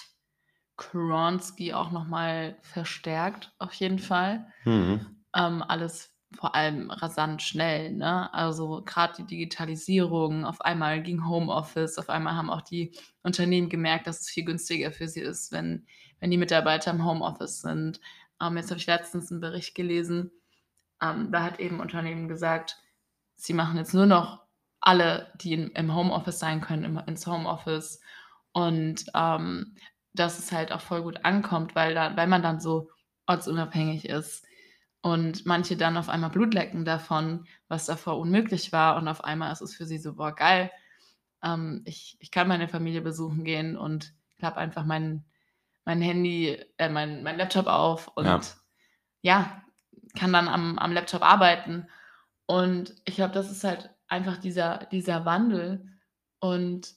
Clansky 0.77 1.73
auch 1.75 1.91
noch 1.93 2.07
mal 2.07 2.59
verstärkt, 2.63 3.55
auf 3.59 3.73
jeden 3.75 3.99
Fall. 4.01 4.49
Mhm. 4.67 5.25
Ähm, 5.37 5.63
alles 5.63 6.13
vor 6.37 6.55
allem 6.55 6.91
rasant 6.91 7.43
schnell, 7.43 7.93
ne? 7.93 8.33
Also, 8.35 8.83
grad 8.85 9.19
die 9.19 9.27
Digitalisierung, 9.27 10.45
auf 10.45 10.61
einmal 10.61 11.03
ging 11.03 11.27
Homeoffice, 11.29 11.99
auf 11.99 12.09
einmal 12.11 12.35
haben 12.35 12.51
auch 12.51 12.63
die 12.63 12.97
Unternehmen 13.23 13.69
gemerkt, 13.69 14.07
dass 14.07 14.21
es 14.23 14.29
viel 14.31 14.45
günstiger 14.45 14.93
für 14.93 15.09
sie 15.09 15.21
ist, 15.21 15.53
wenn 15.53 15.87
wenn 16.21 16.31
die 16.31 16.39
Mitarbeiter 16.39 16.91
im 16.93 17.05
Homeoffice 17.05 17.61
sind. 17.63 18.01
Ähm, 18.43 18.57
jetzt 18.57 18.71
habe 18.71 18.81
ich 18.81 18.87
letztens 18.87 19.31
'n 19.31 19.41
Bericht 19.41 19.75
gelesen, 19.75 20.33
ähm, 21.03 21.31
da 21.33 21.43
hat 21.43 21.61
eben 21.61 21.81
Unternehmen 21.81 22.29
gesagt, 22.29 22.79
sie 23.37 23.55
machen 23.55 23.77
jetzt 23.79 23.95
nur 23.95 24.07
noch 24.07 24.44
alle, 24.85 25.33
die 25.37 25.55
im 25.55 25.95
Homeoffice 25.95 26.39
sein 26.39 26.61
können, 26.61 26.85
immer 26.85 27.09
ins 27.09 27.27
Homeoffice 27.27 28.01
und, 28.53 29.07
ähm, 29.15 29.77
dass 30.15 30.39
es 30.39 30.53
halt 30.53 30.73
auch 30.73 30.81
voll 30.81 31.03
gut 31.03 31.25
ankommt, 31.25 31.75
weil 31.75 31.95
da 31.95 32.17
weil 32.17 32.29
man 32.29 32.43
dann 32.43 32.61
so 32.61 32.91
ortsunabhängig 33.27 34.09
ist 34.09 34.47
und 35.03 35.47
manche 35.47 35.77
dann 35.77 35.97
auf 35.97 36.09
einmal 36.09 36.31
Blut 36.31 36.55
lecken 36.55 36.85
davon, 36.85 37.47
was 37.69 37.87
davor 37.87 38.19
unmöglich 38.19 38.73
war 38.73 38.97
und 38.97 39.09
auf 39.09 39.25
einmal 39.25 39.53
ist 39.53 39.61
es 39.63 39.75
für 39.77 39.87
sie 39.87 39.99
so: 39.99 40.15
„Boah, 40.17 40.35
geil, 40.35 40.71
ähm, 41.43 41.83
ich 41.87 42.17
ich 42.21 42.31
kann 42.31 42.49
meine 42.49 42.69
Familie 42.69 43.03
besuchen 43.03 43.45
gehen 43.45 43.77
und 43.77 44.15
klappe 44.39 44.59
einfach 44.59 44.85
mein 44.85 45.25
mein 45.85 46.03
Handy 46.03 46.59
äh, 46.79 46.89
mein 46.91 47.23
mein 47.25 47.39
Laptop 47.39 47.67
auf 47.69 48.11
Ja. 48.19 48.41
und, 48.41 48.57
ja, 49.23 49.63
kann 50.19 50.33
dann 50.35 50.49
am 50.49 50.79
am 50.81 50.93
Laptop 50.93 51.23
arbeiten.“ 51.23 51.89
Und 52.47 52.95
ich 53.07 53.17
glaube, 53.17 53.35
das 53.35 53.51
ist 53.51 53.65
halt 53.65 53.94
einfach 54.09 54.39
dieser 54.39 54.87
dieser 54.91 55.25
Wandel 55.25 55.89
und 56.41 56.95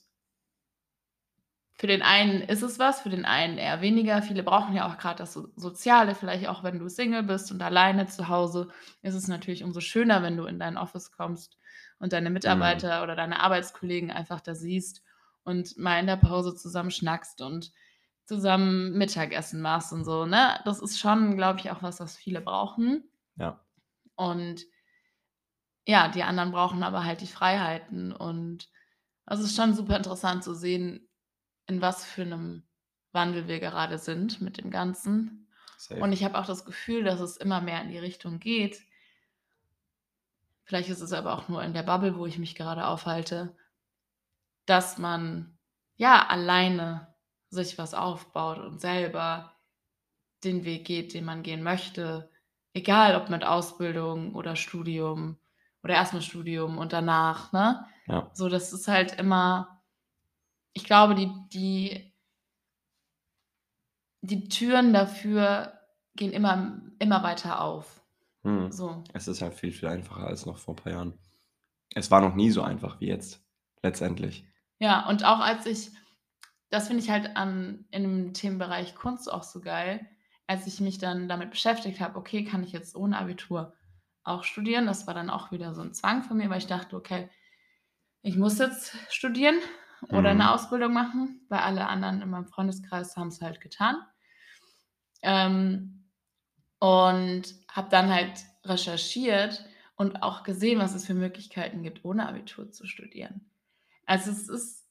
für 1.74 1.86
den 1.86 2.02
einen 2.02 2.42
ist 2.42 2.62
es 2.62 2.78
was, 2.80 3.02
für 3.02 3.08
den 3.10 3.24
einen 3.24 3.56
eher 3.56 3.80
weniger. 3.80 4.20
Viele 4.20 4.42
brauchen 4.42 4.74
ja 4.74 4.88
auch 4.88 4.98
grad 4.98 5.20
das 5.20 5.32
So 5.32 5.48
Soziale, 5.54 6.14
vielleicht 6.16 6.48
auch 6.48 6.64
wenn 6.64 6.78
du 6.80 6.88
Single 6.88 7.22
bist 7.22 7.52
und 7.52 7.62
alleine 7.62 8.06
zu 8.06 8.28
Hause, 8.28 8.68
ist 9.02 9.14
es 9.14 9.28
natürlich 9.28 9.62
umso 9.62 9.80
schöner, 9.80 10.22
wenn 10.22 10.36
du 10.36 10.44
in 10.46 10.58
dein 10.58 10.76
Office 10.76 11.12
kommst 11.12 11.56
und 12.00 12.12
deine 12.12 12.30
Mhm. 12.30 12.32
Mitarbeiter 12.32 13.02
oder 13.04 13.14
deine 13.14 13.40
Arbeitskollegen 13.40 14.10
einfach 14.10 14.40
da 14.40 14.54
siehst 14.56 15.02
und 15.44 15.78
mal 15.78 16.00
in 16.00 16.06
der 16.08 16.16
Pause 16.16 16.54
zusammen 16.56 16.90
schnackst 16.90 17.40
und 17.42 17.70
zusammen 18.24 18.98
Mittagessen 18.98 19.60
machst 19.62 19.92
und 19.92 20.04
so, 20.04 20.26
ne? 20.26 20.60
Das 20.64 20.80
ist 20.80 20.98
schon, 20.98 21.36
glaube 21.36 21.60
ich, 21.60 21.70
auch 21.70 21.82
was, 21.82 22.00
was 22.00 22.16
viele 22.16 22.40
brauchen. 22.40 23.04
Ja. 23.36 23.64
Und 24.16 24.62
ja, 25.88 26.08
die 26.08 26.22
anderen 26.22 26.52
brauchen 26.52 26.82
aber 26.84 27.04
halt 27.04 27.22
die 27.22 27.26
Freiheiten 27.26 28.12
und 28.12 28.68
es 29.26 29.40
ist 29.40 29.56
schon 29.56 29.74
super 29.74 29.96
interessant 29.96 30.44
zu 30.44 30.54
sehen, 30.54 31.08
in 31.68 31.80
was 31.82 32.04
für 32.04 32.26
'nem 32.26 32.64
Wandel 33.12 33.48
wir 33.48 33.60
gerade 33.60 33.98
sind 33.98 34.40
mit 34.42 34.58
dem 34.58 34.70
Ganzen. 34.70 35.48
Safe. 35.78 36.04
Und 36.04 36.12
ich 36.12 36.24
habe 36.24 36.38
auch 36.38 36.46
das 36.46 36.64
Gefühl, 36.66 37.04
dass 37.04 37.20
es 37.20 37.36
immer 37.38 37.60
mehr 37.62 37.82
in 37.82 37.90
die 37.90 37.98
Richtung 37.98 38.40
geht. 38.40 38.82
Vielleicht 40.62 40.88
ist 40.88 41.00
es 41.00 41.12
aber 41.12 41.32
auch 41.34 41.48
nur 41.48 41.64
in 41.64 41.72
der 41.72 41.82
Bubble, 41.82 42.16
wo 42.16 42.24
ich 42.24 42.38
mich 42.38 42.54
gerade 42.54 42.86
aufhalte, 42.86 43.56
dass 44.66 44.98
man 44.98 45.58
ja 45.96 46.26
alleine 46.28 47.14
sich 47.50 47.78
was 47.78 47.94
aufbaut 47.94 48.58
und 48.58 48.80
selber 48.80 49.54
den 50.44 50.64
Weg 50.64 50.86
geht, 50.86 51.14
den 51.14 51.24
man 51.24 51.42
gehen 51.42 51.62
möchte. 51.62 52.30
Egal 52.74 53.16
ob 53.16 53.30
mit 53.30 53.44
Ausbildung 53.44 54.34
oder 54.34 54.56
Studium 54.56 55.38
oder 55.82 55.94
erstmal 55.94 56.22
Studium 56.22 56.78
und 56.78 56.92
danach, 56.92 57.52
ne? 57.52 57.86
Ja. 58.06 58.30
So, 58.32 58.48
das 58.48 58.72
ist 58.72 58.88
halt 58.88 59.18
immer, 59.18 59.82
ich 60.72 60.84
glaube, 60.84 61.14
die, 61.14 61.30
die, 61.52 62.14
die 64.22 64.48
Türen 64.48 64.92
dafür 64.92 65.78
gehen 66.16 66.32
immer, 66.32 66.80
immer 66.98 67.22
weiter 67.22 67.60
auf. 67.60 68.02
Hm. 68.42 68.72
So. 68.72 69.04
Es 69.12 69.28
ist 69.28 69.42
halt 69.42 69.54
viel, 69.54 69.72
viel 69.72 69.88
einfacher 69.88 70.26
als 70.26 70.46
noch 70.46 70.58
vor 70.58 70.74
ein 70.74 70.82
paar 70.82 70.92
Jahren. 70.92 71.18
Es 71.94 72.10
war 72.10 72.20
noch 72.20 72.34
nie 72.34 72.50
so 72.50 72.62
einfach 72.62 73.00
wie 73.00 73.08
jetzt, 73.08 73.44
letztendlich. 73.82 74.46
Ja, 74.78 75.08
und 75.08 75.24
auch 75.24 75.40
als 75.40 75.66
ich, 75.66 75.90
das 76.70 76.88
finde 76.88 77.02
ich 77.02 77.10
halt 77.10 77.36
an, 77.36 77.86
in 77.90 78.02
dem 78.02 78.34
Themenbereich 78.34 78.94
Kunst 78.94 79.30
auch 79.30 79.42
so 79.42 79.60
geil, 79.60 80.06
als 80.46 80.66
ich 80.66 80.80
mich 80.80 80.98
dann 80.98 81.28
damit 81.28 81.50
beschäftigt 81.50 82.00
habe, 82.00 82.18
okay, 82.18 82.44
kann 82.44 82.62
ich 82.62 82.72
jetzt 82.72 82.96
ohne 82.96 83.18
Abitur 83.18 83.74
auch 84.24 84.44
studieren? 84.44 84.86
Das 84.86 85.06
war 85.06 85.14
dann 85.14 85.30
auch 85.30 85.50
wieder 85.52 85.74
so 85.74 85.82
ein 85.82 85.94
Zwang 85.94 86.22
von 86.22 86.36
mir, 86.36 86.50
weil 86.50 86.58
ich 86.58 86.66
dachte, 86.66 86.96
okay, 86.96 87.30
ich 88.22 88.36
muss 88.36 88.58
jetzt 88.58 88.96
studieren 89.10 89.58
oder 90.02 90.34
mhm. 90.34 90.40
eine 90.40 90.52
Ausbildung 90.52 90.92
machen, 90.92 91.46
weil 91.48 91.60
alle 91.60 91.86
anderen 91.86 92.22
in 92.22 92.30
meinem 92.30 92.46
Freundeskreis 92.46 93.16
haben 93.16 93.28
es 93.28 93.40
halt 93.40 93.60
getan. 93.60 93.96
Ähm, 95.22 95.98
und 96.78 97.42
habe 97.68 97.88
dann 97.90 98.08
halt 98.08 98.44
recherchiert 98.64 99.64
und 99.96 100.22
auch 100.22 100.44
gesehen, 100.44 100.78
was 100.78 100.94
es 100.94 101.06
für 101.06 101.14
Möglichkeiten 101.14 101.82
gibt, 101.82 102.04
ohne 102.04 102.28
Abitur 102.28 102.70
zu 102.70 102.86
studieren. 102.86 103.50
Also 104.06 104.30
es 104.30 104.48
ist 104.48 104.88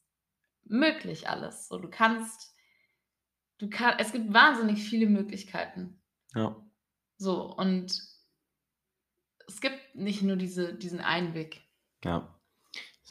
möglich 0.66 1.30
alles. 1.30 1.70
So, 1.70 1.80
du 1.80 1.90
kannst, 1.90 2.54
du 3.58 3.70
kannst, 3.70 4.00
es 4.00 4.12
gibt 4.12 4.34
wahnsinnig 4.34 4.84
viele 4.84 5.08
Möglichkeiten. 5.08 6.02
Ja. 6.36 6.56
So, 7.18 7.56
und 7.56 8.02
es 9.48 9.62
gibt 9.62 9.96
nicht 9.96 10.22
nur 10.22 10.36
diese, 10.36 10.74
diesen 10.74 11.00
einen 11.00 11.34
Weg. 11.34 11.62
Ja. 12.04 12.34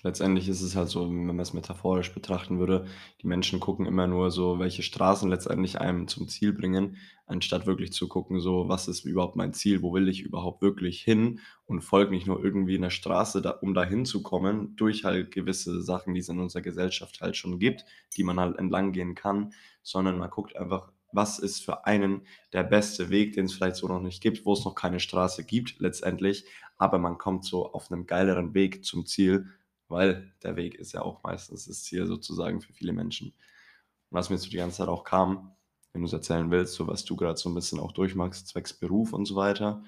Letztendlich 0.02 0.48
ist 0.48 0.60
es 0.60 0.76
halt 0.76 0.88
so, 0.88 1.08
wenn 1.08 1.26
man 1.26 1.40
es 1.40 1.54
metaphorisch 1.54 2.12
betrachten 2.14 2.58
würde, 2.58 2.86
die 3.22 3.26
Menschen 3.26 3.60
gucken 3.60 3.86
immer 3.86 4.06
nur 4.06 4.30
so, 4.30 4.58
welche 4.58 4.82
Straßen 4.82 5.28
letztendlich 5.28 5.80
einem 5.80 6.06
zum 6.06 6.28
Ziel 6.28 6.52
bringen, 6.52 6.98
anstatt 7.26 7.66
wirklich 7.66 7.92
zu 7.92 8.06
gucken, 8.06 8.38
so, 8.38 8.68
was 8.68 8.88
ist 8.88 9.04
überhaupt 9.04 9.36
mein 9.36 9.54
Ziel, 9.54 9.82
wo 9.82 9.94
will 9.94 10.08
ich 10.08 10.20
überhaupt 10.20 10.62
wirklich 10.62 11.00
hin 11.02 11.40
und 11.64 11.80
folge 11.80 12.12
nicht 12.12 12.26
nur 12.26 12.44
irgendwie 12.44 12.76
einer 12.76 12.90
Straße, 12.90 13.40
da, 13.40 13.50
um 13.50 13.74
dahin 13.74 14.04
zu 14.04 14.22
kommen, 14.22 14.76
durch 14.76 15.04
halt 15.04 15.32
gewisse 15.32 15.82
Sachen, 15.82 16.14
die 16.14 16.20
es 16.20 16.28
in 16.28 16.38
unserer 16.38 16.62
Gesellschaft 16.62 17.20
halt 17.22 17.36
schon 17.36 17.58
gibt, 17.58 17.84
die 18.16 18.22
man 18.22 18.38
halt 18.38 18.58
entlang 18.58 18.92
gehen 18.92 19.14
kann, 19.14 19.54
sondern 19.82 20.18
man 20.18 20.30
guckt 20.30 20.56
einfach, 20.56 20.92
was 21.16 21.38
ist 21.38 21.64
für 21.64 21.86
einen 21.86 22.26
der 22.52 22.62
beste 22.62 23.10
Weg, 23.10 23.32
den 23.32 23.46
es 23.46 23.54
vielleicht 23.54 23.76
so 23.76 23.88
noch 23.88 24.00
nicht 24.00 24.22
gibt, 24.22 24.44
wo 24.44 24.52
es 24.52 24.64
noch 24.64 24.74
keine 24.74 25.00
Straße 25.00 25.44
gibt 25.44 25.80
letztendlich, 25.80 26.44
aber 26.76 26.98
man 26.98 27.18
kommt 27.18 27.44
so 27.44 27.72
auf 27.72 27.90
einem 27.90 28.06
geileren 28.06 28.54
Weg 28.54 28.84
zum 28.84 29.06
Ziel 29.06 29.46
weil 29.88 30.32
der 30.42 30.56
Weg 30.56 30.74
ist 30.74 30.92
ja 30.92 31.02
auch 31.02 31.22
meistens 31.22 31.66
das 31.66 31.82
Ziel 31.84 32.06
sozusagen 32.06 32.60
für 32.60 32.72
viele 32.72 32.92
Menschen. 32.92 33.28
Und 33.28 34.18
was 34.18 34.30
mir 34.30 34.38
so 34.38 34.50
die 34.50 34.56
ganze 34.56 34.78
Zeit 34.78 34.88
auch 34.88 35.04
kam, 35.04 35.54
wenn 35.92 36.02
du 36.02 36.06
es 36.06 36.12
erzählen 36.12 36.50
willst, 36.50 36.74
so 36.74 36.86
was 36.86 37.04
du 37.04 37.16
gerade 37.16 37.38
so 37.38 37.48
ein 37.48 37.54
bisschen 37.54 37.80
auch 37.80 37.92
durchmachst, 37.92 38.48
zwecks 38.48 38.72
Beruf 38.72 39.12
und 39.12 39.26
so 39.26 39.36
weiter, 39.36 39.84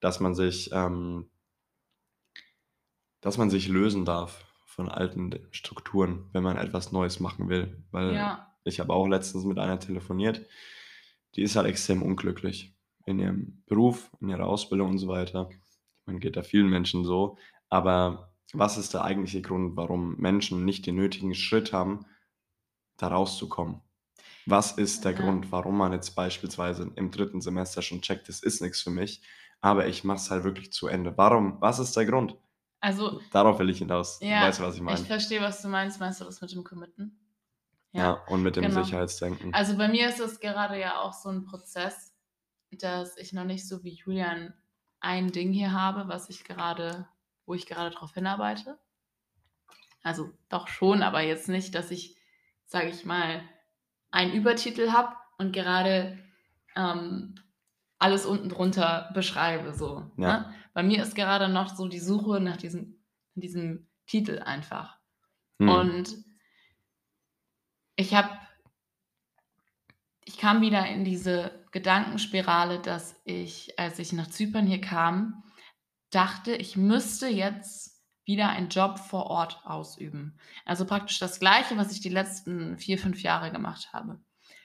dass 0.00 0.20
man 0.20 0.34
sich, 0.34 0.70
ähm, 0.72 1.30
dass 3.20 3.38
man 3.38 3.50
sich 3.50 3.68
lösen 3.68 4.04
darf 4.04 4.44
von 4.66 4.88
alten 4.88 5.38
Strukturen, 5.50 6.28
wenn 6.32 6.42
man 6.42 6.56
etwas 6.56 6.92
Neues 6.92 7.20
machen 7.20 7.48
will. 7.48 7.84
Weil 7.90 8.14
ja. 8.14 8.51
Ich 8.64 8.80
habe 8.80 8.92
auch 8.92 9.06
letztens 9.06 9.44
mit 9.44 9.58
einer 9.58 9.78
telefoniert, 9.78 10.46
die 11.34 11.42
ist 11.42 11.56
halt 11.56 11.66
extrem 11.66 12.02
unglücklich 12.02 12.74
in 13.06 13.18
ihrem 13.18 13.62
Beruf, 13.66 14.10
in 14.20 14.28
ihrer 14.28 14.46
Ausbildung 14.46 14.90
und 14.90 14.98
so 14.98 15.08
weiter. 15.08 15.50
Man 16.06 16.20
geht 16.20 16.36
da 16.36 16.42
vielen 16.42 16.68
Menschen 16.68 17.04
so, 17.04 17.38
aber 17.68 18.32
was 18.52 18.76
ist 18.76 18.92
der 18.94 19.04
eigentliche 19.04 19.40
Grund, 19.40 19.76
warum 19.76 20.16
Menschen 20.16 20.64
nicht 20.64 20.86
den 20.86 20.96
nötigen 20.96 21.34
Schritt 21.34 21.72
haben, 21.72 22.04
da 22.98 23.08
rauszukommen? 23.08 23.80
Was 24.46 24.72
ist 24.72 25.04
der 25.04 25.12
ja. 25.12 25.20
Grund, 25.20 25.52
warum 25.52 25.78
man 25.78 25.92
jetzt 25.92 26.14
beispielsweise 26.14 26.90
im 26.96 27.10
dritten 27.10 27.40
Semester 27.40 27.80
schon 27.80 28.02
checkt, 28.02 28.28
das 28.28 28.40
ist 28.40 28.60
nichts 28.60 28.82
für 28.82 28.90
mich, 28.90 29.22
aber 29.60 29.86
ich 29.86 30.04
mache 30.04 30.18
es 30.18 30.30
halt 30.30 30.44
wirklich 30.44 30.72
zu 30.72 30.88
Ende? 30.88 31.16
Warum? 31.16 31.60
Was 31.60 31.78
ist 31.78 31.96
der 31.96 32.06
Grund? 32.06 32.36
Also, 32.80 33.20
Darauf 33.30 33.60
will 33.60 33.70
ich 33.70 33.78
hinaus. 33.78 34.18
Ja, 34.20 34.42
weißt 34.42 34.58
du, 34.58 34.64
was 34.64 34.74
ich 34.74 34.80
meine? 34.80 35.00
Ich 35.00 35.06
verstehe, 35.06 35.40
was 35.40 35.62
du 35.62 35.68
meinst. 35.68 36.00
Meinst 36.00 36.20
du 36.20 36.24
das 36.24 36.40
mit 36.40 36.52
dem 36.52 36.64
Committen? 36.64 37.21
Ja, 37.92 38.02
ja 38.02 38.12
und 38.28 38.42
mit 38.42 38.56
dem 38.56 38.64
genau. 38.64 38.82
Sicherheitsdenken. 38.82 39.54
Also 39.54 39.76
bei 39.76 39.88
mir 39.88 40.08
ist 40.08 40.20
es 40.20 40.40
gerade 40.40 40.78
ja 40.78 41.00
auch 41.00 41.12
so 41.12 41.28
ein 41.28 41.44
Prozess, 41.44 42.14
dass 42.70 43.16
ich 43.16 43.32
noch 43.32 43.44
nicht 43.44 43.68
so 43.68 43.84
wie 43.84 43.94
Julian 43.94 44.54
ein 45.00 45.32
Ding 45.32 45.52
hier 45.52 45.72
habe, 45.72 46.08
was 46.08 46.30
ich 46.30 46.44
gerade 46.44 47.06
wo 47.46 47.54
ich 47.54 47.66
gerade 47.66 47.90
darauf 47.90 48.14
hinarbeite. 48.14 48.78
Also 50.02 50.30
doch 50.48 50.68
schon, 50.68 51.02
aber 51.02 51.20
jetzt 51.20 51.48
nicht, 51.48 51.74
dass 51.74 51.90
ich, 51.90 52.16
sage 52.66 52.88
ich 52.88 53.04
mal, 53.04 53.42
einen 54.10 54.32
Übertitel 54.32 54.90
habe 54.90 55.14
und 55.38 55.52
gerade 55.52 56.18
ähm, 56.76 57.34
alles 57.98 58.26
unten 58.26 58.48
drunter 58.48 59.10
beschreibe. 59.14 59.74
So, 59.74 60.10
ja. 60.16 60.38
ne? 60.38 60.54
Bei 60.74 60.82
mir 60.82 61.02
ist 61.02 61.14
gerade 61.14 61.48
noch 61.48 61.74
so 61.74 61.88
die 61.88 62.00
Suche 62.00 62.40
nach 62.40 62.56
diesem, 62.56 62.98
diesem 63.34 63.86
Titel 64.06 64.40
einfach. 64.40 64.98
Hm. 65.60 65.68
Und 65.68 66.24
ich 68.02 68.14
habe, 68.14 68.28
ich 70.24 70.36
kam 70.36 70.60
wieder 70.60 70.86
in 70.86 71.04
diese 71.04 71.64
Gedankenspirale, 71.70 72.80
dass 72.80 73.20
ich, 73.24 73.78
als 73.78 73.98
ich 73.98 74.12
nach 74.12 74.28
Zypern 74.28 74.66
hier 74.66 74.80
kam, 74.80 75.42
dachte, 76.10 76.54
ich 76.54 76.76
müsste 76.76 77.28
jetzt 77.28 78.02
wieder 78.24 78.50
einen 78.50 78.68
Job 78.68 78.98
vor 78.98 79.26
Ort 79.26 79.60
ausüben. 79.64 80.38
Also 80.64 80.84
praktisch 80.84 81.18
das 81.18 81.40
Gleiche, 81.40 81.76
was 81.76 81.92
ich 81.92 82.00
die 82.00 82.08
letzten 82.08 82.78
vier, 82.78 82.98
fünf 82.98 83.22
Jahre 83.22 83.50
gemacht 83.50 83.92
habe. 83.92 84.20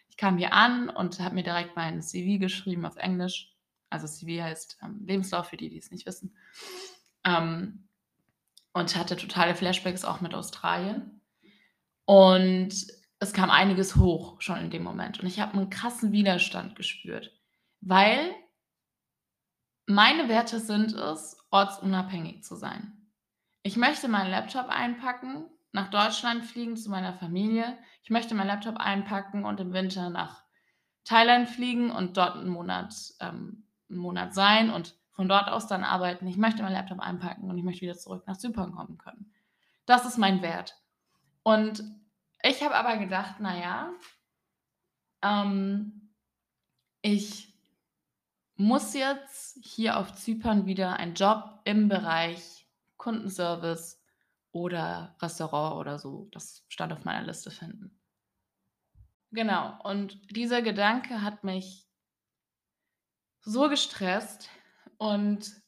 Ich 0.09 0.17
kam 0.17 0.37
hier 0.37 0.53
an 0.53 0.89
und 0.89 1.19
habe 1.19 1.35
mir 1.35 1.43
direkt 1.43 1.75
mein 1.75 2.01
CV 2.01 2.39
geschrieben 2.39 2.85
auf 2.85 2.97
Englisch. 2.97 3.53
Also 3.89 4.07
CV 4.07 4.43
heißt 4.43 4.79
ähm, 4.83 5.05
Lebenslauf 5.05 5.47
für 5.47 5.57
die, 5.57 5.69
die 5.69 5.77
es 5.77 5.91
nicht 5.91 6.05
wissen. 6.05 6.35
Ähm, 7.23 7.87
und 8.73 8.95
hatte 8.95 9.15
totale 9.15 9.55
Flashbacks 9.55 10.05
auch 10.05 10.21
mit 10.21 10.33
Australien. 10.33 11.21
Und 12.05 12.87
es 13.19 13.33
kam 13.33 13.49
einiges 13.49 13.95
hoch 13.95 14.41
schon 14.41 14.57
in 14.57 14.69
dem 14.69 14.83
Moment. 14.83 15.19
Und 15.19 15.27
ich 15.27 15.39
habe 15.39 15.53
einen 15.53 15.69
krassen 15.69 16.11
Widerstand 16.11 16.75
gespürt, 16.75 17.31
weil 17.81 18.33
meine 19.85 20.29
Werte 20.29 20.59
sind 20.59 20.93
es, 20.93 21.37
ortsunabhängig 21.49 22.43
zu 22.43 22.55
sein. 22.55 23.09
Ich 23.63 23.77
möchte 23.77 24.07
meinen 24.07 24.29
Laptop 24.29 24.67
einpacken, 24.67 25.45
nach 25.71 25.89
Deutschland 25.89 26.45
fliegen 26.45 26.77
zu 26.77 26.89
meiner 26.89 27.13
Familie. 27.13 27.77
Ich 28.03 28.09
möchte 28.09 28.35
meinen 28.35 28.47
Laptop 28.47 28.77
einpacken 28.77 29.45
und 29.45 29.59
im 29.59 29.73
Winter 29.73 30.09
nach 30.09 30.43
Thailand 31.03 31.49
fliegen 31.49 31.91
und 31.91 32.17
dort 32.17 32.35
einen 32.35 32.49
Monat, 32.49 32.93
ähm, 33.21 33.65
einen 33.89 33.99
Monat 33.99 34.33
sein 34.33 34.69
und 34.69 34.95
von 35.11 35.27
dort 35.27 35.49
aus 35.49 35.67
dann 35.67 35.83
arbeiten. 35.83 36.27
Ich 36.27 36.37
möchte 36.37 36.63
meinen 36.63 36.73
Laptop 36.73 36.99
einpacken 36.99 37.49
und 37.49 37.57
ich 37.57 37.63
möchte 37.63 37.81
wieder 37.81 37.97
zurück 37.97 38.23
nach 38.27 38.37
Zypern 38.37 38.73
kommen 38.73 38.97
können. 38.97 39.33
Das 39.85 40.05
ist 40.05 40.17
mein 40.17 40.41
Wert. 40.41 40.75
Und 41.43 41.83
ich 42.43 42.63
habe 42.63 42.75
aber 42.75 42.97
gedacht, 42.97 43.39
naja, 43.39 43.91
ähm, 45.21 46.11
ich 47.01 47.53
muss 48.55 48.93
jetzt 48.93 49.59
hier 49.61 49.97
auf 49.97 50.13
Zypern 50.13 50.65
wieder 50.65 50.97
einen 50.97 51.13
Job 51.13 51.61
im 51.63 51.87
Bereich 51.89 52.67
Kundenservice 52.97 54.01
oder 54.51 55.15
Restaurant 55.21 55.77
oder 55.77 55.99
so, 55.99 56.27
das 56.31 56.65
stand 56.67 56.91
auf 56.91 57.05
meiner 57.05 57.25
Liste 57.25 57.51
finden. 57.51 57.99
Genau, 59.31 59.77
und 59.83 60.35
dieser 60.35 60.61
Gedanke 60.61 61.21
hat 61.21 61.43
mich 61.43 61.87
so 63.41 63.69
gestresst 63.69 64.49
und 64.97 65.61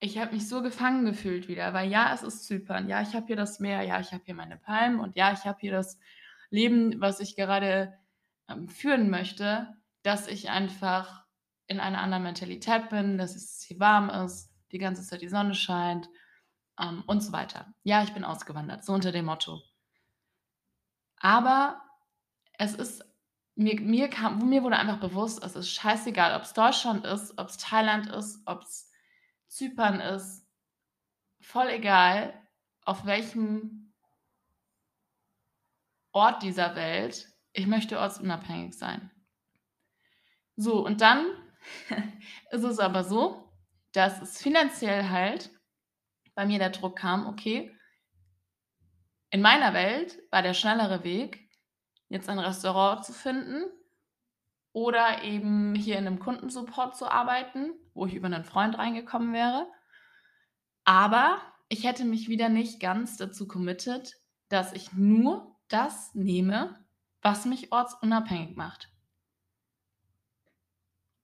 ich 0.00 0.18
habe 0.18 0.32
mich 0.32 0.48
so 0.48 0.62
gefangen 0.62 1.04
gefühlt 1.04 1.48
wieder, 1.48 1.72
weil 1.74 1.90
ja, 1.90 2.12
es 2.14 2.22
ist 2.22 2.44
Zypern, 2.44 2.88
ja, 2.88 3.02
ich 3.02 3.14
habe 3.14 3.26
hier 3.26 3.36
das 3.36 3.58
Meer, 3.58 3.82
ja, 3.82 3.98
ich 4.00 4.12
habe 4.12 4.22
hier 4.24 4.34
meine 4.34 4.56
Palmen 4.56 5.00
und 5.00 5.16
ja, 5.16 5.32
ich 5.32 5.44
habe 5.44 5.58
hier 5.60 5.72
das 5.72 5.98
Leben, 6.50 7.00
was 7.00 7.20
ich 7.20 7.36
gerade 7.36 7.98
ähm, 8.48 8.68
führen 8.68 9.10
möchte, 9.10 9.76
dass 10.02 10.28
ich 10.28 10.50
einfach 10.50 11.24
in 11.66 11.80
einer 11.80 12.00
anderen 12.00 12.22
Mentalität 12.22 12.88
bin, 12.88 13.18
dass 13.18 13.34
es 13.34 13.62
hier 13.62 13.80
warm 13.80 14.08
ist, 14.08 14.50
die 14.72 14.78
ganze 14.78 15.02
Zeit 15.02 15.20
die 15.20 15.28
Sonne 15.28 15.54
scheint 15.54 16.08
ähm, 16.80 17.02
und 17.06 17.20
so 17.20 17.32
weiter. 17.32 17.74
Ja, 17.82 18.02
ich 18.02 18.14
bin 18.14 18.24
ausgewandert, 18.24 18.84
so 18.84 18.92
unter 18.92 19.12
dem 19.12 19.26
Motto. 19.26 19.60
Aber 21.16 21.82
es 22.54 22.74
ist 22.74 23.04
mir, 23.56 23.80
mir, 23.80 24.08
kam, 24.08 24.48
mir 24.48 24.62
wurde 24.62 24.76
einfach 24.76 25.00
bewusst, 25.00 25.42
es 25.42 25.56
ist 25.56 25.70
scheißegal, 25.70 26.36
ob 26.36 26.42
es 26.42 26.54
Deutschland 26.54 27.04
ist, 27.04 27.36
ob 27.36 27.48
es 27.48 27.58
Thailand 27.58 28.08
ist, 28.08 28.40
ob 28.46 28.62
es 28.62 28.87
Zypern 29.48 30.00
ist, 30.00 30.46
voll 31.40 31.68
egal, 31.68 32.34
auf 32.82 33.04
welchem 33.06 33.92
Ort 36.12 36.42
dieser 36.42 36.74
Welt, 36.74 37.28
ich 37.52 37.66
möchte 37.66 37.98
ortsunabhängig 37.98 38.74
sein. 38.74 39.10
So, 40.56 40.84
und 40.84 41.00
dann 41.00 41.26
ist 42.50 42.64
es 42.64 42.78
aber 42.78 43.04
so, 43.04 43.52
dass 43.92 44.20
es 44.20 44.40
finanziell 44.40 45.08
halt 45.08 45.50
bei 46.34 46.46
mir 46.46 46.58
der 46.58 46.70
Druck 46.70 46.98
kam, 46.98 47.26
okay, 47.26 47.74
in 49.30 49.42
meiner 49.42 49.74
Welt 49.74 50.18
war 50.30 50.42
der 50.42 50.54
schnellere 50.54 51.04
Weg, 51.04 51.50
jetzt 52.08 52.28
ein 52.28 52.38
Restaurant 52.38 53.04
zu 53.04 53.12
finden 53.12 53.64
oder 54.72 55.22
eben 55.24 55.74
hier 55.74 55.98
in 55.98 56.06
einem 56.06 56.18
Kundensupport 56.18 56.96
zu 56.96 57.10
arbeiten, 57.10 57.72
wo 57.94 58.06
ich 58.06 58.14
über 58.14 58.26
einen 58.26 58.44
Freund 58.44 58.78
reingekommen 58.78 59.32
wäre. 59.32 59.66
Aber 60.84 61.40
ich 61.68 61.84
hätte 61.84 62.04
mich 62.04 62.28
wieder 62.28 62.48
nicht 62.48 62.80
ganz 62.80 63.16
dazu 63.16 63.46
committed, 63.46 64.14
dass 64.48 64.72
ich 64.72 64.92
nur 64.92 65.56
das 65.68 66.14
nehme, 66.14 66.84
was 67.20 67.44
mich 67.44 67.72
ortsunabhängig 67.72 68.56
macht. 68.56 68.90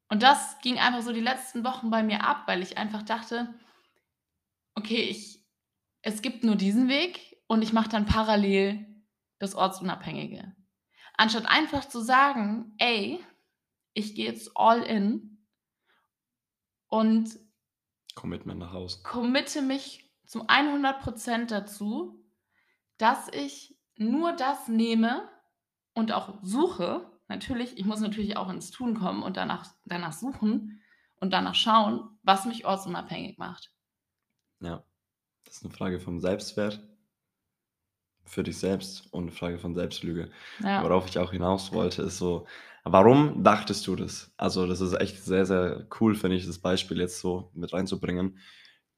Und 0.08 0.22
das 0.22 0.58
ging 0.60 0.78
einfach 0.78 1.02
so 1.02 1.12
die 1.12 1.20
letzten 1.20 1.64
Wochen 1.64 1.90
bei 1.90 2.02
mir 2.02 2.24
ab, 2.24 2.42
weil 2.46 2.62
ich 2.62 2.76
einfach 2.76 3.02
dachte, 3.02 3.54
okay, 4.74 5.02
ich, 5.02 5.42
es 6.02 6.20
gibt 6.20 6.44
nur 6.44 6.56
diesen 6.56 6.88
Weg 6.88 7.38
und 7.46 7.62
ich 7.62 7.72
mache 7.72 7.88
dann 7.88 8.06
parallel 8.06 8.86
das 9.38 9.54
Ortsunabhängige. 9.54 10.54
Anstatt 11.16 11.46
einfach 11.46 11.86
zu 11.86 12.00
sagen, 12.00 12.74
ey, 12.78 13.24
ich 13.94 14.14
gehe 14.14 14.26
jetzt 14.26 14.50
all 14.54 14.82
in 14.82 15.38
und 16.88 17.38
Commitment 18.14 18.60
nach 18.60 18.72
Hause. 18.72 19.02
committe 19.02 19.62
mich 19.62 20.10
zu 20.26 20.46
100% 20.46 21.46
dazu, 21.46 22.24
dass 22.98 23.28
ich 23.32 23.76
nur 23.96 24.32
das 24.32 24.68
nehme 24.68 25.28
und 25.94 26.12
auch 26.12 26.38
suche. 26.42 27.10
Natürlich, 27.28 27.78
ich 27.78 27.84
muss 27.84 28.00
natürlich 28.00 28.36
auch 28.36 28.50
ins 28.50 28.70
Tun 28.70 28.94
kommen 28.94 29.22
und 29.22 29.36
danach, 29.36 29.74
danach 29.86 30.12
suchen 30.12 30.80
und 31.16 31.32
danach 31.32 31.54
schauen, 31.54 32.18
was 32.22 32.44
mich 32.44 32.66
ortsunabhängig 32.66 33.38
macht. 33.38 33.72
Ja, 34.60 34.84
das 35.44 35.56
ist 35.56 35.64
eine 35.64 35.74
Frage 35.74 36.00
vom 36.00 36.20
Selbstwert 36.20 36.80
für 38.24 38.42
dich 38.42 38.58
selbst 38.58 39.12
und 39.12 39.24
eine 39.24 39.32
Frage 39.32 39.58
von 39.58 39.74
Selbstlüge. 39.74 40.30
Ja. 40.60 40.82
Worauf 40.82 41.08
ich 41.08 41.18
auch 41.18 41.32
hinaus 41.32 41.72
wollte, 41.72 42.02
ist 42.02 42.18
so, 42.18 42.46
warum 42.84 43.42
dachtest 43.42 43.86
du 43.86 43.96
das? 43.96 44.32
Also, 44.36 44.66
das 44.66 44.80
ist 44.80 44.94
echt 44.94 45.22
sehr, 45.24 45.46
sehr 45.46 45.86
cool, 46.00 46.14
finde 46.14 46.36
ich, 46.36 46.46
das 46.46 46.58
Beispiel 46.58 46.98
jetzt 46.98 47.20
so 47.20 47.50
mit 47.54 47.72
reinzubringen. 47.72 48.38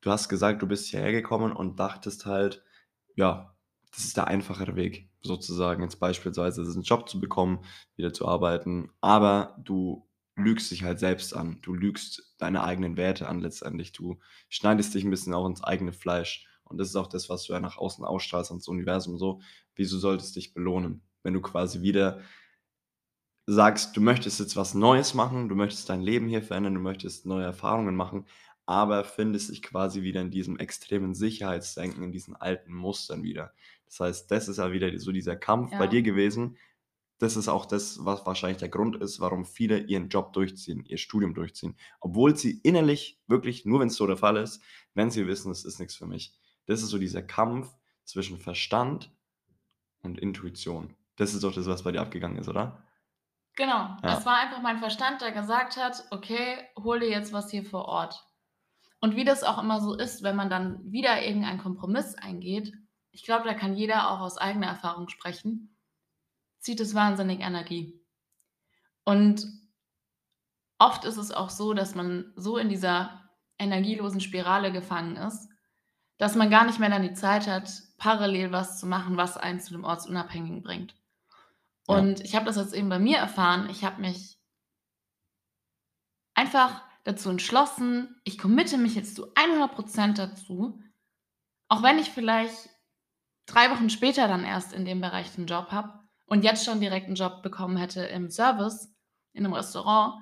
Du 0.01 0.11
hast 0.11 0.29
gesagt, 0.29 0.63
du 0.63 0.67
bist 0.67 0.87
hierher 0.89 1.13
gekommen 1.13 1.53
und 1.53 1.79
dachtest 1.81 2.27
halt, 2.27 2.63
ja, 3.17 3.57
das 3.91 4.05
ist 4.05 4.17
der 4.17 4.27
einfachere 4.29 4.77
Weg, 4.77 5.11
sozusagen, 5.23 5.83
jetzt 5.83 6.01
beispielsweise 6.01 6.63
einen 6.63 6.83
Job 6.83 7.09
zu 7.09 7.19
bekommen, 7.19 7.65
wieder 7.97 8.13
zu 8.13 8.29
arbeiten, 8.29 8.91
aber 9.01 9.57
du 9.65 10.07
lügst 10.37 10.71
dich 10.71 10.85
halt 10.85 10.99
selbst 10.99 11.35
an. 11.35 11.59
Du 11.63 11.75
lügst 11.75 12.35
deine 12.39 12.63
eigenen 12.63 12.97
Werte 12.97 13.29
an 13.29 13.41
letztendlich. 13.41 13.93
Du 13.93 14.19
schneidest 14.49 14.95
dich 14.95 15.03
ein 15.03 15.11
bisschen 15.11 15.35
auch 15.35 15.47
ins 15.47 15.65
eigene 15.65 15.93
Fleisch. 15.93 16.47
Und 16.65 16.79
das 16.79 16.89
ist 16.89 16.97
auch 16.97 17.07
das, 17.07 17.29
was 17.29 17.45
du 17.45 17.55
ja 17.55 17.61
nach 17.61 17.79
außen 17.79 18.05
ausstrahlst 18.05 18.51
ans 18.51 18.69
Universum 18.69 19.19
so. 19.19 19.41
Wieso 19.75 19.99
solltest 19.99 20.37
du 20.37 20.41
dich 20.41 20.53
belohnen, 20.53 21.03
wenn 21.23 21.33
du 21.33 21.41
quasi 21.41 21.81
wieder 21.81 22.21
sagst, 23.47 23.97
du 23.97 24.01
möchtest 24.01 24.41
jetzt 24.41 24.57
was 24.57 24.75
Neues 24.75 25.15
machen, 25.15 25.49
du 25.49 25.55
möchtest 25.55 25.89
dein 25.89 26.03
Leben 26.03 26.29
hier 26.29 26.43
verändern, 26.43 26.75
du 26.75 26.81
möchtest 26.81 27.27
neue 27.27 27.45
Erfahrungen 27.45 27.95
machen, 27.97 28.27
aber 28.67 29.05
findest 29.05 29.51
dich 29.51 29.63
quasi 29.63 30.03
wieder 30.03 30.21
in 30.21 30.31
diesem 30.31 30.59
extremen 30.59 31.15
Sicherheitsdenken, 31.15 32.03
in 32.03 32.13
diesen 32.13 32.35
alten 32.37 32.73
Mustern 32.75 33.23
wieder. 33.23 33.53
Das 33.87 34.01
heißt, 34.01 34.31
das 34.31 34.49
ist 34.49 34.57
ja 34.59 34.73
wieder 34.73 34.99
so 34.99 35.13
dieser 35.13 35.37
Kampf 35.37 35.77
bei 35.77 35.85
Ja. 35.85 35.91
dir 35.91 36.03
gewesen. 36.03 36.57
Das 37.19 37.37
ist 37.37 37.49
auch 37.49 37.67
das, 37.67 38.05
was 38.05 38.27
wahrscheinlich 38.27 38.59
der 38.59 38.69
Grund 38.69 38.97
ist, 38.97 39.21
warum 39.21 39.45
viele 39.47 39.79
ihren 39.81 40.09
Job 40.11 40.33
durchziehen, 40.35 40.85
ihr 40.87 40.99
Studium 40.99 41.35
durchziehen. 41.35 41.77
Obwohl 42.01 42.37
sie 42.37 42.61
innerlich 42.63 43.21
wirklich, 43.27 43.65
nur 43.65 43.81
wenn 43.81 43.89
es 43.89 43.97
so 43.97 44.07
der 44.07 44.19
Fall 44.19 44.37
ist, 44.37 44.63
wenn 44.95 45.11
sie 45.11 45.27
wissen, 45.27 45.51
es 45.51 45.65
ist 45.65 45.79
nichts 45.79 45.95
für 45.97 46.07
mich. 46.07 46.35
Das 46.67 46.83
ist 46.83 46.91
so 46.91 46.99
dieser 46.99 47.23
Kampf 47.23 47.75
zwischen 48.05 48.39
Verstand 48.39 49.15
und 50.03 50.19
Intuition. 50.19 50.95
Das 51.17 51.35
ist 51.35 51.45
doch 51.45 51.55
das, 51.55 51.67
was 51.67 51.83
bei 51.85 51.93
dir 51.93 52.01
abgegangen 52.03 52.39
ist, 52.39 52.49
oder? 52.49 52.86
Genau, 53.57 53.97
Ja. 54.03 54.19
es 54.19 54.27
war 54.27 54.37
einfach 54.37 54.61
mein 54.63 54.79
Verstand, 54.79 55.23
der 55.23 55.33
gesagt 55.33 55.77
hat, 55.77 56.05
okay, 56.11 56.59
hol 56.79 57.01
dir 57.01 57.09
jetzt 57.09 57.33
was 57.33 57.51
hier 57.51 57.65
vor 57.65 57.87
Ort. 57.87 58.23
Und 59.01 59.17
wie 59.17 59.25
das 59.25 59.45
auch 59.45 59.63
immer 59.63 59.81
so 59.81 59.95
ist, 59.95 60.23
wenn 60.23 60.37
man 60.37 60.51
dann 60.51 60.81
wieder 60.91 61.23
irgendeinen 61.23 61.59
Kompromiss 61.59 62.15
eingeht, 62.15 62.73
ich 63.11 63.25
glaube, 63.25 63.49
da 63.49 63.55
kann 63.55 63.75
jeder 63.75 64.11
auch 64.11 64.21
aus 64.21 64.37
eigener 64.37 64.67
Erfahrung 64.67 65.09
sprechen, 65.09 65.77
zieht 66.59 66.81
es 66.81 66.95
wahnsinnig 66.95 67.41
Energie. 67.41 67.99
Und 69.05 69.47
oft 70.79 71.05
ist 71.05 71.17
es 71.17 71.33
auch 71.33 71.49
so, 71.49 71.73
dass 71.73 71.95
man 71.95 72.33
so 72.37 72.59
in 72.59 72.69
dieser 72.69 73.31
energielosen 73.59 74.21
Spirale 74.21 74.71
gefangen 74.71 75.17
ist, 75.17 75.49
dass 76.19 76.35
man 76.35 76.51
gar 76.51 76.67
nicht 76.67 76.79
mehr 76.79 76.91
dann 76.91 77.03
die 77.03 77.15
Zeit 77.15 77.47
hat, 77.47 77.71
parallel 77.97 78.53
was 78.53 78.79
zu 78.79 78.87
machen, 78.87 79.17
was 79.17 79.37
einen 79.39 79.61
zu 79.61 79.73
dem 79.73 79.85
Ortsunabhängigen 79.85 80.63
bringt. 80.63 80.95
Ja. 81.89 81.97
Und 81.97 82.21
ich 82.21 82.35
habe 82.35 82.47
das 82.47 82.57
jetzt 82.57 82.75
eben 82.75 82.89
bei 82.89 82.99
mir 82.99 83.19
erfahren. 83.19 83.69
Ich 83.71 83.85
habe 83.85 84.01
mich 84.01 84.39
einfach 86.35 86.83
dazu 87.05 87.31
entschlossen, 87.31 88.21
ich 88.25 88.39
committe 88.39 88.79
mich 88.79 88.95
jetzt 88.95 89.15
zu 89.15 89.33
100% 89.35 90.15
dazu, 90.15 90.83
auch 91.69 91.83
wenn 91.83 91.99
ich 91.99 92.11
vielleicht 92.11 92.69
drei 93.47 93.71
Wochen 93.71 93.91
später 93.91 94.27
dann 94.29 94.45
erst 94.45 94.73
in 94.73 94.85
dem 94.85 95.01
Bereich 95.01 95.37
einen 95.37 95.47
Job 95.47 95.71
habe 95.71 96.01
und 96.27 96.43
jetzt 96.43 96.65
schon 96.65 96.81
direkt 96.81 97.07
einen 97.07 97.15
Job 97.15 97.43
bekommen 97.43 97.77
hätte 97.77 98.05
im 98.05 98.29
Service, 98.31 98.93
in 99.33 99.45
einem 99.45 99.55
Restaurant. 99.55 100.21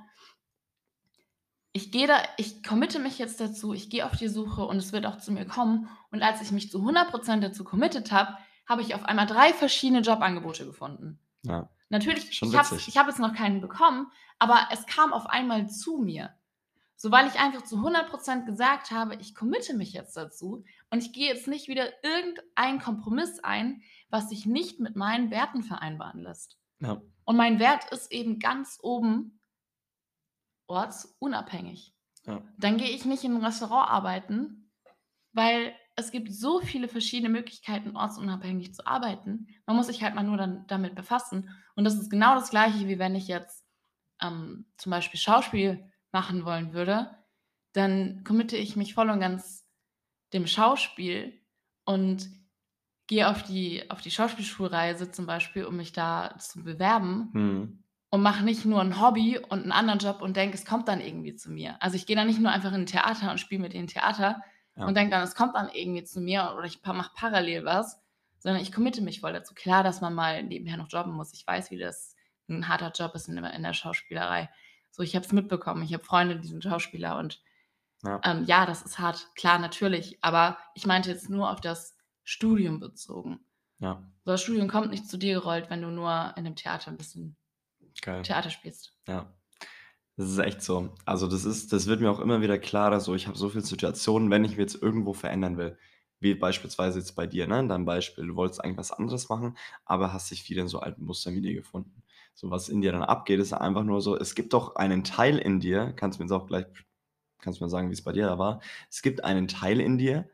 Ich 1.72 1.90
gehe 1.90 2.06
da, 2.06 2.22
ich 2.36 2.62
committe 2.62 2.98
mich 2.98 3.18
jetzt 3.18 3.40
dazu, 3.40 3.72
ich 3.72 3.88
gehe 3.88 4.04
auf 4.04 4.16
die 4.16 4.28
Suche 4.28 4.64
und 4.64 4.76
es 4.76 4.92
wird 4.92 5.06
auch 5.06 5.18
zu 5.18 5.32
mir 5.32 5.46
kommen. 5.46 5.88
Und 6.10 6.22
als 6.22 6.42
ich 6.42 6.52
mich 6.52 6.70
zu 6.70 6.78
100% 6.78 7.40
dazu 7.40 7.64
committed 7.64 8.12
habe, 8.12 8.36
habe 8.68 8.82
ich 8.82 8.94
auf 8.94 9.04
einmal 9.04 9.26
drei 9.26 9.52
verschiedene 9.52 10.00
Jobangebote 10.00 10.66
gefunden. 10.66 11.18
Ja. 11.44 11.68
Natürlich, 11.88 12.32
Schon 12.34 12.48
ich 12.48 12.56
habe 12.56 12.76
hab 12.76 13.06
jetzt 13.06 13.18
noch 13.18 13.34
keinen 13.34 13.60
bekommen, 13.60 14.10
aber 14.38 14.68
es 14.72 14.86
kam 14.86 15.12
auf 15.12 15.26
einmal 15.26 15.68
zu 15.68 15.98
mir. 15.98 16.34
So, 16.96 17.10
weil 17.10 17.26
ich 17.26 17.38
einfach 17.38 17.62
zu 17.62 17.76
100% 17.76 18.46
gesagt 18.46 18.90
habe, 18.90 19.16
ich 19.16 19.34
committe 19.34 19.74
mich 19.74 19.92
jetzt 19.92 20.16
dazu 20.16 20.64
und 20.90 21.02
ich 21.02 21.12
gehe 21.12 21.28
jetzt 21.28 21.48
nicht 21.48 21.68
wieder 21.68 21.92
irgendeinen 22.02 22.80
Kompromiss 22.80 23.40
ein, 23.40 23.82
was 24.10 24.28
sich 24.28 24.46
nicht 24.46 24.80
mit 24.80 24.96
meinen 24.96 25.30
Werten 25.30 25.62
vereinbaren 25.62 26.20
lässt. 26.20 26.56
Ja. 26.80 27.02
Und 27.24 27.36
mein 27.36 27.58
Wert 27.58 27.90
ist 27.90 28.12
eben 28.12 28.38
ganz 28.38 28.78
oben 28.80 29.40
ortsunabhängig. 30.66 31.94
Ja. 32.26 32.42
Dann 32.56 32.78
gehe 32.78 32.90
ich 32.90 33.04
nicht 33.04 33.24
in 33.24 33.34
ein 33.34 33.44
Restaurant 33.44 33.90
arbeiten, 33.90 34.70
weil 35.32 35.74
es 35.96 36.10
gibt 36.10 36.32
so 36.32 36.60
viele 36.60 36.88
verschiedene 36.88 37.28
Möglichkeiten, 37.30 37.96
ortsunabhängig 37.96 38.74
zu 38.74 38.86
arbeiten. 38.86 39.48
Man 39.66 39.76
muss 39.76 39.86
sich 39.86 40.02
halt 40.02 40.14
mal 40.14 40.24
nur 40.24 40.36
dann 40.36 40.66
damit 40.66 40.94
befassen. 40.94 41.50
Und 41.76 41.84
das 41.84 41.94
ist 41.94 42.10
genau 42.10 42.34
das 42.34 42.50
Gleiche, 42.50 42.88
wie 42.88 42.98
wenn 42.98 43.14
ich 43.14 43.28
jetzt 43.28 43.64
ähm, 44.20 44.66
zum 44.76 44.90
Beispiel 44.90 45.20
Schauspiel 45.20 45.90
machen 46.12 46.44
wollen 46.44 46.72
würde. 46.72 47.10
Dann 47.72 48.22
committe 48.24 48.56
ich 48.56 48.76
mich 48.76 48.94
voll 48.94 49.10
und 49.10 49.20
ganz 49.20 49.66
dem 50.32 50.46
Schauspiel 50.46 51.40
und 51.84 52.28
gehe 53.06 53.28
auf 53.28 53.42
die, 53.42 53.90
auf 53.90 54.00
die 54.00 54.10
Schauspielschulreise 54.10 55.10
zum 55.10 55.26
Beispiel, 55.26 55.64
um 55.64 55.76
mich 55.76 55.92
da 55.92 56.36
zu 56.38 56.64
bewerben 56.64 57.30
Hm. 57.34 57.84
und 58.10 58.22
mache 58.22 58.44
nicht 58.44 58.64
nur 58.64 58.80
ein 58.80 59.00
Hobby 59.00 59.38
und 59.38 59.62
einen 59.62 59.72
anderen 59.72 59.98
Job 59.98 60.22
und 60.22 60.36
denke, 60.36 60.56
es 60.56 60.64
kommt 60.64 60.88
dann 60.88 61.00
irgendwie 61.00 61.34
zu 61.34 61.50
mir. 61.52 61.80
Also 61.82 61.96
ich 61.96 62.06
gehe 62.06 62.16
dann 62.16 62.26
nicht 62.26 62.40
nur 62.40 62.50
einfach 62.50 62.70
in 62.72 62.82
ein 62.82 62.86
Theater 62.86 63.30
und 63.30 63.38
spiele 63.38 63.60
mit 63.62 63.74
dem 63.74 63.86
Theater 63.86 64.42
Ja. 64.76 64.86
und 64.86 64.96
denke 64.96 65.10
dann, 65.12 65.22
es 65.22 65.34
kommt 65.34 65.54
dann 65.54 65.68
irgendwie 65.72 66.04
zu 66.04 66.20
mir 66.20 66.52
oder 66.56 66.64
ich 66.64 66.82
mache 66.84 67.12
parallel 67.14 67.64
was, 67.64 68.00
sondern 68.38 68.60
ich 68.60 68.72
committe 68.72 69.02
mich 69.02 69.20
voll 69.20 69.32
dazu. 69.32 69.54
Klar, 69.54 69.82
dass 69.84 70.00
man 70.00 70.14
mal 70.14 70.42
nebenher 70.42 70.76
noch 70.76 70.90
jobben 70.90 71.12
muss. 71.12 71.32
Ich 71.32 71.46
weiß, 71.46 71.70
wie 71.70 71.78
das 71.78 72.14
ein 72.48 72.68
harter 72.68 72.90
Job 72.90 73.14
ist 73.14 73.28
in 73.28 73.36
der, 73.36 73.52
in 73.54 73.62
der 73.62 73.72
Schauspielerei. 73.72 74.50
So, 74.90 75.02
ich 75.02 75.14
habe 75.16 75.24
es 75.24 75.32
mitbekommen. 75.32 75.82
Ich 75.82 75.94
habe 75.94 76.04
Freunde, 76.04 76.38
die 76.38 76.48
sind 76.48 76.62
Schauspieler 76.62 77.16
und 77.18 77.40
Ja. 78.04 78.20
ähm, 78.24 78.44
ja, 78.44 78.66
das 78.66 78.82
ist 78.82 78.98
hart. 78.98 79.28
Klar, 79.34 79.58
natürlich. 79.58 80.18
Aber 80.22 80.58
ich 80.74 80.86
meinte 80.86 81.10
jetzt 81.10 81.30
nur 81.30 81.50
auf 81.50 81.60
das 81.60 81.96
Studium 82.22 82.80
bezogen. 82.80 83.40
ja. 83.78 84.02
So, 84.24 84.30
das 84.32 84.42
Studium 84.42 84.68
kommt 84.68 84.90
nicht 84.90 85.06
zu 85.08 85.18
dir 85.18 85.34
gerollt, 85.34 85.68
wenn 85.70 85.82
du 85.82 85.88
nur 85.88 86.10
in 86.36 86.46
einem 86.46 86.56
Theater 86.56 86.90
ein 86.90 86.96
bisschen 86.96 87.36
Geil. 88.02 88.22
Theater 88.22 88.50
spielst. 88.50 88.92
Ja. 89.06 89.32
Das 90.16 90.28
ist 90.30 90.38
echt 90.38 90.62
so. 90.62 90.94
Also 91.04 91.26
das 91.26 91.44
ist, 91.44 91.72
das 91.72 91.86
wird 91.86 92.00
mir 92.00 92.10
auch 92.10 92.20
immer 92.20 92.40
wieder 92.40 92.58
klarer. 92.58 93.00
So, 93.00 93.14
ich 93.14 93.26
habe 93.26 93.36
so 93.36 93.48
viele 93.48 93.64
Situationen, 93.64 94.30
wenn 94.30 94.44
ich 94.44 94.52
mich 94.52 94.58
jetzt 94.60 94.80
irgendwo 94.80 95.12
verändern 95.12 95.56
will, 95.56 95.76
wie 96.20 96.34
beispielsweise 96.34 97.00
jetzt 97.00 97.16
bei 97.16 97.26
dir, 97.26 97.46
ne? 97.48 97.58
In 97.60 97.68
deinem 97.68 97.84
Beispiel, 97.84 98.26
du 98.26 98.36
wolltest 98.36 98.62
eigentlich 98.62 98.78
was 98.78 98.92
anderes 98.92 99.28
machen, 99.28 99.56
aber 99.84 100.12
hast 100.12 100.30
dich 100.30 100.48
wieder 100.48 100.62
in 100.62 100.68
so 100.68 100.78
alten 100.80 101.04
Mustern 101.04 101.34
wieder 101.34 101.52
gefunden. 101.52 102.02
So 102.34 102.50
was 102.50 102.68
in 102.68 102.80
dir 102.80 102.92
dann 102.92 103.02
abgeht, 103.02 103.40
ist 103.40 103.52
einfach 103.52 103.82
nur 103.82 104.00
so, 104.00 104.16
es 104.16 104.34
gibt 104.34 104.52
doch 104.52 104.76
einen 104.76 105.02
Teil 105.04 105.38
in 105.38 105.58
dir, 105.60 105.92
kannst 105.96 106.18
du 106.18 106.22
mir 106.22 106.26
jetzt 106.26 106.32
auch 106.32 106.46
gleich, 106.46 106.66
kannst 107.40 107.60
mir 107.60 107.68
sagen, 107.68 107.88
wie 107.90 107.94
es 107.94 108.02
bei 108.02 108.12
dir 108.12 108.26
da 108.26 108.38
war. 108.38 108.60
Es 108.90 109.02
gibt 109.02 109.24
einen 109.24 109.48
Teil 109.48 109.80
in 109.80 109.98
dir, 109.98 110.28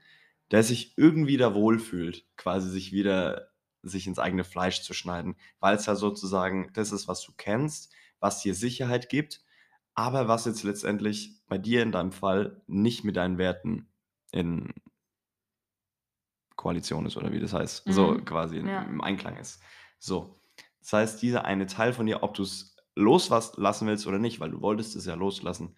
der 0.50 0.62
sich 0.62 0.94
irgendwie 0.98 1.36
da 1.38 1.54
wohlfühlt, 1.54 2.26
quasi 2.36 2.70
sich 2.70 2.92
wieder 2.92 3.48
sich 3.82 4.06
ins 4.06 4.18
eigene 4.18 4.44
Fleisch 4.44 4.82
zu 4.82 4.92
schneiden, 4.94 5.36
weil 5.60 5.76
es 5.76 5.86
ja 5.86 5.96
sozusagen 5.96 6.70
das 6.74 6.92
ist, 6.92 7.08
was 7.08 7.22
du 7.22 7.32
kennst, 7.36 7.92
was 8.20 8.42
dir 8.42 8.54
Sicherheit 8.54 9.08
gibt, 9.08 9.42
aber 10.00 10.28
was 10.28 10.46
jetzt 10.46 10.62
letztendlich 10.62 11.42
bei 11.46 11.58
dir 11.58 11.82
in 11.82 11.92
deinem 11.92 12.12
Fall 12.12 12.62
nicht 12.66 13.04
mit 13.04 13.16
deinen 13.16 13.36
Werten 13.38 13.92
in 14.32 14.72
Koalition 16.56 17.06
ist 17.06 17.16
oder 17.16 17.32
wie 17.32 17.40
das 17.40 17.52
heißt, 17.52 17.84
so 17.90 18.14
Mhm. 18.14 18.24
quasi 18.24 18.58
in, 18.58 18.68
Ja. 18.68 18.82
im 18.82 19.00
Einklang 19.00 19.36
ist. 19.36 19.62
So, 19.98 20.40
das 20.80 20.92
heißt, 20.92 21.22
dieser 21.22 21.44
eine 21.44 21.66
Teil 21.66 21.92
von 21.92 22.06
dir, 22.06 22.22
ob 22.22 22.34
du 22.34 22.42
es 22.42 22.76
loslassen 22.96 23.86
willst 23.86 24.06
oder 24.06 24.18
nicht, 24.18 24.40
weil 24.40 24.50
du 24.50 24.60
wolltest 24.60 24.94
es 24.96 25.06
ja 25.06 25.14
loslassen, 25.14 25.76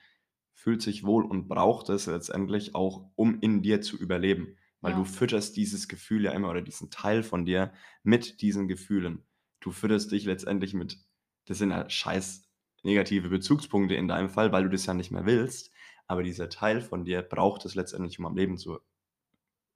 fühlt 0.54 0.82
sich 0.82 1.04
wohl 1.04 1.24
und 1.24 1.48
braucht 1.48 1.88
es 1.88 2.06
letztendlich 2.06 2.74
auch, 2.74 3.10
um 3.14 3.40
in 3.40 3.62
dir 3.62 3.80
zu 3.80 3.96
überleben, 3.96 4.56
weil 4.80 4.94
du 4.94 5.04
Ja. 5.04 5.04
fütterst 5.04 5.56
dieses 5.56 5.88
Gefühl 5.88 6.24
ja 6.24 6.32
immer 6.32 6.50
oder 6.50 6.62
diesen 6.62 6.90
Teil 6.90 7.22
von 7.22 7.44
dir 7.44 7.72
mit 8.02 8.40
diesen 8.42 8.66
Gefühlen. 8.68 9.26
Du 9.60 9.70
fütterst 9.70 10.10
dich 10.10 10.24
letztendlich 10.24 10.74
mit, 10.74 10.98
das 11.46 11.58
sind 11.58 11.70
ja 11.70 11.88
scheiß 11.88 12.51
negative 12.82 13.28
Bezugspunkte 13.28 13.94
in 13.94 14.08
deinem 14.08 14.28
Fall, 14.30 14.52
weil 14.52 14.64
du 14.64 14.70
das 14.70 14.86
ja 14.86 14.94
nicht 14.94 15.10
mehr 15.10 15.26
willst, 15.26 15.70
aber 16.06 16.22
dieser 16.22 16.48
Teil 16.48 16.80
von 16.80 17.04
dir 17.04 17.22
braucht 17.22 17.64
es 17.64 17.74
letztendlich, 17.74 18.18
um 18.18 18.26
am 18.26 18.36
Leben 18.36 18.58
zu, 18.58 18.80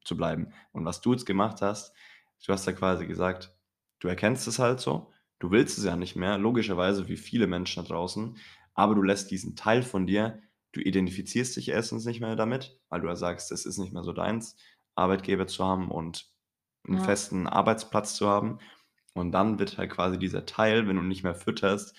zu 0.04 0.16
bleiben. 0.16 0.52
Und 0.72 0.84
was 0.84 1.00
du 1.00 1.12
jetzt 1.12 1.26
gemacht 1.26 1.62
hast, 1.62 1.92
du 2.46 2.52
hast 2.52 2.66
ja 2.66 2.72
quasi 2.72 3.06
gesagt, 3.06 3.54
du 3.98 4.08
erkennst 4.08 4.46
es 4.46 4.58
halt 4.58 4.80
so, 4.80 5.12
du 5.38 5.50
willst 5.50 5.78
es 5.78 5.84
ja 5.84 5.96
nicht 5.96 6.16
mehr, 6.16 6.38
logischerweise 6.38 7.08
wie 7.08 7.16
viele 7.16 7.46
Menschen 7.46 7.82
da 7.82 7.88
draußen, 7.88 8.36
aber 8.74 8.94
du 8.94 9.02
lässt 9.02 9.30
diesen 9.30 9.56
Teil 9.56 9.82
von 9.82 10.06
dir, 10.06 10.40
du 10.72 10.80
identifizierst 10.80 11.56
dich 11.56 11.68
erstens 11.70 12.04
nicht 12.04 12.20
mehr 12.20 12.36
damit, 12.36 12.78
weil 12.88 13.00
du 13.00 13.08
ja 13.08 13.16
sagst, 13.16 13.50
es 13.52 13.64
ist 13.66 13.78
nicht 13.78 13.92
mehr 13.92 14.04
so 14.04 14.12
deins, 14.12 14.56
Arbeitgeber 14.94 15.46
zu 15.46 15.64
haben 15.64 15.90
und 15.90 16.26
einen 16.86 16.98
Ja. 16.98 17.00
festen 17.00 17.46
Arbeitsplatz 17.46 18.14
zu 18.16 18.28
haben. 18.28 18.58
Und 19.14 19.32
dann 19.32 19.58
wird 19.58 19.78
halt 19.78 19.90
quasi 19.90 20.18
dieser 20.18 20.46
Teil, 20.46 20.86
wenn 20.88 20.96
du 20.96 21.02
nicht 21.02 21.22
mehr 21.22 21.34
fütterst, 21.34 21.96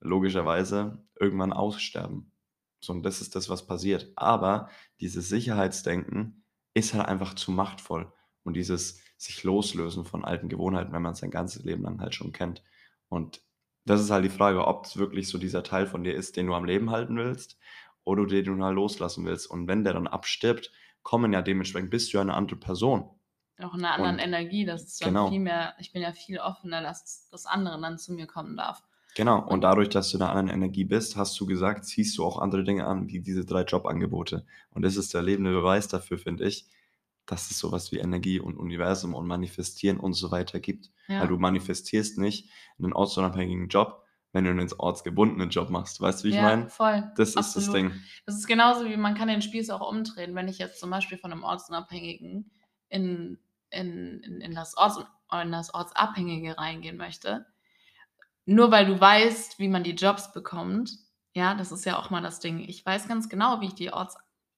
logischerweise 0.00 1.04
irgendwann 1.18 1.52
aussterben. 1.52 2.32
So, 2.80 2.92
und 2.92 3.02
das 3.02 3.20
ist 3.20 3.34
das, 3.34 3.48
was 3.48 3.66
passiert. 3.66 4.12
Aber 4.16 4.68
dieses 5.00 5.28
Sicherheitsdenken 5.28 6.44
ist 6.74 6.94
halt 6.94 7.08
einfach 7.08 7.34
zu 7.34 7.50
machtvoll. 7.50 8.12
Und 8.44 8.54
dieses 8.54 9.00
sich 9.16 9.42
loslösen 9.42 10.04
von 10.04 10.24
alten 10.24 10.48
Gewohnheiten, 10.48 10.92
wenn 10.92 11.02
man 11.02 11.12
es 11.12 11.18
sein 11.18 11.30
ganzes 11.30 11.64
Leben 11.64 11.82
lang 11.82 12.00
halt 12.00 12.14
schon 12.14 12.32
kennt. 12.32 12.62
Und 13.08 13.42
das 13.84 14.00
ist 14.00 14.10
halt 14.10 14.24
die 14.24 14.30
Frage, 14.30 14.66
ob 14.66 14.84
es 14.84 14.96
wirklich 14.96 15.28
so 15.28 15.38
dieser 15.38 15.62
Teil 15.62 15.86
von 15.86 16.04
dir 16.04 16.14
ist, 16.14 16.36
den 16.36 16.46
du 16.46 16.54
am 16.54 16.64
Leben 16.64 16.90
halten 16.90 17.16
willst 17.16 17.58
oder 18.04 18.26
den 18.26 18.44
du 18.44 18.64
halt 18.64 18.76
loslassen 18.76 19.24
willst. 19.24 19.50
Und 19.50 19.66
wenn 19.66 19.82
der 19.82 19.94
dann 19.94 20.06
abstirbt, 20.06 20.70
kommen 21.02 21.32
ja 21.32 21.42
dementsprechend, 21.42 21.90
bist 21.90 22.12
du 22.12 22.18
ja 22.18 22.20
eine 22.20 22.34
andere 22.34 22.58
Person. 22.58 23.10
Auch 23.60 23.74
in 23.74 23.84
einer 23.84 23.94
anderen 23.94 24.14
Und 24.14 24.20
Energie, 24.20 24.64
das 24.64 24.84
ist 24.84 25.02
genau. 25.02 25.30
viel 25.30 25.40
mehr, 25.40 25.74
ich 25.78 25.92
bin 25.92 26.02
ja 26.02 26.12
viel 26.12 26.38
offener, 26.38 26.80
dass 26.80 27.28
das 27.30 27.44
andere 27.44 27.80
dann 27.80 27.98
zu 27.98 28.12
mir 28.12 28.26
kommen 28.26 28.56
darf. 28.56 28.82
Genau, 29.18 29.40
und 29.40 29.62
dadurch, 29.62 29.88
dass 29.88 30.10
du 30.10 30.16
in 30.16 30.22
einer 30.22 30.30
anderen 30.30 30.62
Energie 30.62 30.84
bist, 30.84 31.16
hast 31.16 31.40
du 31.40 31.44
gesagt, 31.44 31.84
ziehst 31.84 32.16
du 32.16 32.24
auch 32.24 32.38
andere 32.38 32.62
Dinge 32.62 32.86
an, 32.86 33.08
wie 33.08 33.18
diese 33.18 33.44
drei 33.44 33.62
Jobangebote. 33.64 34.46
Und 34.70 34.82
das 34.82 34.94
ist 34.94 35.12
der 35.12 35.22
lebende 35.22 35.50
Beweis 35.50 35.88
dafür, 35.88 36.18
finde 36.18 36.44
ich, 36.44 36.68
dass 37.26 37.50
es 37.50 37.58
sowas 37.58 37.90
wie 37.90 37.98
Energie 37.98 38.38
und 38.38 38.56
Universum 38.56 39.14
und 39.16 39.26
Manifestieren 39.26 39.98
und 39.98 40.12
so 40.12 40.30
weiter 40.30 40.60
gibt. 40.60 40.92
Weil 41.08 41.26
du 41.26 41.34
ja, 41.34 41.40
manifestierst 41.40 42.18
nicht 42.18 42.48
einen 42.78 42.92
ortsunabhängigen 42.92 43.66
Job, 43.66 44.04
wenn 44.32 44.44
du 44.44 44.50
einen 44.50 44.72
ortsgebundenen 44.78 45.50
Job 45.50 45.68
machst. 45.68 46.00
Weißt 46.00 46.20
du, 46.20 46.26
wie 46.26 46.28
ich 46.28 46.36
ja, 46.36 46.42
meine? 46.42 46.68
voll, 46.68 47.10
Das 47.16 47.30
ist 47.30 47.36
das 47.38 47.56
absolut. 47.56 47.74
Ding. 47.74 47.92
Das 48.24 48.36
ist 48.36 48.46
genauso 48.46 48.84
wie 48.84 48.96
man 48.96 49.16
kann 49.16 49.26
den 49.26 49.42
Spieß 49.42 49.70
auch 49.70 49.90
umdrehen. 49.90 50.36
Wenn 50.36 50.46
ich 50.46 50.58
jetzt 50.58 50.78
zum 50.78 50.90
Beispiel 50.90 51.18
von 51.18 51.32
einem 51.32 51.42
Ortsunabhängigen 51.42 52.52
in, 52.88 53.40
in, 53.70 54.20
in, 54.20 54.40
in, 54.42 54.54
das, 54.54 54.76
Orts, 54.76 55.04
in 55.42 55.50
das 55.50 55.74
Ortsabhängige 55.74 56.56
reingehen 56.56 56.96
möchte, 56.96 57.46
nur 58.48 58.70
weil 58.70 58.86
du 58.86 58.98
weißt, 58.98 59.58
wie 59.58 59.68
man 59.68 59.84
die 59.84 59.94
Jobs 59.94 60.32
bekommt, 60.32 60.90
ja, 61.34 61.54
das 61.54 61.70
ist 61.70 61.84
ja 61.84 61.98
auch 61.98 62.08
mal 62.08 62.22
das 62.22 62.40
Ding. 62.40 62.60
Ich 62.60 62.84
weiß 62.84 63.06
ganz 63.06 63.28
genau, 63.28 63.60
wie 63.60 63.66
ich 63.66 63.74
die 63.74 63.92
Orts, 63.92 64.16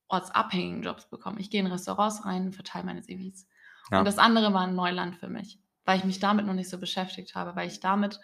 ortsabhängigen 0.09 0.83
Jobs 0.83 1.11
bekomme. 1.11 1.41
Ich 1.41 1.51
gehe 1.51 1.61
in 1.61 1.67
Restaurants 1.67 2.25
rein, 2.25 2.53
verteile 2.53 2.85
meine 2.85 3.03
CVs. 3.03 3.49
Und 3.97 3.97
Ja, 3.97 4.05
das 4.05 4.19
andere 4.19 4.53
war 4.55 4.63
ein 4.63 4.77
Neuland 4.77 5.17
für 5.17 5.29
mich, 5.29 5.59
weil 5.85 5.99
ich 5.99 6.05
mich 6.05 6.21
damit 6.21 6.47
noch 6.47 6.55
nicht 6.55 6.71
so 6.71 6.79
beschäftigt 6.79 7.35
habe, 7.35 7.57
weil 7.57 7.67
ich 7.67 7.81
damit 7.81 8.21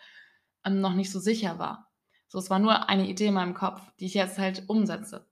ähm, 0.65 0.81
noch 0.81 0.95
nicht 0.95 1.11
so 1.11 1.19
sicher 1.19 1.59
war. 1.59 1.91
So, 2.29 2.39
es 2.39 2.49
war 2.49 2.61
nur 2.61 2.89
eine 2.89 3.09
Idee 3.09 3.27
in 3.27 3.35
meinem 3.35 3.55
Kopf, 3.55 3.83
die 3.99 4.07
ich 4.07 4.15
jetzt 4.15 4.39
halt 4.39 4.69
umsetze. 4.69 5.27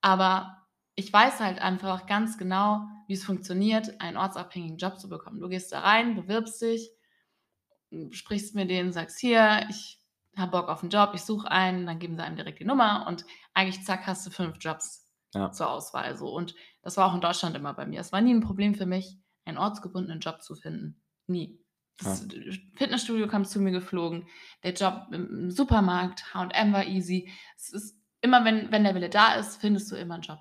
Aber 0.00 0.68
ich 0.94 1.12
weiß 1.12 1.40
halt 1.40 1.60
einfach 1.60 2.06
ganz 2.06 2.38
genau, 2.38 2.86
wie 3.08 3.14
es 3.14 3.24
funktioniert, 3.24 4.00
einen 4.00 4.16
ortsabhängigen 4.16 4.78
Job 4.78 5.00
zu 5.00 5.08
bekommen. 5.08 5.40
Du 5.40 5.48
gehst 5.48 5.72
da 5.72 5.80
rein, 5.80 6.14
bewirbst 6.14 6.62
dich, 6.62 6.90
sprichst 8.12 8.54
mit 8.54 8.70
denen, 8.70 8.92
sagst 8.92 9.18
hier, 9.18 9.66
ich 9.70 10.00
habe 10.36 10.50
Bock 10.52 10.68
auf 10.68 10.82
einen 10.82 10.90
Job, 10.90 11.10
ich 11.14 11.22
suche 11.22 11.50
einen, 11.50 11.86
dann 11.86 11.98
geben 11.98 12.16
sie 12.16 12.22
einem 12.22 12.36
direkt 12.36 12.60
die 12.60 12.64
Nummer 12.64 13.06
und 13.06 13.24
eigentlich 13.54 13.84
zack 13.84 14.06
hast 14.06 14.26
du 14.26 14.30
fünf 14.30 14.56
Jobs 14.60 15.06
ja, 15.34 15.50
zur 15.52 15.70
Auswahl. 15.70 16.16
So. 16.16 16.28
Und 16.28 16.54
das 16.82 16.96
war 16.96 17.06
auch 17.08 17.14
in 17.14 17.20
Deutschland 17.20 17.56
immer 17.56 17.74
bei 17.74 17.86
mir. 17.86 18.00
Es 18.00 18.12
war 18.12 18.20
nie 18.20 18.34
ein 18.34 18.40
Problem 18.40 18.74
für 18.74 18.86
mich, 18.86 19.16
einen 19.44 19.58
ortsgebundenen 19.58 20.20
Job 20.20 20.42
zu 20.42 20.54
finden. 20.54 21.00
Nie. 21.26 21.60
ja, 22.00 22.10
Das 22.10 22.26
Fitnessstudio 22.76 23.28
kam 23.28 23.44
zu 23.44 23.60
mir 23.60 23.70
geflogen, 23.72 24.26
der 24.62 24.74
Job 24.74 25.06
im 25.12 25.28
im 25.28 25.50
Supermarkt, 25.50 26.34
H&M 26.34 26.72
war 26.72 26.84
easy. 26.86 27.30
Es 27.56 27.70
ist 27.72 27.98
immer, 28.20 28.44
wenn, 28.44 28.72
wenn 28.72 28.84
der 28.84 28.94
Wille 28.94 29.10
da 29.10 29.34
ist, 29.34 29.56
findest 29.56 29.90
du 29.90 29.96
immer 29.96 30.14
einen 30.14 30.22
Job. 30.22 30.40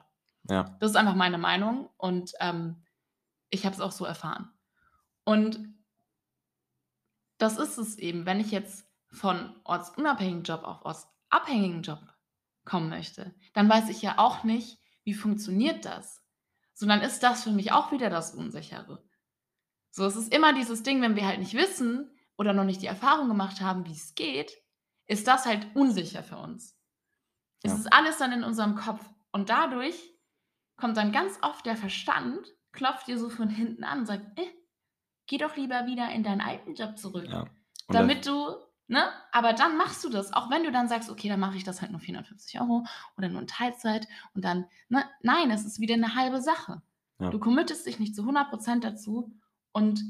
ja, 0.49 0.75
Das 0.79 0.91
ist 0.91 0.97
einfach 0.97 1.15
meine 1.15 1.37
Meinung 1.37 1.89
und 1.97 2.31
ähm, 2.39 2.83
ich 3.49 3.65
habe 3.65 3.75
es 3.75 3.81
auch 3.81 3.91
so 3.91 4.05
erfahren. 4.05 4.49
Und 5.25 5.59
das 7.43 7.57
ist 7.57 7.77
es 7.77 7.97
eben, 7.97 8.25
wenn 8.25 8.39
ich 8.39 8.51
jetzt 8.51 8.87
von 9.11 9.53
ortsunabhängigen 9.65 10.43
Job 10.43 10.63
auf 10.63 10.85
ortsabhängigen 10.85 11.81
Job 11.83 11.99
kommen 12.63 12.89
möchte, 12.89 13.35
dann 13.53 13.69
weiß 13.69 13.89
ich 13.89 14.01
ja 14.01 14.17
auch 14.17 14.45
nicht, 14.45 14.79
wie 15.03 15.13
funktioniert 15.13 15.83
das. 15.83 16.23
So, 16.73 16.87
dann 16.87 17.01
ist 17.01 17.21
das 17.21 17.43
für 17.43 17.51
mich 17.51 17.73
auch 17.73 17.91
wieder 17.91 18.09
das 18.09 18.33
Unsichere. 18.33 19.03
So, 19.91 20.05
es 20.05 20.15
ist 20.15 20.33
immer 20.33 20.53
dieses 20.53 20.83
Ding, 20.83 21.01
wenn 21.01 21.17
wir 21.17 21.27
halt 21.27 21.39
nicht 21.39 21.53
wissen 21.53 22.09
oder 22.37 22.53
noch 22.53 22.63
nicht 22.63 22.81
die 22.81 22.87
Erfahrung 22.87 23.27
gemacht 23.27 23.59
haben, 23.59 23.85
wie 23.85 23.91
es 23.91 24.15
geht, 24.15 24.57
ist 25.05 25.27
das 25.27 25.45
halt 25.45 25.67
unsicher 25.75 26.23
für 26.23 26.37
uns. 26.37 26.79
Es 27.61 27.73
ja, 27.73 27.77
ist 27.77 27.93
alles 27.93 28.17
dann 28.17 28.31
in 28.31 28.45
unserem 28.45 28.75
Kopf. 28.75 29.05
Und 29.33 29.49
dadurch 29.49 29.95
kommt 30.77 30.95
dann 30.95 31.11
ganz 31.11 31.37
oft 31.41 31.65
der 31.65 31.75
Verstand, 31.75 32.47
klopft 32.71 33.07
dir 33.07 33.19
so 33.19 33.29
von 33.29 33.49
hinten 33.49 33.83
an 33.83 33.99
und 33.99 34.05
sagt, 34.05 34.39
äh, 34.39 34.47
geh 35.33 35.39
doch 35.39 35.55
lieber 35.57 35.87
wieder 35.87 36.11
in 36.11 36.21
deinen 36.21 36.41
alten 36.41 36.75
Job 36.75 36.95
zurück. 36.95 37.25
ja. 37.27 37.45
Damit 37.87 38.27
du, 38.27 38.55
ne? 38.87 39.03
Aber 39.31 39.53
dann 39.53 39.77
machst 39.77 40.03
du 40.03 40.09
das, 40.09 40.31
auch 40.31 40.51
wenn 40.51 40.63
du 40.63 40.71
dann 40.71 40.87
sagst, 40.87 41.09
okay, 41.09 41.27
dann 41.27 41.39
mache 41.39 41.57
ich 41.57 41.63
das 41.63 41.81
halt 41.81 41.91
nur 41.91 41.99
450 41.99 42.61
Euro 42.61 42.85
oder 43.17 43.29
nur 43.29 43.41
in 43.41 43.47
Teilzeit 43.47 44.07
und 44.35 44.45
dann, 44.45 44.65
ne? 44.89 45.03
Nein, 45.23 45.49
es 45.49 45.65
ist 45.65 45.79
wieder 45.79 45.95
eine 45.95 46.13
halbe 46.13 46.39
Sache. 46.39 46.83
ja, 47.19 47.31
Du 47.31 47.39
committest 47.39 47.87
dich 47.87 47.97
nicht 47.99 48.15
zu 48.15 48.21
100% 48.21 48.81
dazu 48.81 49.33
und 49.71 50.03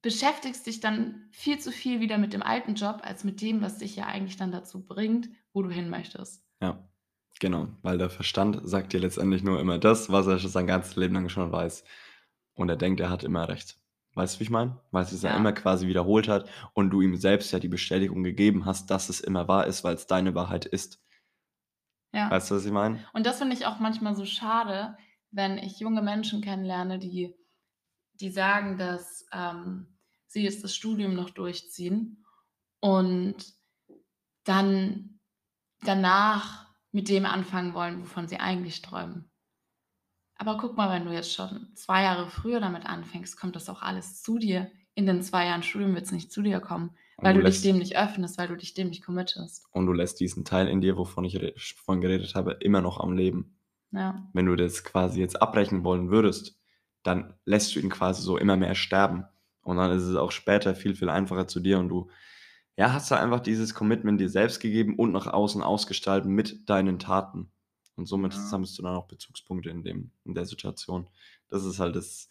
beschäftigst 0.00 0.66
dich 0.66 0.80
dann 0.80 1.28
viel 1.30 1.58
zu 1.58 1.70
viel 1.70 2.00
wieder 2.00 2.16
mit 2.16 2.32
dem 2.32 2.42
alten 2.42 2.74
Job, 2.74 3.00
als 3.02 3.22
mit 3.22 3.42
dem, 3.42 3.60
was 3.60 3.76
dich 3.78 3.96
ja 3.96 4.06
eigentlich 4.06 4.36
dann 4.38 4.50
dazu 4.50 4.82
bringt, 4.86 5.28
wo 5.52 5.62
du 5.62 5.68
hin 5.70 5.90
möchtest. 5.90 6.42
ja, 6.62 6.88
genau. 7.38 7.68
Weil 7.82 7.98
der 7.98 8.08
Verstand 8.10 8.60
sagt 8.64 8.92
dir 8.94 9.00
letztendlich 9.00 9.42
nur 9.42 9.60
immer 9.60 9.78
das, 9.78 10.10
was 10.10 10.26
er 10.26 10.38
schon 10.38 10.50
sein 10.50 10.66
ganzes 10.66 10.96
Leben 10.96 11.14
lang 11.14 11.28
schon 11.28 11.52
weiß. 11.52 11.84
Und 12.58 12.68
er 12.68 12.76
denkt, 12.76 13.00
er 13.00 13.08
hat 13.08 13.22
immer 13.22 13.48
recht. 13.48 13.78
Weißt 14.14 14.34
du, 14.34 14.40
wie 14.40 14.44
ich 14.44 14.50
meine? 14.50 14.80
Weil 14.90 15.04
es 15.04 15.22
ja 15.22 15.36
immer 15.36 15.50
Ja, 15.50 15.54
quasi 15.54 15.86
wiederholt 15.86 16.26
hat 16.26 16.50
und 16.74 16.90
du 16.90 17.00
ihm 17.00 17.16
selbst 17.16 17.52
ja 17.52 17.60
die 17.60 17.68
Bestätigung 17.68 18.24
gegeben 18.24 18.64
hast, 18.64 18.90
dass 18.90 19.08
es 19.08 19.20
immer 19.20 19.46
wahr 19.46 19.66
ist, 19.68 19.84
weil 19.84 19.94
es 19.94 20.08
deine 20.08 20.34
Wahrheit 20.34 20.66
ist. 20.66 21.00
ja. 22.12 22.28
Weißt 22.28 22.50
du, 22.50 22.56
was 22.56 22.66
ich 22.66 22.72
meine? 22.72 23.06
Und 23.12 23.26
das 23.26 23.38
finde 23.38 23.54
ich 23.54 23.64
auch 23.64 23.78
manchmal 23.78 24.16
so 24.16 24.24
schade, 24.24 24.96
wenn 25.30 25.56
ich 25.56 25.78
junge 25.78 26.02
Menschen 26.02 26.40
kennenlerne, 26.42 26.98
die, 26.98 27.32
die 28.14 28.30
sagen, 28.30 28.76
dass 28.76 29.24
ähm, 29.32 29.96
sie 30.26 30.42
jetzt 30.42 30.64
das 30.64 30.74
Studium 30.74 31.14
noch 31.14 31.30
durchziehen 31.30 32.24
und 32.80 33.36
dann 34.42 35.20
danach 35.82 36.66
mit 36.90 37.08
dem 37.08 37.24
anfangen 37.24 37.72
wollen, 37.72 38.00
wovon 38.00 38.26
sie 38.26 38.38
eigentlich 38.38 38.82
träumen. 38.82 39.30
Aber 40.38 40.56
guck 40.56 40.76
mal, 40.76 40.90
wenn 40.90 41.06
du 41.06 41.12
jetzt 41.12 41.32
schon 41.32 41.68
zwei 41.74 42.02
Jahre 42.04 42.28
früher 42.30 42.60
damit 42.60 42.86
anfängst, 42.86 43.38
kommt 43.38 43.56
das 43.56 43.68
auch 43.68 43.82
alles 43.82 44.22
zu 44.22 44.38
dir. 44.38 44.70
In 44.94 45.06
den 45.06 45.22
zwei 45.22 45.46
Jahren 45.46 45.62
Studium 45.62 45.94
wird 45.94 46.06
es 46.06 46.12
nicht 46.12 46.32
zu 46.32 46.42
dir 46.42 46.60
kommen, 46.60 46.90
Und 47.16 47.24
weil 47.24 47.34
du 47.34 47.40
du 47.40 47.46
dich 47.46 47.56
lässt, 47.56 47.64
dem 47.64 47.78
nicht 47.78 47.96
öffnest, 47.96 48.38
weil 48.38 48.48
du 48.48 48.56
dich 48.56 48.74
dem 48.74 48.88
nicht 48.88 49.04
committest. 49.04 49.66
und 49.72 49.86
du 49.86 49.92
lässt 49.92 50.18
diesen 50.20 50.44
Teil 50.44 50.68
in 50.68 50.80
dir, 50.80 50.96
wovon 50.96 51.24
ich 51.24 51.38
vorhin 51.84 52.00
geredet 52.00 52.34
habe, 52.34 52.52
immer 52.60 52.80
noch 52.80 52.98
am 53.00 53.12
Leben. 53.12 53.58
Ja, 53.90 54.28
Wenn 54.32 54.46
du 54.46 54.54
das 54.56 54.84
quasi 54.84 55.20
jetzt 55.20 55.40
abbrechen 55.40 55.82
wollen 55.84 56.10
würdest, 56.10 56.58
dann 57.04 57.34
lässt 57.44 57.74
du 57.74 57.80
ihn 57.80 57.90
quasi 57.90 58.22
so 58.22 58.36
immer 58.36 58.56
mehr 58.56 58.74
sterben. 58.74 59.24
Und 59.62 59.76
dann 59.76 59.90
ist 59.92 60.02
es 60.04 60.16
auch 60.16 60.30
später 60.32 60.74
viel, 60.74 60.94
viel 60.94 61.08
einfacher 61.08 61.46
zu 61.46 61.60
dir 61.60 61.78
und 61.78 61.88
du 61.88 62.10
ja, 62.76 62.92
hast 62.92 63.10
da 63.10 63.16
einfach 63.16 63.40
dieses 63.40 63.74
Commitment 63.74 64.20
dir 64.20 64.28
selbst 64.28 64.60
gegeben 64.60 64.96
und 64.96 65.10
nach 65.12 65.26
außen 65.26 65.62
ausgestalten 65.62 66.32
mit 66.32 66.68
deinen 66.70 66.98
Taten. 66.98 67.50
Und 67.98 68.06
somit 68.06 68.32
Ja. 68.32 68.38
sammelst 68.48 68.78
du 68.78 68.82
dann 68.82 68.96
auch 68.96 69.08
Bezugspunkte 69.08 69.70
in 69.70 69.82
dem 69.84 70.12
in 70.24 70.34
der 70.34 70.46
Situation. 70.46 71.10
Das 71.50 71.64
ist 71.64 71.80
halt 71.80 71.96
das, 71.96 72.28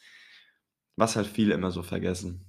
was 0.96 1.16
halt 1.16 1.28
viele 1.28 1.54
immer 1.54 1.72
so 1.72 1.84
vergessen. 1.84 2.46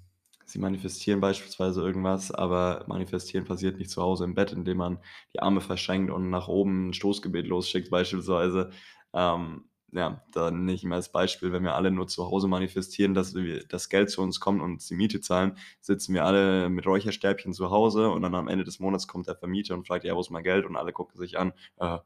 Sie 0.47 0.59
manifestieren 0.59 1.21
beispielsweise 1.21 1.83
irgendwas, 1.83 2.31
aber 2.33 2.85
manifestieren 2.89 3.45
passiert 3.45 3.79
nicht 3.79 3.91
zu 3.91 4.03
Hause 4.03 4.25
im 4.25 4.35
Bett, 4.35 4.53
indem 4.53 4.79
man 4.79 4.99
die 5.35 5.41
Arme 5.41 5.61
verschränkt 5.61 6.11
und 6.11 6.31
nach 6.31 6.49
oben 6.49 6.89
'n 6.91 6.95
Stoßgebet 6.95 7.47
losschickt 7.47 7.91
beispielsweise. 7.91 8.71
Ähm, 9.13 9.69
ja, 9.93 10.23
dann 10.33 10.69
ich 10.69 10.85
immer 10.85 10.97
als 10.97 11.13
Beispiel, 11.13 11.53
wenn 11.53 11.65
wir 11.65 11.75
alle 11.75 11.91
nur 11.91 12.09
zu 12.09 12.27
Hause 12.27 12.49
manifestieren, 12.49 13.15
dass 13.15 13.35
wir 13.35 13.67
das 13.67 13.89
Geld 13.91 14.11
zu 14.11 14.23
uns 14.23 14.41
kommt 14.41 14.61
und 14.63 14.73
uns 14.73 14.87
die 14.87 14.95
Miete 14.95 15.21
zahlen, 15.21 15.57
sitzen 15.81 16.15
wir 16.15 16.25
alle 16.25 16.69
mit 16.71 16.87
Räucherstäbchen 16.87 17.53
zu 17.55 17.71
Hause 17.71 18.11
und 18.11 18.23
dann 18.23 18.35
am 18.35 18.49
Ende 18.49 18.65
des 18.65 18.81
Monats 18.81 19.07
kommt 19.09 19.27
der 19.29 19.37
Vermieter 19.37 19.75
und 19.75 19.87
fragt: 19.87 20.05
„Ja, 20.05 20.15
wo 20.17 20.21
ist 20.21 20.31
mein 20.31 20.45
Geld?“ 20.45 20.65
Und 20.67 20.77
alle 20.77 20.93
gucken 20.93 21.19
sich 21.19 21.39
an, 21.39 21.53
äh, 21.79 21.99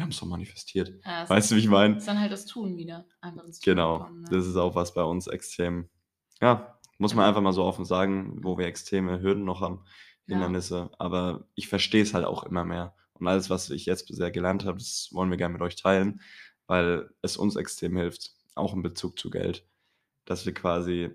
wir 0.00 0.04
haben's 0.04 0.18
doch 0.20 0.26
manifestiert. 0.26 0.94
Ja, 1.04 1.22
es 1.24 1.30
Weißt 1.30 1.50
du, 1.50 1.56
wie 1.56 1.60
ich 1.60 1.68
meine? 1.68 1.96
ist 1.98 2.08
dann 2.08 2.20
halt 2.20 2.32
das 2.32 2.46
Tun 2.46 2.76
wieder, 2.76 3.06
Tun 3.60 3.62
Genau, 3.62 3.98
kommen, 3.98 4.22
ne? 4.22 4.28
das 4.30 4.46
ist 4.46 4.56
auch 4.56 4.74
was 4.74 4.94
bei 4.94 5.02
uns 5.02 5.26
extrem 5.26 5.88
ja, 6.40 6.78
muss 6.98 7.14
man 7.14 7.24
Ja. 7.24 7.28
einfach 7.28 7.42
mal 7.42 7.52
so 7.52 7.64
offen 7.64 7.84
sagen, 7.84 8.38
wo 8.42 8.56
wir 8.58 8.66
extreme 8.66 9.20
Hürden 9.20 9.44
noch 9.44 9.60
haben, 9.60 9.84
Ja. 10.28 10.36
Hindernisse. 10.38 10.90
Aber 10.98 11.46
ich 11.54 11.68
verstehe 11.68 12.02
es 12.02 12.14
halt 12.14 12.24
auch 12.24 12.44
immer 12.44 12.64
mehr. 12.64 12.94
Und 13.14 13.26
alles, 13.28 13.50
was 13.50 13.68
ich 13.70 13.84
jetzt 13.86 14.06
bisher 14.08 14.30
gelernt 14.30 14.64
habe, 14.64 14.78
das 14.78 15.10
wollen 15.12 15.30
wir 15.30 15.36
gerne 15.36 15.52
mit 15.52 15.60
euch 15.62 15.76
teilen, 15.76 16.22
weil 16.66 17.10
es 17.22 17.36
uns 17.36 17.56
extrem 17.56 17.96
hilft, 17.98 18.32
auch 18.54 18.72
in 18.74 18.82
Bezug 18.82 19.18
zu 19.18 19.28
Geld, 19.30 19.66
dass 20.26 20.46
wir 20.46 20.54
quasi 20.54 21.10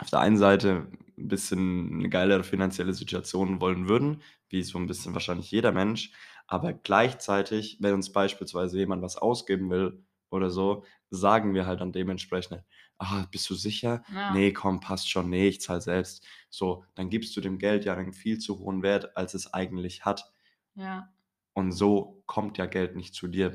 auf 0.00 0.10
der 0.10 0.20
einen 0.20 0.38
Seite 0.38 0.88
'n 1.18 1.28
bisschen 1.28 1.98
'ne 1.98 2.08
geilere 2.10 2.44
finanzielle 2.44 2.94
Situation 2.94 3.60
wollen 3.62 3.88
würden, 3.88 4.22
wie 4.50 4.62
so 4.64 4.78
'n 4.78 4.86
bisschen 4.88 5.14
wahrscheinlich 5.14 5.50
jeder 5.52 5.72
Mensch, 5.72 6.12
aber 6.50 6.74
gleichzeitig, 6.74 7.78
wenn 7.80 7.94
uns 7.94 8.12
beispielsweise 8.12 8.78
jemand 8.78 9.02
was 9.02 9.16
ausgeben 9.16 9.70
will 9.70 10.04
oder 10.30 10.50
so, 10.50 10.84
sagen 11.10 11.54
wir 11.54 11.66
halt 11.66 11.80
dann 11.80 11.92
dementsprechend: 11.92 12.64
„Ah, 12.98 13.26
bist 13.30 13.48
du 13.50 13.54
sicher? 13.54 14.04
Ja. 14.08 14.28
Ne, 14.28 14.52
komm, 14.52 14.80
passt 14.80 15.10
schon. 15.10 15.30
Ne, 15.30 15.48
ich 15.48 15.60
zahle 15.62 15.80
selbst.“ 15.80 16.26
So, 16.50 16.84
dann 16.94 17.10
gibst 17.10 17.36
du 17.36 17.40
dem 17.40 17.58
Geld 17.58 17.84
ja 17.86 17.94
einen 17.96 18.12
viel 18.14 18.38
zu 18.38 18.58
hohen 18.58 18.82
Wert, 18.82 19.16
als 19.16 19.34
es 19.34 19.52
eigentlich 19.54 20.04
hat. 20.04 20.32
Ja. 20.74 21.12
Und 21.54 21.70
so 21.70 22.24
kommt 22.26 22.58
ja 22.58 22.66
Geld 22.66 22.96
nicht 22.96 23.14
zu 23.14 23.28
dir 23.28 23.50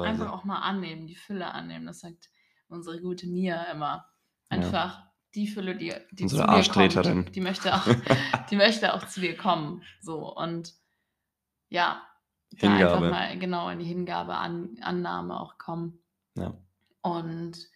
Einfach 0.00 0.28
beispielsweise. 0.28 0.32
auch 0.32 0.44
mal 0.44 0.60
annehmen, 0.60 1.06
die 1.06 1.16
Fülle 1.16 1.52
annehmen. 1.52 1.86
Das 1.86 2.00
sagt 2.00 2.30
unsere 2.68 3.00
gute 3.00 3.26
Mia 3.26 3.64
immer. 3.72 4.08
Ja. 4.50 4.74
Einfach 4.74 5.04
die 5.34 5.48
Fülle, 5.48 5.76
die 5.76 5.94
die 6.12 6.26
Unsere 6.26 6.48
zu 6.48 6.48
Arschtreterin. 6.48 6.64
kommt, 6.68 7.34
die 7.34 7.40
möchte 7.40 7.74
auch 7.74 7.86
die 8.50 8.56
möchte 8.56 8.94
auch 8.94 9.06
zu 9.06 9.20
dir 9.20 9.36
kommen, 9.36 9.82
so. 10.00 10.34
Und 10.34 10.74
ja, 11.70 12.07
da 12.52 12.68
einfach 12.68 12.78
Hingabe. 12.94 13.10
mal 13.10 13.38
genau 13.38 13.68
in 13.68 13.78
die 13.78 13.84
Hingabe, 13.84 14.34
An 14.36 14.76
Annahme 14.80 15.38
auch 15.40 15.58
kommen. 15.58 15.98
Ja. 16.34 16.54
Und 17.02 17.68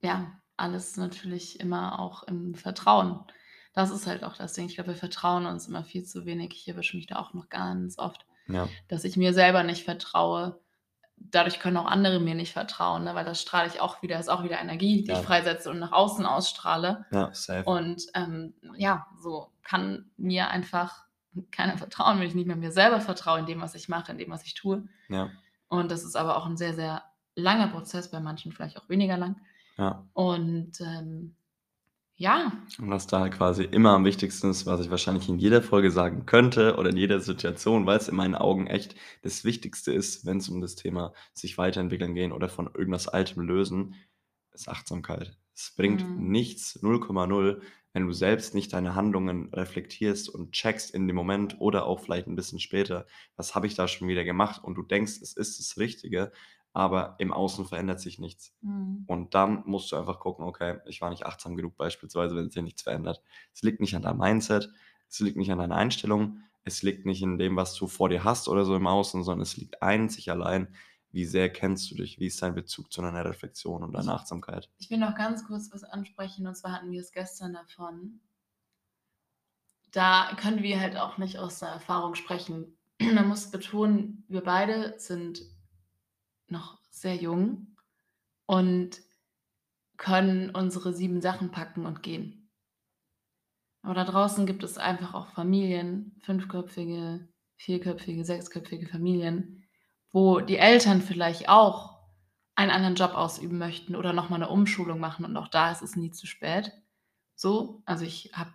ja, 0.00 0.32
alles 0.56 0.96
natürlich 0.96 1.60
immer 1.60 1.98
auch 1.98 2.22
im 2.24 2.54
Vertrauen. 2.54 3.20
Das 3.74 3.90
ist 3.90 4.06
halt 4.06 4.24
auch 4.24 4.36
das 4.36 4.54
Ding. 4.54 4.66
Ich 4.66 4.74
glaube, 4.74 4.90
wir 4.90 4.96
vertrauen 4.96 5.46
uns 5.46 5.68
immer 5.68 5.84
viel 5.84 6.04
zu 6.04 6.24
wenig. 6.24 6.50
Ich 6.52 6.68
erwische 6.68 6.96
mich 6.96 7.06
da 7.06 7.16
auch 7.16 7.32
noch 7.34 7.48
ganz 7.48 7.98
oft, 7.98 8.26
Ja. 8.48 8.68
dass 8.88 9.04
ich 9.04 9.16
mir 9.16 9.32
selber 9.34 9.62
nicht 9.62 9.84
vertraue. 9.84 10.58
Dadurch 11.16 11.58
können 11.60 11.76
auch 11.76 11.86
andere 11.86 12.20
mir 12.20 12.34
nicht 12.36 12.52
vertrauen, 12.52 13.04
ne, 13.04 13.14
weil 13.14 13.24
das 13.24 13.42
strahle 13.42 13.68
ich 13.68 13.80
auch 13.80 14.02
wieder 14.02 14.18
ist 14.20 14.28
auch 14.28 14.44
wieder 14.44 14.60
Energie, 14.60 15.02
die 15.02 15.10
Ja. 15.10 15.18
ich 15.20 15.26
freisetze 15.26 15.68
und 15.70 15.78
nach 15.80 15.92
außen 15.92 16.24
ausstrahle. 16.26 17.06
Ja, 17.10 17.32
safe. 17.34 17.68
Und, 17.68 18.06
ähm, 18.14 18.54
ja, 18.76 19.06
so 19.20 19.50
kann 19.64 20.10
mir 20.16 20.48
einfach 20.48 21.04
keiner 21.50 21.78
vertrauen, 21.78 22.18
wenn 22.20 22.26
ich 22.28 22.34
nicht 22.34 22.46
mehr 22.46 22.56
mir 22.56 22.72
selber 22.72 23.00
vertraue 23.00 23.40
in 23.40 23.46
dem, 23.46 23.60
was 23.60 23.74
ich 23.74 23.88
mache, 23.88 24.12
in 24.12 24.18
dem, 24.18 24.30
was 24.30 24.44
ich 24.44 24.54
tue. 24.54 24.88
Ja. 25.08 25.30
Und 25.68 25.90
das 25.90 26.04
ist 26.04 26.16
aber 26.16 26.36
auch 26.36 26.46
'n 26.46 26.56
sehr, 26.56 26.74
sehr 26.74 27.02
langer 27.36 27.68
Prozess, 27.68 28.10
bei 28.10 28.20
manchen 28.20 28.52
vielleicht 28.52 28.76
auch 28.78 28.88
weniger 28.88 29.16
lang. 29.16 29.36
Ja. 29.76 30.04
Und, 30.14 30.80
ähm, 30.80 31.36
ja. 32.16 32.52
Und 32.80 32.90
was 32.90 33.06
da 33.06 33.28
quasi 33.28 33.62
immer 33.64 33.90
am 33.92 34.04
wichtigsten 34.04 34.50
ist, 34.50 34.66
was 34.66 34.80
ich 34.80 34.90
wahrscheinlich 34.90 35.28
in 35.28 35.38
jeder 35.38 35.62
Folge 35.62 35.90
sagen 35.92 36.26
könnte 36.26 36.76
oder 36.76 36.90
in 36.90 36.96
jeder 36.96 37.20
Situation, 37.20 37.86
weil's 37.86 38.08
in 38.08 38.16
meinen 38.16 38.34
Augen 38.34 38.66
echt 38.66 38.96
das 39.22 39.44
Wichtigste 39.44 39.92
ist, 39.92 40.26
wenn's 40.26 40.48
um 40.48 40.60
das 40.60 40.74
Thema 40.74 41.12
sich 41.32 41.58
weiterentwickeln 41.58 42.14
gehen 42.14 42.32
oder 42.32 42.48
von 42.48 42.66
irgendwas 42.74 43.06
Altem 43.08 43.42
lösen, 43.42 43.94
ist 44.52 44.68
Achtsamkeit. 44.68 45.36
Es 45.54 45.72
bringt 45.76 46.02
Mhm. 46.04 46.30
nichts, 46.30 46.80
0,0, 46.82 47.62
wenn 47.98 48.06
du 48.06 48.12
selbst 48.12 48.54
nicht 48.54 48.72
deine 48.72 48.94
Handlungen 48.94 49.52
reflektierst 49.52 50.28
und 50.28 50.52
checkst 50.52 50.90
in 50.94 51.06
dem 51.08 51.16
Moment 51.16 51.56
oder 51.60 51.86
auch 51.86 52.00
vielleicht 52.00 52.26
'n 52.28 52.36
bisschen 52.36 52.60
später: 52.60 53.06
„Was 53.36 53.54
habe 53.54 53.66
ich 53.66 53.74
da 53.74 53.88
schon 53.88 54.08
wieder 54.08 54.24
gemacht?“ 54.24 54.62
Und 54.64 54.76
du 54.76 54.82
denkst, 54.82 55.14
es 55.22 55.34
ist 55.34 55.58
das 55.60 55.78
Richtige, 55.78 56.32
aber 56.72 57.16
im 57.18 57.32
Außen 57.32 57.66
verändert 57.66 58.00
sich 58.00 58.18
nichts. 58.18 58.54
Mhm. 58.62 59.06
Und 59.06 59.34
dann 59.34 59.62
musst 59.66 59.90
du 59.92 59.96
einfach 59.96 60.20
gucken: 60.20 60.44
„Okay, 60.46 60.78
ich 60.86 61.00
war 61.00 61.10
nicht 61.10 61.26
achtsam 61.26 61.56
genug“, 61.56 61.76
beispielsweise, 61.76 62.36
wenn 62.36 62.50
sich 62.50 62.62
nichts 62.62 62.82
verändert. 62.82 63.22
Es 63.54 63.62
liegt 63.62 63.80
nicht 63.80 63.96
an 63.96 64.02
deinem 64.02 64.18
Mindset, 64.18 64.70
es 65.08 65.20
liegt 65.20 65.36
nicht 65.36 65.50
an 65.52 65.58
deiner 65.58 65.76
Einstellung, 65.76 66.40
es 66.64 66.82
liegt 66.82 67.06
nicht 67.06 67.22
in 67.22 67.38
dem, 67.38 67.56
was 67.56 67.74
du 67.74 67.86
vor 67.88 68.08
dir 68.10 68.24
hast 68.24 68.48
oder 68.48 68.64
so 68.64 68.76
im 68.76 68.86
Außen, 68.86 69.24
sondern 69.24 69.42
es 69.42 69.56
liegt 69.56 69.82
einzig 69.82 70.30
allein, 70.30 70.74
wie 71.10 71.24
sehr 71.24 71.50
kennst 71.50 71.90
du 71.90 71.94
dich? 71.94 72.18
Wie 72.18 72.26
ist 72.26 72.42
dein 72.42 72.54
Bezug 72.54 72.92
zu 72.92 73.00
deiner 73.00 73.24
Reflexion 73.24 73.82
und 73.82 73.92
deiner 73.92 74.14
Achtsamkeit? 74.14 74.68
Ich 74.78 74.90
will 74.90 74.98
noch 74.98 75.14
ganz 75.14 75.46
kurz 75.46 75.72
was 75.72 75.84
ansprechen, 75.84 76.46
und 76.46 76.54
zwar 76.54 76.72
hatten 76.72 76.90
wir 76.90 77.00
es 77.00 77.12
gestern 77.12 77.54
davon. 77.54 78.20
Da 79.90 80.36
können 80.38 80.62
wir 80.62 80.80
halt 80.80 80.96
auch 80.96 81.16
nicht 81.16 81.38
aus 81.38 81.60
der 81.60 81.68
Erfahrung 81.68 82.14
sprechen. 82.14 82.76
Man 83.00 83.28
muss 83.28 83.50
betonen, 83.50 84.24
wir 84.28 84.42
beide 84.42 84.98
sind 84.98 85.42
noch 86.48 86.78
sehr 86.90 87.16
jung 87.16 87.76
und 88.46 89.00
können 89.96 90.50
unsere 90.50 90.92
7 90.92 91.20
Sachen 91.20 91.50
packen 91.50 91.86
und 91.86 92.02
gehen. 92.02 92.50
Aber 93.82 93.94
da 93.94 94.04
draußen 94.04 94.44
gibt 94.44 94.62
es 94.62 94.76
einfach 94.76 95.14
auch 95.14 95.28
Familien, 95.28 96.16
fünfköpfige, 96.20 97.26
vierköpfige, 97.56 98.24
sechsköpfige 98.24 98.86
Familien, 98.86 99.57
wo 100.12 100.40
die 100.40 100.58
Eltern 100.58 101.02
vielleicht 101.02 101.48
auch 101.48 101.98
einen 102.56 102.70
anderen 102.72 102.96
Job 102.96 103.14
ausüben 103.14 103.58
möchten 103.58 103.96
oder 103.96 104.12
noch 104.12 104.30
mal 104.30 104.38
'ne 104.38 104.48
Umschulung 104.48 105.00
machen 105.00 105.24
und 105.24 105.36
auch 105.36 105.48
da 105.48 105.70
ist 105.72 105.82
es 105.82 105.96
nie 105.96 106.10
zu 106.12 106.26
spät. 106.26 106.72
So, 107.36 107.82
also 107.86 108.04
ich 108.04 108.32
habe, 108.34 108.52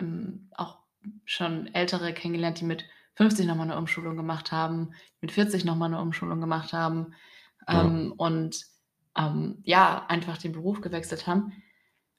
ähm, 0.00 0.50
auch 0.56 0.80
schon 1.26 1.68
Ältere 1.74 2.14
kennengelernt, 2.14 2.60
die 2.60 2.64
mit 2.66 2.86
50 3.16 3.46
noch 3.46 3.56
mal 3.56 3.66
'ne 3.66 3.78
Umschulung 3.78 4.16
gemacht 4.16 4.52
haben, 4.52 4.92
mit 5.22 5.32
40 5.32 5.64
noch 5.66 5.76
mal 5.76 5.88
'ne 5.90 6.00
Umschulung 6.02 6.40
gemacht 6.42 6.72
haben, 6.74 7.14
Ja. 7.68 7.82
ähm, 7.82 8.14
und, 8.18 8.64
ähm, 9.18 9.60
ja, 9.64 10.06
einfach 10.08 10.38
den 10.38 10.52
Beruf 10.52 10.80
gewechselt 10.82 11.26
haben. 11.28 11.52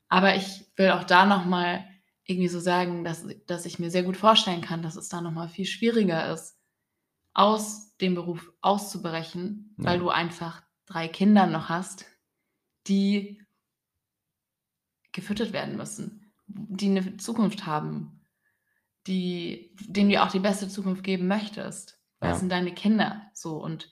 Aber 0.09 0.35
ich 0.37 0.67
will 0.77 0.91
auch 0.91 1.03
da 1.05 1.25
noch 1.27 1.45
mal 1.45 1.85
irgendwie 2.25 2.49
so 2.49 2.59
sagen, 2.61 3.03
dass 3.05 3.25
dass 3.47 3.65
ich 3.67 3.79
mir 3.79 3.91
sehr 3.91 4.03
gut 4.03 4.17
vorstellen 4.17 4.61
kann, 4.61 4.83
dass 4.83 4.95
es 4.97 5.09
da 5.09 5.21
noch 5.21 5.31
mal 5.33 5.49
viel 5.49 5.65
schwieriger 5.67 6.31
ist, 6.33 6.54
aus 7.35 7.97
dem 7.97 8.15
Beruf 8.15 8.53
auszubrechen, 8.61 9.77
weil 9.83 9.99
Ja. 9.99 9.99
du 9.99 10.09
einfach 10.09 10.63
3 10.87 11.09
Kinder 11.09 11.47
noch 11.47 11.69
hast, 11.69 12.05
die 12.87 13.45
gefüttert 15.15 15.53
werden 15.53 15.77
müssen, 15.77 16.33
die 16.47 16.89
'ne 16.89 17.15
Zukunft 17.17 17.65
haben, 17.65 18.25
die 19.07 19.75
denen 19.79 20.09
du 20.11 20.23
auch 20.23 20.31
die 20.31 20.39
beste 20.39 20.69
Zukunft 20.69 21.03
geben 21.03 21.27
möchtest, 21.27 22.01
weil 22.21 22.31
es 22.31 22.39
Ja. 22.39 22.41
sind 22.41 22.51
deine 22.51 22.73
Kinder, 22.73 23.23
so. 23.33 23.57
Und 23.63 23.89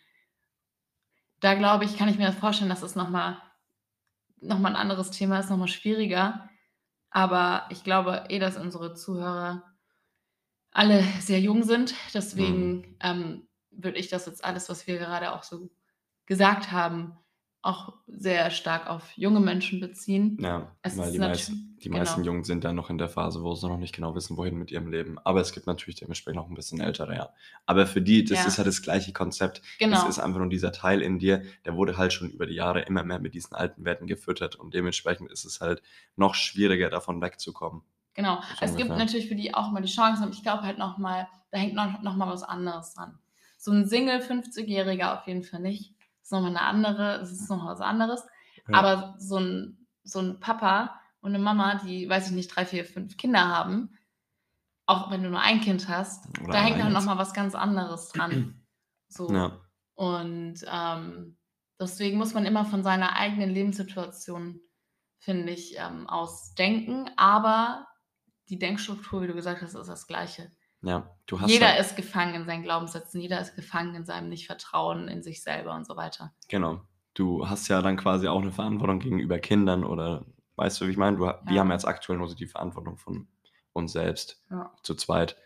da 1.41 1.55
glaube 1.55 1.85
ich 1.85 1.97
kann 1.97 2.07
ich 2.09 2.17
mir 2.17 2.27
das 2.27 2.35
vorstellen, 2.35 2.69
dass 2.69 2.83
es 2.83 2.95
noch 2.95 3.09
mal 3.09 3.37
noch 4.41 4.59
mal 4.59 4.69
'n 4.71 4.75
anderes 4.77 5.11
Thema 5.11 5.39
ist, 5.39 5.49
noch 5.49 5.57
mal 5.57 5.67
schwieriger. 5.67 6.49
Aber 7.11 7.67
ich 7.71 7.83
glaube 7.83 8.25
eh, 8.29 8.39
dass 8.39 8.57
unsere 8.57 8.93
Zuhörer 8.95 9.72
alle 10.73 11.03
sehr 11.21 11.39
jung 11.39 11.63
sind. 11.63 11.95
Mhm. 12.37 12.73
Deswegen, 12.73 12.97
ähm, 13.01 13.47
würde 13.71 13.97
ich 13.99 14.07
das 14.09 14.25
jetzt 14.27 14.43
alles, 14.45 14.69
was 14.69 14.87
wir 14.87 14.97
gerade 14.99 15.33
auch 15.33 15.43
so 15.43 15.69
gesagt 16.27 16.71
haben, 16.71 17.17
auch 17.63 17.93
sehr 18.07 18.51
stark 18.51 18.87
auf 18.87 19.11
junge 19.17 19.39
Menschen 19.39 19.79
beziehen. 19.79 20.39
Ja, 20.39 20.75
Es 20.83 20.97
weil 20.97 21.11
die 21.11 21.19
meisten 21.19 21.59
die 21.83 21.89
meisten 21.89 22.23
genau. 22.23 22.23
Jungen 22.23 22.45
sind 22.45 22.63
dann 22.63 22.77
noch 22.77 22.89
in 22.89 22.97
der 22.97 23.09
Phase, 23.09 23.43
wo 23.43 23.53
sie 23.55 23.67
noch 23.67 23.77
nicht 23.77 23.93
genau 23.93 24.15
wissen, 24.15 24.37
wohin 24.37 24.57
mit 24.57 24.71
ihrem 24.71 24.87
Leben. 24.89 25.19
Aber 25.19 25.41
es 25.41 25.51
gibt 25.51 25.67
natürlich 25.67 25.97
dementsprechend 25.99 26.39
auch 26.39 26.47
'n 26.47 26.53
bisschen 26.55 26.79
Ältere, 26.79 27.13
ja. 27.13 27.29
Aber 27.65 27.85
für 27.85 28.01
die 28.01 28.23
das 28.23 28.45
Ja. 28.45 28.45
ist 28.45 28.55
ja 28.57 28.63
das 28.63 28.81
gleiche 28.81 29.11
Konzept. 29.11 29.61
Es 29.89 30.01
Genau. 30.01 30.05
ist 30.05 30.17
einfach 30.17 30.39
nur 30.39 30.47
dieser 30.49 30.71
Teil 30.71 31.01
in 31.01 31.19
dir, 31.19 31.43
der 31.65 31.75
wurde 31.75 31.97
halt 31.97 32.13
schon 32.13 32.29
über 32.29 32.45
die 32.45 32.55
Jahre 32.55 32.81
immer 32.83 33.03
mehr 33.03 33.19
mit 33.19 33.33
diesen 33.33 33.53
alten 33.53 33.83
Werten 33.83 34.07
gefüttert 34.07 34.55
und 34.55 34.73
dementsprechend 34.73 35.29
ist 35.29 35.43
es 35.43 35.59
halt 35.59 35.81
noch 36.15 36.35
schwieriger, 36.35 36.89
davon 36.89 37.21
wegzukommen. 37.21 37.83
Genau. 38.15 38.41
So 38.47 38.55
Es 38.61 38.75
gibt 38.75 38.95
ungefähr. 38.95 38.97
natürlich 38.97 39.27
für 39.27 39.35
die 39.35 39.53
auch 39.53 39.71
mal 39.71 39.81
die 39.81 39.91
Chance 39.91 40.23
und 40.23 40.33
ich 40.35 40.43
glaube 40.43 40.63
halt 40.63 40.77
noch 40.77 40.97
mal 40.97 41.27
da 41.51 41.57
hängt 41.59 41.73
noch 41.75 42.01
noch 42.01 42.15
mal 42.15 42.27
was 42.27 42.43
anderes 42.43 42.93
dran. 42.93 43.19
So 43.57 43.71
'n 43.71 43.87
Single 43.87 44.21
50-Jähriger 44.21 45.13
auf 45.19 45.27
jeden 45.27 45.43
Fall 45.43 45.59
nicht. 45.61 45.95
Ist 46.21 46.31
noch 46.31 46.41
mal 46.41 46.51
'ne 46.51 46.61
andere 46.61 47.15
es 47.21 47.31
ist 47.31 47.49
noch 47.49 47.57
mal 47.63 47.71
was 47.71 47.81
anderes. 47.81 48.23
Ja. 48.67 48.83
Aber 48.83 49.15
so 49.19 49.37
'n 49.37 49.87
so 50.03 50.19
ein 50.19 50.39
Papa 50.39 50.99
und 51.21 51.29
eine 51.33 51.39
Mama, 51.43 51.75
die, 51.75 52.09
weiß 52.09 52.27
ich 52.27 52.33
nicht, 52.35 52.53
drei, 52.55 52.65
vier, 52.65 52.85
fünf 52.85 53.15
Kinder 53.17 53.47
haben, 53.47 53.97
auch 54.87 55.11
wenn 55.11 55.23
du 55.23 55.29
nur 55.31 55.41
ein 55.41 55.61
Kind 55.61 55.87
hast, 55.89 56.25
Oder 56.41 56.55
da 56.55 56.59
hängt 56.59 56.79
dann 56.81 56.93
nochmal 56.93 57.17
was 57.19 57.33
ganz 57.33 57.55
anderes 57.55 58.09
dran. 58.09 58.53
So. 59.09 59.35
Ja, 59.35 59.63
Und 59.95 60.65
ähm, 60.71 61.37
deswegen 61.79 62.17
muss 62.19 62.33
man 62.35 62.45
immer 62.45 62.65
von 62.65 62.83
seiner 62.83 63.15
eigenen 63.17 63.51
Lebenssituation, 63.51 64.61
finde 65.19 65.53
ich, 65.53 65.77
ähm, 65.79 66.07
aus 66.09 66.55
denken. 66.55 67.09
Aber 67.17 67.87
die 68.49 68.59
Denkstruktur, 68.59 69.21
wie 69.21 69.27
du 69.27 69.33
gesagt 69.33 69.61
hast, 69.61 69.73
ist 69.75 69.87
das 69.87 70.07
Gleiche. 70.07 70.51
ja. 70.81 71.09
Du 71.25 71.39
hast 71.39 71.49
Jeder 71.49 71.67
halt, 71.69 71.79
ist 71.79 71.95
gefangen 71.95 72.35
in 72.35 72.45
seinen 72.45 72.63
Glaubenssätzen, 72.63 73.21
jeder 73.21 73.39
ist 73.39 73.55
gefangen 73.55 73.95
in 73.95 74.05
seinem 74.05 74.29
Nicht-Vertrauen 74.29 75.07
in 75.07 75.23
sich 75.23 75.41
selber 75.41 75.73
und 75.75 75.85
so 75.87 75.95
weiter. 75.95 76.33
Genau. 76.49 76.81
Du 77.13 77.47
hast 77.47 77.67
ja 77.69 77.81
dann 77.81 77.95
quasi 77.97 78.27
auch 78.27 78.41
eine 78.41 78.51
Verantwortung 78.51 78.99
gegenüber 78.99 79.39
Kindern 79.39 79.83
oder 79.83 80.25
weißt 80.57 80.81
du, 80.81 80.87
wie 80.87 80.91
ich 80.91 80.97
meine? 80.97 81.17
Du, 81.17 81.27
ha- 81.27 81.41
Wir 81.45 81.55
Ja. 81.55 81.59
haben 81.61 81.71
jetzt 81.71 81.87
aktuell 81.87 82.17
nur 82.17 82.27
so 82.27 82.35
die 82.35 82.47
Verantwortung 82.47 82.97
von 82.97 83.27
uns 83.71 83.93
selbst 83.93 84.43
Ja. 84.51 84.73
zu 84.83 84.95
zweit. 84.95 85.37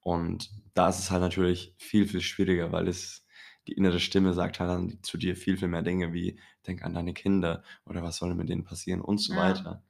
Und 0.00 0.50
da 0.74 0.88
ist 0.88 0.98
es 0.98 1.10
halt 1.10 1.22
natürlich 1.22 1.74
viel, 1.78 2.06
viel 2.06 2.20
schwieriger, 2.20 2.72
weil 2.72 2.88
es 2.88 3.24
die 3.68 3.72
innere 3.72 4.00
Stimme 4.00 4.34
sagt 4.34 4.58
halt 4.60 4.70
dann 4.70 4.98
zu 5.02 5.16
dir 5.16 5.36
viel, 5.36 5.56
viel 5.56 5.68
mehr 5.68 5.82
Dinge 5.82 6.12
wie 6.12 6.38
denk 6.66 6.82
an 6.84 6.94
deine 6.94 7.14
Kinder 7.14 7.62
oder 7.86 8.02
was 8.02 8.16
soll 8.16 8.34
mit 8.34 8.48
denen 8.48 8.64
passieren 8.64 9.00
und 9.00 9.18
so 9.18 9.32
Ja. 9.34 9.40
weiter. 9.40 9.84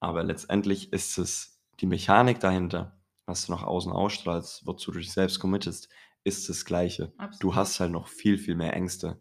Aber 0.00 0.22
letztendlich 0.22 0.92
ist 0.92 1.16
es 1.18 1.55
die 1.80 1.86
Mechanik 1.86 2.40
dahinter, 2.40 2.98
was 3.26 3.46
du 3.46 3.52
nach 3.52 3.62
außen 3.62 3.92
ausstrahlst, 3.92 4.66
wozu 4.66 4.92
du 4.92 4.98
dich 4.98 5.12
selbst 5.12 5.40
committest, 5.40 5.88
ist 6.24 6.48
das 6.48 6.64
Gleiche. 6.64 7.08
Du 7.08 7.22
Absolut. 7.22 7.54
hast 7.54 7.80
halt 7.80 7.92
noch 7.92 8.08
viel, 8.08 8.38
viel 8.38 8.54
mehr 8.54 8.74
Ängste. 8.74 9.20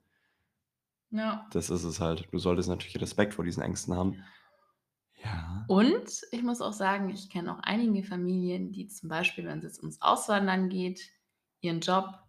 Ja. 1.11 1.47
Das 1.51 1.69
ist 1.69 1.83
es 1.83 1.99
halt. 1.99 2.27
Du 2.31 2.39
solltest 2.39 2.69
natürlich 2.69 2.99
Respekt 2.99 3.33
vor 3.33 3.45
diesen 3.45 3.63
Ängsten 3.63 3.95
haben. 3.95 4.23
Ja. 5.23 5.65
Und 5.67 6.21
ich 6.31 6.43
muss 6.43 6.61
auch 6.61 6.73
sagen, 6.73 7.09
ich 7.09 7.29
kenne 7.29 7.55
auch 7.55 7.59
einige 7.63 8.03
Familien, 8.03 8.71
die 8.71 8.87
zum 8.87 9.09
Beispiel, 9.09 9.45
wenn 9.45 9.59
es 9.59 9.63
jetzt 9.63 9.79
ums 9.79 10.01
Auswandern 10.01 10.69
geht, 10.69 11.11
ihren 11.61 11.79
Job 11.79 12.19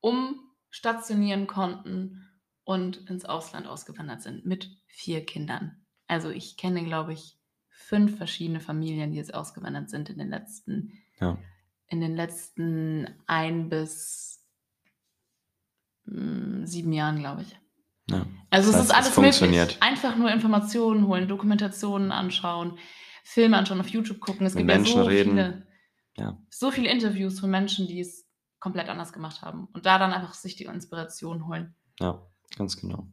umstationieren 0.00 1.46
konnten 1.46 2.28
und 2.64 3.08
ins 3.08 3.24
Ausland 3.24 3.66
ausgewandert 3.66 4.22
sind 4.22 4.44
mit 4.44 4.70
vier 4.86 5.24
Kindern. 5.24 5.86
Also 6.06 6.30
ich 6.30 6.56
kenne, 6.56 6.84
glaube 6.84 7.12
ich, 7.12 7.38
fünf 7.82 8.16
verschiedene 8.16 8.60
Familien, 8.60 9.10
die 9.12 9.18
jetzt 9.18 9.34
ausgewandert 9.34 9.90
sind 9.90 10.08
in 10.10 10.18
den 10.18 10.28
letzten, 10.28 10.92
Ja. 11.20 11.38
in 11.88 12.00
den 12.00 12.14
letzten 12.14 13.06
ein 13.26 13.68
bis 13.68 14.44
mm, 16.06 16.64
sieben 16.64 16.92
Jahren, 16.92 17.18
glaube 17.18 17.42
ich. 17.42 17.58
ja. 18.10 18.26
Also 18.50 18.70
Das 18.72 18.80
es 18.80 18.80
heißt, 18.80 18.84
ist 18.90 18.94
alles 18.94 19.08
es 19.08 19.14
funktioniert. 19.14 19.62
möglich. 19.68 19.82
Einfach 19.82 20.16
nur 20.16 20.30
Informationen 20.30 21.06
holen, 21.06 21.28
Dokumentationen 21.28 22.12
anschauen, 22.12 22.78
Filme 23.24 23.56
anschauen, 23.58 23.80
auf 23.80 23.88
YouTube 23.88 24.20
gucken. 24.20 24.46
Es 24.46 24.54
Mit 24.54 24.60
gibt 24.62 24.70
ja 24.70 24.76
Menschen 24.76 25.02
so 25.02 25.08
reden. 25.08 25.30
viele, 25.30 25.66
Ja. 26.16 26.38
so 26.50 26.70
viele 26.70 26.90
Interviews 26.90 27.40
von 27.40 27.50
Menschen, 27.50 27.86
die 27.86 28.00
es 28.00 28.28
komplett 28.58 28.88
anders 28.88 29.12
gemacht 29.12 29.42
haben. 29.42 29.66
Und 29.72 29.86
da 29.86 29.98
dann 29.98 30.12
einfach 30.12 30.34
sich 30.34 30.56
die 30.56 30.64
Inspiration 30.64 31.46
holen. 31.46 31.74
Ja, 32.00 32.22
ganz 32.56 32.76
genau. 32.76 33.06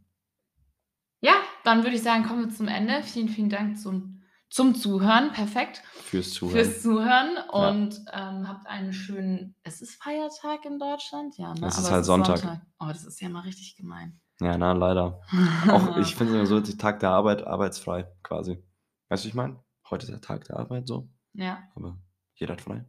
Ja, 1.21 1.33
dann 1.63 1.83
würde 1.83 1.95
ich 1.95 2.01
sagen, 2.03 2.23
kommen 2.23 2.47
wir 2.47 2.55
zum 2.55 2.67
Ende. 2.67 3.03
Vielen, 3.03 3.29
vielen 3.29 3.49
Dank 3.49 3.77
zum, 3.77 4.18
zum 4.49 4.75
Zuhören. 4.75 5.31
Perfekt. 5.31 5.81
Fürs 6.03 6.31
Zuhören. 6.33 6.65
Fürs 6.65 6.81
Zuhören. 6.81 7.37
Und 7.51 8.01
ähm, 8.11 8.47
habt 8.47 8.67
einen 8.67 8.93
schönen. 8.93 9.55
Es 9.63 9.81
ist 9.81 10.01
Feiertag 10.01 10.65
in 10.65 10.79
Deutschland? 10.79 11.37
Ja, 11.37 11.53
ne? 11.53 11.67
Es 11.67 11.77
ist 11.77 11.85
Aber 11.85 11.95
halt 11.95 12.05
Sonntag. 12.05 12.61
Oh, 12.79 12.87
das 12.87 13.05
ist 13.05 13.21
ja 13.21 13.29
mal 13.29 13.41
richtig 13.41 13.75
gemein. 13.75 14.19
Ja, 14.41 14.57
na, 14.57 14.71
leider. 14.71 15.21
Auch 15.69 15.97
ich 15.97 16.15
finde 16.15 16.33
es 16.33 16.37
immer 16.39 16.45
so, 16.45 16.59
der 16.61 16.77
Tag 16.77 16.99
der 17.01 17.09
Arbeit, 17.09 17.45
arbeitsfrei 17.45 18.07
quasi. 18.23 18.63
Weißt 19.09 19.23
du, 19.23 19.25
wie 19.25 19.29
ich 19.29 19.35
meine? 19.35 19.61
Heute 19.89 20.05
ist 20.05 20.11
der 20.11 20.21
Tag 20.21 20.45
der 20.45 20.57
Arbeit 20.57 20.87
so, 20.87 21.09
Ja. 21.33 21.63
aber 21.75 21.97
jeder 22.35 22.53
hat 22.53 22.61
frei. 22.61 22.85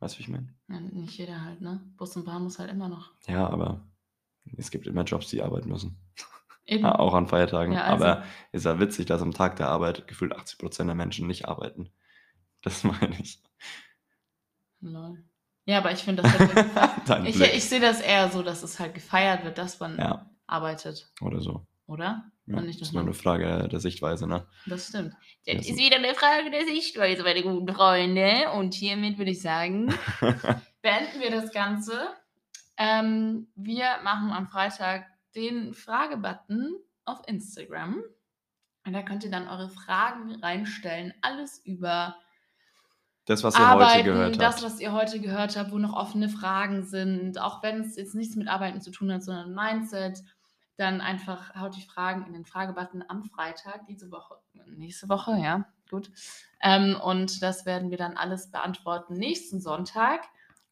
Weißt 0.00 0.14
du, 0.14 0.18
wie 0.18 0.22
ich 0.22 0.28
meine? 0.28 0.54
Ja, 0.68 0.80
nicht 0.80 1.18
jeder 1.18 1.40
halt, 1.44 1.60
ne? 1.60 1.80
Bus 1.96 2.16
und 2.16 2.24
Bahn 2.24 2.42
muss 2.42 2.58
halt 2.58 2.70
immer 2.70 2.88
noch. 2.88 3.12
Ja, 3.26 3.48
aber 3.48 3.86
es 4.56 4.70
gibt 4.70 4.86
immer 4.86 5.04
Jobs, 5.04 5.28
die 5.28 5.42
arbeiten 5.42 5.68
müssen. 5.68 5.96
Eben. 6.68 6.84
Ja, 6.84 6.98
auch 6.98 7.14
an 7.14 7.26
Feiertagen. 7.28 7.72
Ja, 7.72 7.84
also- 7.84 8.04
Aber 8.04 8.24
ist 8.52 8.64
ja 8.66 8.78
witzig, 8.78 9.06
dass 9.06 9.22
am 9.22 9.32
Tag 9.32 9.56
der 9.56 9.68
Arbeit 9.68 10.06
gefühlt 10.06 10.34
80% 10.36 10.86
der 10.86 10.94
Menschen 10.94 11.26
nicht 11.26 11.48
arbeiten. 11.48 11.90
Das 12.62 12.84
meine 12.84 13.16
ich. 13.18 13.42
Lol. 14.80 15.24
Ja, 15.64 15.78
aber 15.78 15.92
ich 15.92 16.00
finde 16.00 16.22
das 16.22 16.38
halt 16.38 17.26
ich, 17.26 17.40
ich 17.40 17.64
sehe 17.64 17.80
das 17.80 18.00
eher 18.00 18.30
so, 18.30 18.42
dass 18.42 18.62
es 18.62 18.78
halt 18.78 18.94
gefeiert 18.94 19.44
wird, 19.44 19.58
dass 19.58 19.80
man 19.80 19.98
Ja, 19.98 20.30
arbeitet, 20.46 21.10
oder 21.20 21.40
so. 21.40 21.66
oder? 21.86 22.30
Ja, 22.46 22.56
dass 22.62 22.76
ist 22.76 22.92
nur 22.94 23.02
eine 23.02 23.12
Frage 23.12 23.68
der 23.68 23.80
Sichtweise, 23.80 24.26
ne? 24.26 24.46
Das 24.66 24.88
stimmt. 24.88 25.14
Ja, 25.44 25.54
Das 25.54 25.66
so- 25.66 25.72
ist 25.74 25.78
wieder 25.78 25.96
eine 25.96 26.14
Frage 26.14 26.50
der 26.50 26.64
Sichtweise, 26.64 27.22
meine 27.22 27.42
guten 27.42 27.72
Freunde. 27.74 28.50
Und 28.54 28.72
hiermit 28.74 29.18
würde 29.18 29.30
ich 29.32 29.42
sagen, 29.42 29.92
beenden 30.82 31.20
wir 31.20 31.30
das 31.30 31.52
Ganze. 31.52 32.08
Ähm, 32.78 33.48
wir 33.54 33.86
machen 34.04 34.30
am 34.32 34.48
Freitag 34.48 35.04
den 35.34 35.74
Fragebutton 35.74 36.76
auf 37.04 37.22
Instagram. 37.26 38.02
Und 38.86 38.92
da 38.92 39.02
könnt 39.02 39.24
ihr 39.24 39.30
dann 39.30 39.48
eure 39.48 39.68
Fragen 39.68 40.34
reinstellen. 40.36 41.12
Alles 41.20 41.60
über 41.64 42.16
das, 43.26 43.44
was 43.44 43.58
ihr 43.58 43.60
Arbeiten, 43.60 43.98
heute 43.98 44.04
gehört 44.04 44.40
das, 44.40 44.54
habt. 44.54 44.64
was 44.64 44.80
ihr 44.80 44.92
heute 44.92 45.20
gehört 45.20 45.56
habt, 45.58 45.70
wo 45.70 45.78
noch 45.78 45.92
offene 45.92 46.30
Fragen 46.30 46.84
sind, 46.84 47.38
auch 47.38 47.62
wenn 47.62 47.82
es 47.82 47.96
jetzt 47.96 48.14
nichts 48.14 48.36
mit 48.36 48.48
Arbeiten 48.48 48.80
zu 48.80 48.90
tun 48.90 49.12
hat, 49.12 49.22
sondern 49.22 49.54
Mindset, 49.54 50.22
dann 50.78 51.02
einfach 51.02 51.54
haut 51.54 51.76
die 51.76 51.82
Fragen 51.82 52.24
in 52.26 52.32
den 52.32 52.46
Fragebutton 52.46 53.04
am 53.06 53.24
Freitag, 53.24 53.86
diese 53.86 54.10
Woche, 54.10 54.36
nächste 54.64 55.10
Woche, 55.10 55.32
ja, 55.32 55.66
gut. 55.90 56.10
Ähm, 56.62 56.96
und 57.02 57.42
das 57.42 57.66
werden 57.66 57.90
wir 57.90 57.98
dann 57.98 58.16
alles 58.16 58.50
beantworten 58.50 59.14
nächsten 59.14 59.60
Sonntag. 59.60 60.22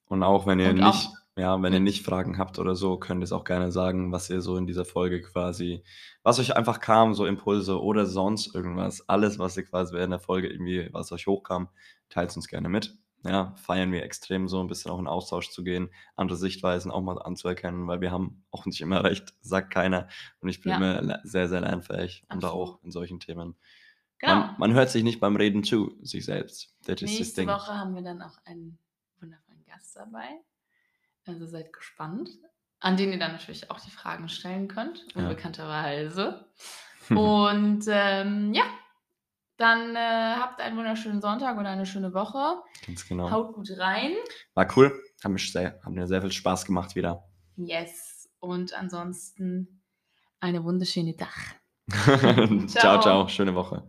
Und 0.07 0.23
auch 0.23 0.47
wenn 0.47 0.59
ihr 0.59 0.71
Und 0.71 0.77
nicht, 0.77 1.11
ja, 1.37 1.61
wenn 1.63 1.73
ihr 1.73 1.81
nicht 1.81 2.05
Fragen 2.05 2.39
habt 2.39 2.59
oder 2.59 2.75
so, 2.75 2.99
könnt 2.99 3.21
ihr 3.21 3.25
es 3.25 3.33
auch 3.33 3.45
gerne 3.45 3.71
sagen, 3.71 4.11
was 4.13 4.31
ihr 4.31 4.41
so 4.41 4.57
in 4.57 4.67
dieser 4.67 4.85
Folge 4.85 5.21
quasi, 5.21 5.83
was 6.23 6.39
euch 6.39 6.57
einfach 6.57 6.81
kam, 6.81 7.15
so 7.15 7.27
Impulse 7.27 7.81
oder 7.83 8.07
sonst 8.07 8.55
irgendwas. 8.55 9.07
Alles, 9.09 9.39
was 9.39 9.57
ihr 9.57 9.65
quasi 9.65 9.95
während 9.95 10.13
der 10.13 10.21
Folge 10.21 10.49
irgendwie, 10.49 10.89
was 10.93 11.13
euch 11.13 11.27
hochkam, 11.27 11.69
teilt 12.09 12.35
uns 12.37 12.49
gerne 12.49 12.69
mit. 12.69 12.97
Ja, 13.25 13.55
feiern 13.57 13.91
wir 13.93 14.05
extrem 14.05 14.47
so 14.47 14.61
ein 14.61 14.69
bisschen 14.69 14.91
auch 14.93 15.01
in 15.01 15.09
Austausch 15.09 15.51
zu 15.51 15.65
gehen, 15.65 15.91
andere 16.15 16.39
Sichtweisen 16.39 16.91
auch 16.93 17.01
mal 17.03 17.21
anzuerkennen, 17.21 17.89
weil 17.89 18.01
wir 18.01 18.13
haben 18.13 18.45
auch 18.53 18.67
nicht 18.67 18.81
immer 18.81 19.03
recht, 19.05 19.35
sagt 19.41 19.73
keiner. 19.73 20.09
Und 20.41 20.49
ich 20.49 20.61
bin 20.63 20.71
Ja. 20.71 20.77
immer 20.77 21.21
sehr, 21.25 21.49
sehr 21.49 21.61
lernfähig 21.61 22.23
und 22.31 22.45
Absolut. 22.45 22.55
auch 22.55 22.83
in 22.85 22.93
solchen 22.93 23.19
Themen. 23.21 23.57
Genau. 24.19 24.35
Man, 24.35 24.55
man 24.59 24.73
hört 24.75 24.91
sich 24.91 25.03
nicht 25.03 25.21
beim 25.21 25.37
Reden 25.37 25.65
zu, 25.65 25.99
sich 26.03 26.25
selbst. 26.25 26.75
Das 26.87 27.03
Nächste. 27.03 27.47
Woche 27.47 27.75
haben 27.75 27.95
wir 27.95 28.03
dann 28.03 28.23
auch 28.23 28.39
einen 28.45 28.79
wundervollen 29.21 29.65
Gast 29.67 29.97
dabei. 29.97 30.41
Also 31.27 31.47
seid 31.47 31.73
gespannt, 31.73 32.31
an 32.81 32.97
den 32.97 33.13
ihr 33.13 33.19
dann 33.19 33.33
natürlich 33.33 33.71
auch 33.71 33.81
die 33.81 33.91
Fragen 33.91 34.29
stellen 34.29 34.69
könnt, 34.69 35.05
Ja. 35.15 35.23
unbekannterweise. 35.23 36.47
Und 37.11 37.85
ähm, 37.89 38.53
ja, 38.55 38.65
dann 39.57 39.97
äh, 39.97 40.35
habt 40.39 40.61
einen 40.61 40.77
wunderschönen 40.77 41.21
Sonntag 41.21 41.59
oder 41.59 41.71
eine 41.71 41.87
schöne 41.87 42.13
Woche. 42.15 42.63
Ganz 42.87 43.07
genau. 43.09 43.31
Haut 43.31 43.55
gut 43.55 43.71
rein. 43.79 44.13
War 44.55 44.69
cool. 44.77 44.93
Haben 45.25 45.33
mir 45.35 45.39
sehr, 45.39 45.81
haben 45.85 45.95
mir 45.95 46.07
sehr 46.07 46.21
viel 46.21 46.33
Spaß 46.33 46.65
gemacht 46.67 46.95
wieder. 46.95 47.25
Yes. 47.57 48.29
Und 48.39 48.75
ansonsten 48.75 49.83
eine 50.41 50.63
wunderschöne 50.63 51.17
Tag. 51.17 51.33
ciao, 51.89 52.67
Ciao. 52.67 53.01
ciao. 53.01 53.29
Schöne 53.29 53.55
Woche. 53.55 53.89